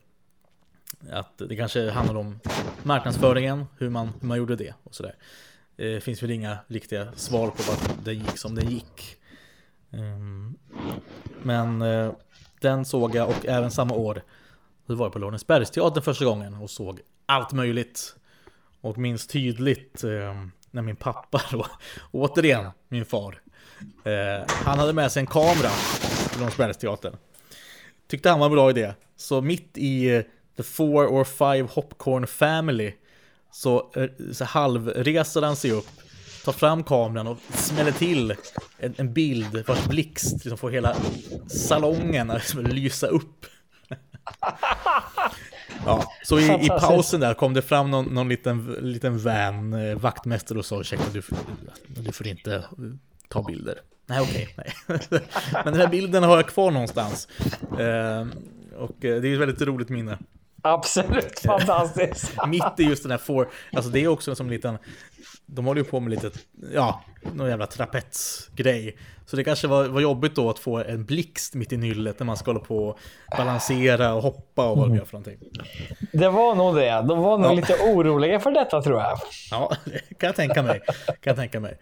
[1.12, 2.40] att det kanske handlar om
[2.84, 5.16] marknadsföringen, hur man, hur man gjorde det och sådär.
[5.76, 9.18] Det finns väl inga riktiga svar på varför den gick som den gick.
[9.91, 10.56] Ehm,
[11.44, 12.12] men eh,
[12.62, 14.22] den såg jag och även samma år
[14.88, 18.16] så var jag på Lorensbergsteatern första gången och såg allt möjligt.
[18.82, 21.66] Och minns tydligt eh, när min pappa då,
[22.12, 23.41] återigen min far,
[24.04, 25.70] eh, han hade med sig en kamera
[26.30, 27.18] till Lorensbergsteatern.
[28.08, 28.94] Tyckte han var en bra idé.
[29.16, 30.24] Så mitt i eh,
[30.58, 32.94] The Four or Five Hopcorn Family
[33.54, 35.88] så, eh, så halvreser han sig upp,
[36.46, 38.36] tar fram kameran och smäller till
[38.78, 40.96] en, en bild vars blixt liksom får hela
[41.48, 43.46] salongen att liksom lysa upp.
[45.86, 49.96] Ja, så i, i pausen där kom det fram någon, någon liten, liten vän, eh,
[49.98, 51.38] vaktmästare och sa ursäkta du, får-
[51.88, 52.64] du får inte
[53.30, 53.78] ta bilder.
[54.06, 54.74] Nej okej, nej.
[55.54, 57.28] Men den här bilden har jag kvar någonstans.
[57.80, 58.28] Eh,
[58.78, 60.18] och det är ett väldigt roligt minne.
[60.65, 62.31] Absolut fantastiskt.
[62.48, 64.77] Mitt i just den här får, alltså det är också som en liten,
[65.45, 66.31] de håller ju på med lite,
[66.73, 67.02] ja,
[67.34, 68.98] någon jävla trapetsgrej.
[69.26, 72.26] Så det kanske var, var jobbigt då att få en blixt mitt i nyllet när
[72.26, 72.99] man ska hålla på och
[73.38, 75.49] balansera och hoppa och vad de gör för någonting.
[76.11, 77.02] Det var nog det.
[77.07, 77.53] De var nog Ja.
[77.56, 79.19] lite oroliga för detta tror jag.
[79.52, 80.81] Ja, det kan jag tänka mig.
[81.06, 81.77] Kan jag tänka mig.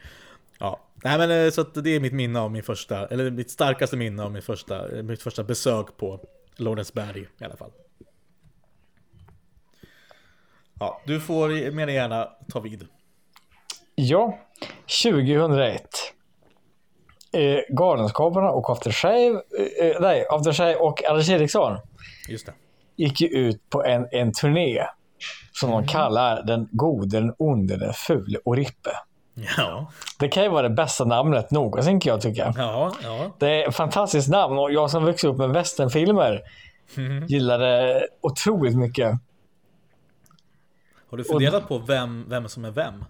[0.59, 3.97] Ja, nej men eh, så det är mitt minne av min första, eller mitt starkaste
[3.97, 6.19] minne av min första, mitt första besök på
[6.55, 7.71] Lorensberg i alla fall.
[10.81, 12.87] Ja, du får mer än gärna ta vid.
[13.95, 14.37] Ja,
[15.03, 15.81] 2001.
[17.33, 19.41] Eh, Galenskaparna och After Shave,
[19.79, 21.77] eh, eh, nej, After Shave och Anders Eriksson
[22.29, 22.53] Just det.
[22.95, 24.83] gick ju ut på en, en turné
[25.53, 28.89] som de kallar Den gode, den onde, den fule och Rippe.
[29.57, 32.53] Ja, Det kan ju vara det bästa namnet någonsin kan jag tycka.
[32.57, 33.31] ja, ja.
[33.39, 36.41] Det är ett fantastiskt namn och jag som växte upp med westernfilmer
[37.27, 39.11] gillar det otroligt mycket.
[41.11, 43.05] Har du funderat på vem, vem som är vem?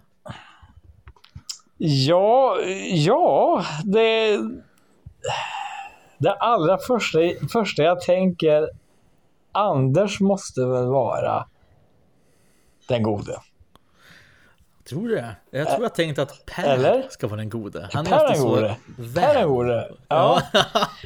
[1.78, 2.58] Ja,
[2.90, 4.38] ja, det...
[6.18, 7.18] Det allra första,
[7.52, 8.68] första jag tänker
[9.52, 11.46] Anders måste väl vara
[12.88, 13.40] den gode.
[14.88, 15.36] Tror du det?
[15.50, 17.06] Jag tror jag tänkt att Per Eller?
[17.10, 17.88] ska vara den gode.
[17.92, 18.76] Han Per den gode.
[19.14, 19.92] Per den gode.
[20.08, 20.42] Ja,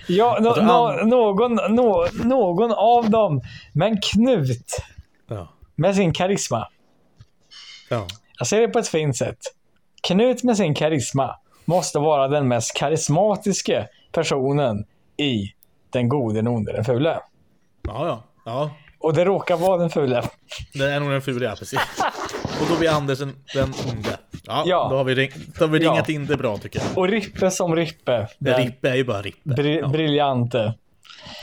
[0.08, 3.42] ja no, no, någon, no, någon av dem.
[3.72, 4.76] Men Knut
[5.26, 5.48] ja.
[5.74, 6.68] med sin karisma.
[7.88, 8.06] Ja.
[8.38, 9.38] Jag ser det på ett fint sätt.
[10.02, 14.84] Knut med sin karisma måste vara den mest karismatiska personen
[15.16, 15.52] i
[15.90, 17.20] Den gode, den onde, den fule.
[17.82, 18.22] Ja, ja.
[18.44, 20.22] Ja, Och det råkar vara den fule.
[20.74, 21.80] det är nog den fula, ja, precis.
[22.60, 24.18] Och då blir Anders den, den onde.
[24.46, 24.88] Ja, Ja.
[24.90, 25.90] då har vi, ring, då har vi Ja.
[25.90, 26.98] ringat in det bra tycker jag.
[26.98, 28.28] Och Rippe som Rippe.
[28.38, 29.50] Den Rippe är ju bara Rippe.
[29.50, 29.88] bri- Ja.
[29.88, 30.74] briljante.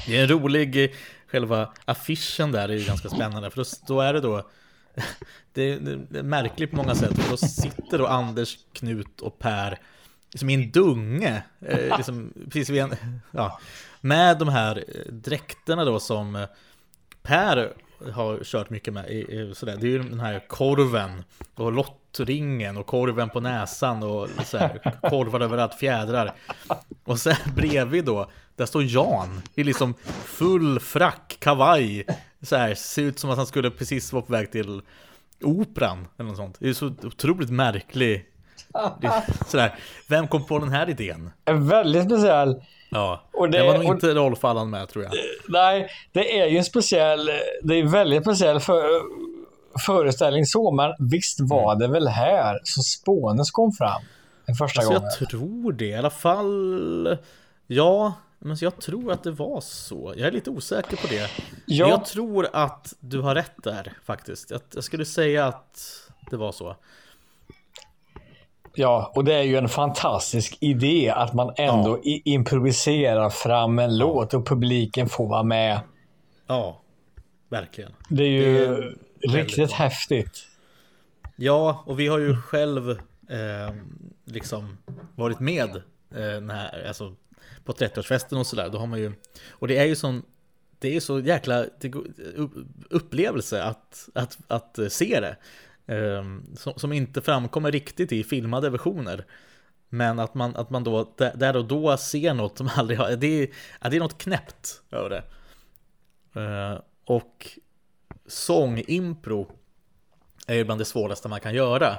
[0.07, 0.89] Det är en rolig, eh,
[1.31, 3.49] själva affischen där är ju ganska spännande.
[3.51, 4.43] För då, då är det då
[5.53, 5.75] det,
[6.09, 7.21] det är märkligt på många sätt.
[7.21, 9.79] För då sitter då Anders, Knut och Per
[10.33, 11.43] liksom i en dunge.
[11.61, 12.95] Eh, liksom, precis vid en,
[13.31, 13.59] ja,
[14.01, 16.47] med de här eh, dräkterna då som eh,
[17.21, 17.73] Per
[18.13, 19.05] har kört mycket med.
[19.53, 19.77] Sådär.
[19.79, 21.23] Det är ju den här korven
[21.55, 21.73] och
[22.19, 26.31] lottringen och korven på näsan och så här, korvar överallt, fjädrar.
[27.03, 29.93] Och sen bredvid då, där står Jan i liksom
[30.25, 32.05] full frack, kavaj.
[32.41, 34.81] Så här, ser ut som att han skulle precis vara på väg till
[35.41, 36.55] operan eller något sånt.
[36.59, 38.25] Det är så otroligt märklig.
[39.47, 39.75] Sådär,
[40.09, 41.29] vem kom på den här idén?
[41.45, 42.63] En väldigt speciell.
[42.89, 45.13] Ja, och det, det var nog inte Rolf Allan med tror jag.
[45.47, 47.29] Nej, det är ju en speciell,
[47.63, 48.83] det är väldigt speciell för,
[49.85, 54.01] föreställning så, men visst var det väl här som Spånes kom fram
[54.45, 55.09] den första alltså, gången?
[55.19, 57.17] Jag tror det, i alla fall.
[57.67, 60.13] Ja, men jag tror att det var så.
[60.17, 61.29] Jag är lite osäker på det.
[61.65, 61.89] Ja.
[61.89, 64.51] Jag tror att du har rätt där faktiskt.
[64.73, 66.75] Jag skulle säga att det var så.
[68.75, 72.19] Ja, och det är ju en fantastisk idé att man ändå ja.
[72.25, 75.79] improviserar fram en låt och publiken får vara med.
[76.47, 76.81] Ja,
[77.49, 77.91] verkligen.
[78.09, 78.95] Det är ju det är
[79.29, 80.47] riktigt häftigt.
[81.35, 82.89] Ja, och vi har ju själv
[83.29, 83.75] eh,
[84.25, 84.77] liksom
[85.15, 85.75] varit med
[86.15, 87.15] eh, när, alltså,
[87.63, 88.69] på 30-årsfesten och sådär.
[88.69, 89.13] Då har man ju,
[89.49, 90.23] och det är ju sån
[90.79, 91.65] det är så jäkla
[92.89, 95.37] upplevelse att, att, att se det.
[95.93, 99.25] Ehm, som, som, inte framkommer riktigt i filmade versioner.
[99.89, 103.27] Men att man, att man då där och då ser något som aldrig har, det
[103.27, 103.47] är,
[103.89, 105.23] det är något knäppt över det.
[106.39, 107.59] Uh, och
[108.27, 109.51] sångimpro
[110.47, 111.91] är ju bland det svåraste man kan göra.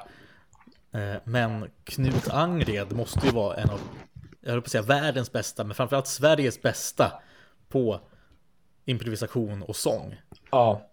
[0.94, 3.80] Uh, men Knut Angred måste ju vara en av,
[4.40, 7.12] jag höll på att säga världens bästa, men framförallt Sveriges bästa
[7.68, 8.00] på
[8.84, 10.20] improvisation och sång.
[10.50, 10.90] Ja.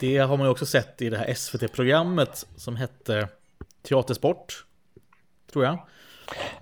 [0.00, 3.28] Det har man ju också sett i det här SVT-programmet som hette
[3.82, 4.64] Teatersport,
[5.52, 5.86] tror jag.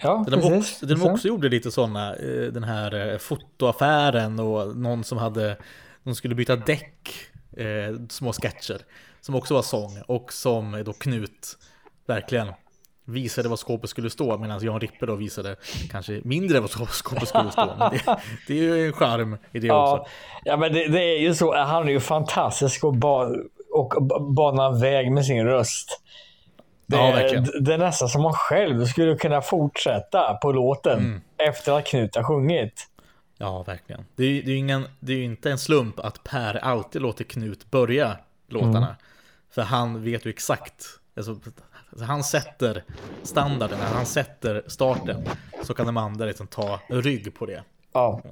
[0.00, 4.40] Ja, där de också, där de också gjorde lite sådana, eh, den här eh, fotoaffären
[4.40, 5.56] och någon som hade,
[6.02, 7.10] de skulle byta däck,
[7.58, 8.78] eh, små sketcher,
[9.20, 11.58] som också var sång och som då Knut
[12.06, 12.52] verkligen
[13.08, 15.56] visade vad skåpet skulle stå medan Jan Rippe då visade
[15.90, 17.74] kanske mindre vad skåpet skulle stå.
[17.78, 20.10] Men det, det är ju en charm i det ja, också.
[20.44, 21.56] Ja, men det, det, är ju så.
[21.56, 23.34] Han är ju fantastisk och, ba,
[23.72, 24.02] och
[24.34, 26.00] bana väg med sin röst.
[26.86, 27.64] Det, ja, verkligen.
[27.64, 31.20] det är nästan som man själv skulle kunna fortsätta på låten mm.
[31.36, 32.86] efter att Knut har sjungit.
[33.38, 34.04] Ja, verkligen.
[34.16, 37.70] Det är, det är, ingen, det är inte en slump att Per alltid låter Knut
[37.70, 38.76] börja låtarna.
[38.76, 38.96] Mm.
[39.50, 41.36] För han vet ju exakt Alltså,
[41.90, 42.84] Alltså han sätter
[43.22, 45.24] standarden, han sätter starten.
[45.62, 47.62] Så kan de andra liksom ta rygg på det.
[47.92, 48.22] Ja.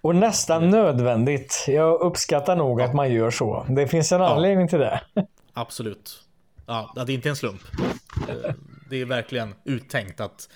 [0.00, 1.64] Och nästan nödvändigt.
[1.68, 3.66] Jag uppskattar nog att man gör så.
[3.68, 4.68] Det finns en anledning ja.
[4.68, 5.00] till det.
[5.52, 6.22] Absolut.
[6.66, 7.60] Ja, det är inte en slump.
[8.28, 8.54] Eh,
[8.90, 10.48] det är verkligen uttänkt att,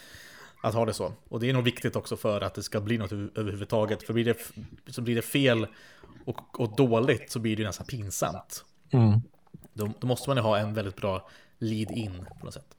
[0.61, 1.13] att ha det så.
[1.29, 4.03] Och det är nog viktigt också för att det ska bli något överhuvudtaget.
[4.03, 4.37] För blir det,
[4.87, 5.67] så blir det fel
[6.25, 8.65] och, och dåligt så blir det nästan pinsamt.
[8.91, 9.21] Mm.
[9.73, 11.29] Då, då, måste man ju ha en väldigt bra
[11.59, 12.77] lead in på något sätt.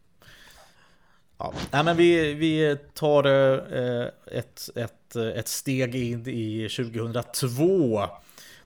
[1.37, 8.07] Ja, Nej, men vi, vi tar eh, ett, ett, ett steg in i 2002.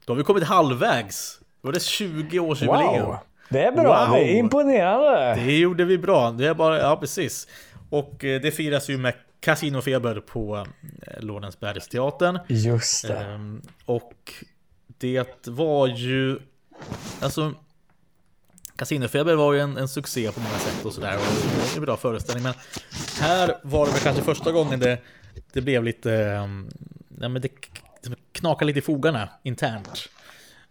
[0.05, 1.39] Då har vi kommit halvvägs.
[1.61, 3.05] Då är det 20 års jubileum.
[3.05, 3.17] Wow.
[3.49, 4.15] Det är bra, wow.
[4.15, 5.35] det är imponerande.
[5.35, 6.31] Det gjorde vi bra.
[6.31, 7.47] Det är bara, ja precis.
[7.95, 10.67] Och eh, det firas ju med Casinofeber på
[11.01, 12.39] eh, Lorensbergsteatern.
[12.47, 13.17] Just det.
[13.17, 14.33] Ehm, och
[14.97, 16.39] det var ju,
[17.21, 17.53] alltså
[18.75, 21.17] Casinofeber var ju en, en succé på många sätt och sådär.
[21.17, 22.43] Och en bra föreställning.
[22.43, 22.53] Men
[23.19, 24.99] här var det väl kanske första gången det,
[25.53, 26.11] det blev lite...
[26.11, 26.69] Um,
[27.21, 27.49] ja, men det
[28.31, 30.09] knakade lite i fogarna internt.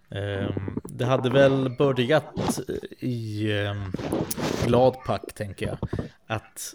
[0.09, 2.61] Um, det hade väl börjat
[3.01, 3.49] i
[4.65, 5.79] Gladpack, tänker jag.
[6.27, 6.75] Att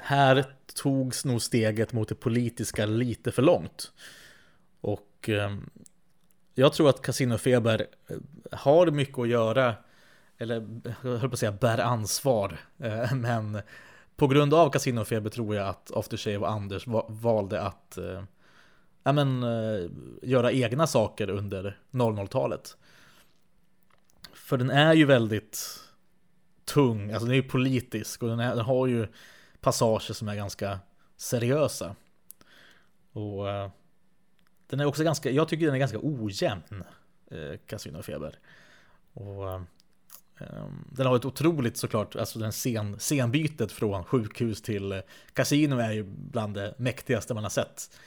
[0.00, 0.44] här
[0.74, 3.92] togs nog steget mot det politiska lite för långt.
[4.80, 5.70] Och ehm,
[6.54, 8.16] jag tror att Casinofeber eh,
[8.52, 9.74] har mycket att göra
[10.38, 12.58] eller jag höll på att säga bär ansvar.
[12.78, 13.60] Eh, men
[14.16, 18.22] på grund av Casinofeber tror jag att Aftershave och Anders valde att eh,
[19.02, 19.90] ja, men, eh,
[20.22, 22.76] göra egna saker under 00-talet.
[24.32, 25.80] För den är ju väldigt
[26.64, 29.06] tung, alltså den är ju politisk och den, är, den har ju
[29.66, 30.78] passager som är ganska
[31.16, 31.96] seriösa.
[33.12, 33.44] Och
[34.66, 36.84] den är också ganska, jag tycker den är ganska ojämn,
[37.66, 38.38] Casino Feber.
[39.12, 39.60] Och
[40.38, 45.02] Ehm, den har ett otroligt såklart, alltså den scen, scenbytet från sjukhus till
[45.32, 47.98] kasino är ju bland det mäktigaste man har sett.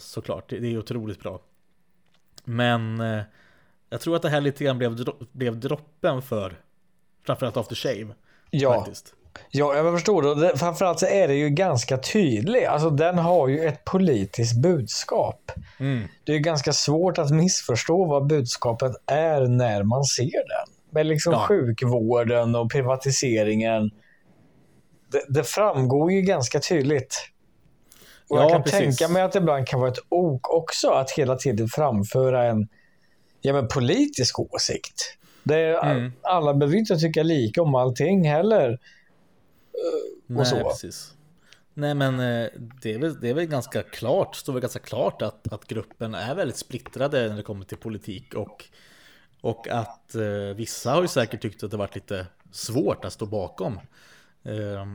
[0.00, 1.40] Såklart, det är otroligt bra.
[2.44, 3.22] Men eh,
[3.88, 6.60] Jag tror att det här lite grann blev, dro- blev droppen för
[7.22, 8.14] framförallt After Shave.
[8.50, 9.14] Ja, Faktiskt.
[9.50, 10.22] Ja jag förstår.
[10.22, 10.34] Det.
[10.34, 12.64] Det- Framförallt så är det ju ganska tydlig.
[12.64, 15.52] Alltså den har ju ett politiskt budskap.
[15.80, 16.08] Mm.
[16.24, 20.74] Det är ganska svårt att missförstå vad budskapet är när man ser den.
[20.90, 21.44] Men liksom Ja.
[21.48, 23.90] sjukvården och privatiseringen.
[25.12, 27.14] Det, det framgår ju ganska tydligt.
[28.28, 28.78] Och Ja, jag kan precis.
[28.98, 32.68] tänka mig att det ibland kan vara ett ok också att hela tiden framföra en
[33.40, 35.16] ja, men politisk åsikt.
[35.44, 36.12] Det är, Mm.
[36.22, 38.78] Alla behöver inte tycka lika om allting heller.
[40.26, 40.70] Nej, så.
[40.70, 41.14] precis.
[41.74, 42.48] Nej, men eh,
[42.82, 46.14] det är väl, det är väl ganska klart, står väl ganska klart att, att gruppen
[46.14, 48.64] är väldigt splittrade när det kommer till politik och,
[49.40, 53.26] och att eh, vissa har ju säkert tyckt att det varit lite svårt att stå
[53.26, 53.80] bakom
[54.42, 54.86] eh,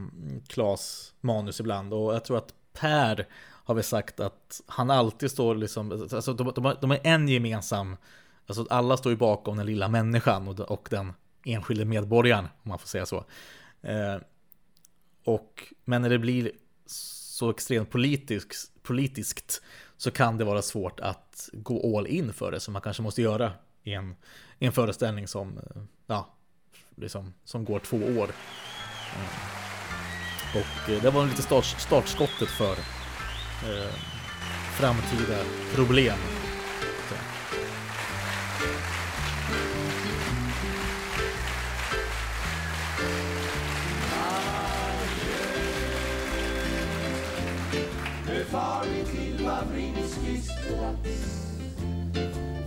[0.47, 3.27] Klas manus ibland och jag tror att Per
[3.65, 7.97] har väl sagt att han alltid står liksom, alltså de, de, de är en gemensam,
[8.47, 11.13] alltså alla står ju bakom den lilla människan och, och den
[11.45, 13.25] enskilde medborgaren, om man får säga så.
[13.81, 14.17] Eh,
[15.25, 16.51] och, men när det blir
[16.85, 19.61] så extremt politiskt, politiskt
[19.97, 23.21] så kan det vara svårt att gå all in för det som man kanske måste
[23.21, 23.51] göra
[23.83, 24.15] i en,
[24.59, 26.33] i en föreställning som, eh, ja,
[26.95, 28.29] liksom, som går två år.
[29.15, 29.55] Eh,
[30.55, 33.93] och eh, det var lite start, startskottet för eh,
[34.77, 35.43] framtida
[35.75, 36.17] problem.
[50.67, 51.45] Plats.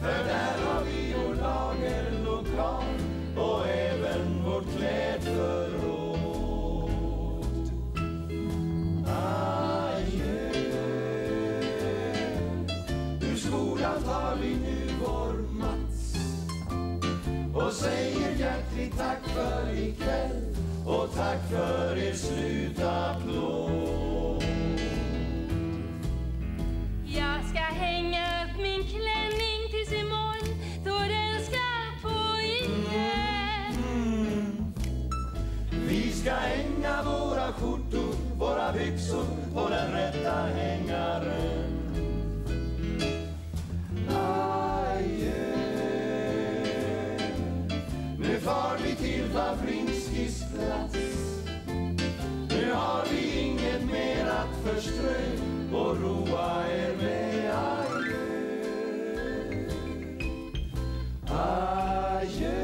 [0.00, 2.84] För där har vi vår lagerlokal
[3.36, 6.20] och även vårt klädförråd.
[9.06, 10.50] Adjö,
[13.20, 16.16] ur skolan tar vi nu vår Mats
[17.54, 20.56] och säger hjärtligt tack för ikväll
[20.86, 23.77] och tack för er slutapplåd.
[36.28, 39.24] ska hänga våra skjortor, våra byxor
[39.54, 41.72] på den rätta hängaren.
[44.08, 45.28] Adjö.
[48.18, 50.96] Nu far vi till Wawrinskis plats.
[52.48, 55.20] Nu har vi inget mer att förströ
[55.72, 57.54] och roa er med.
[57.78, 58.28] Adjö.
[61.28, 62.57] Adjö.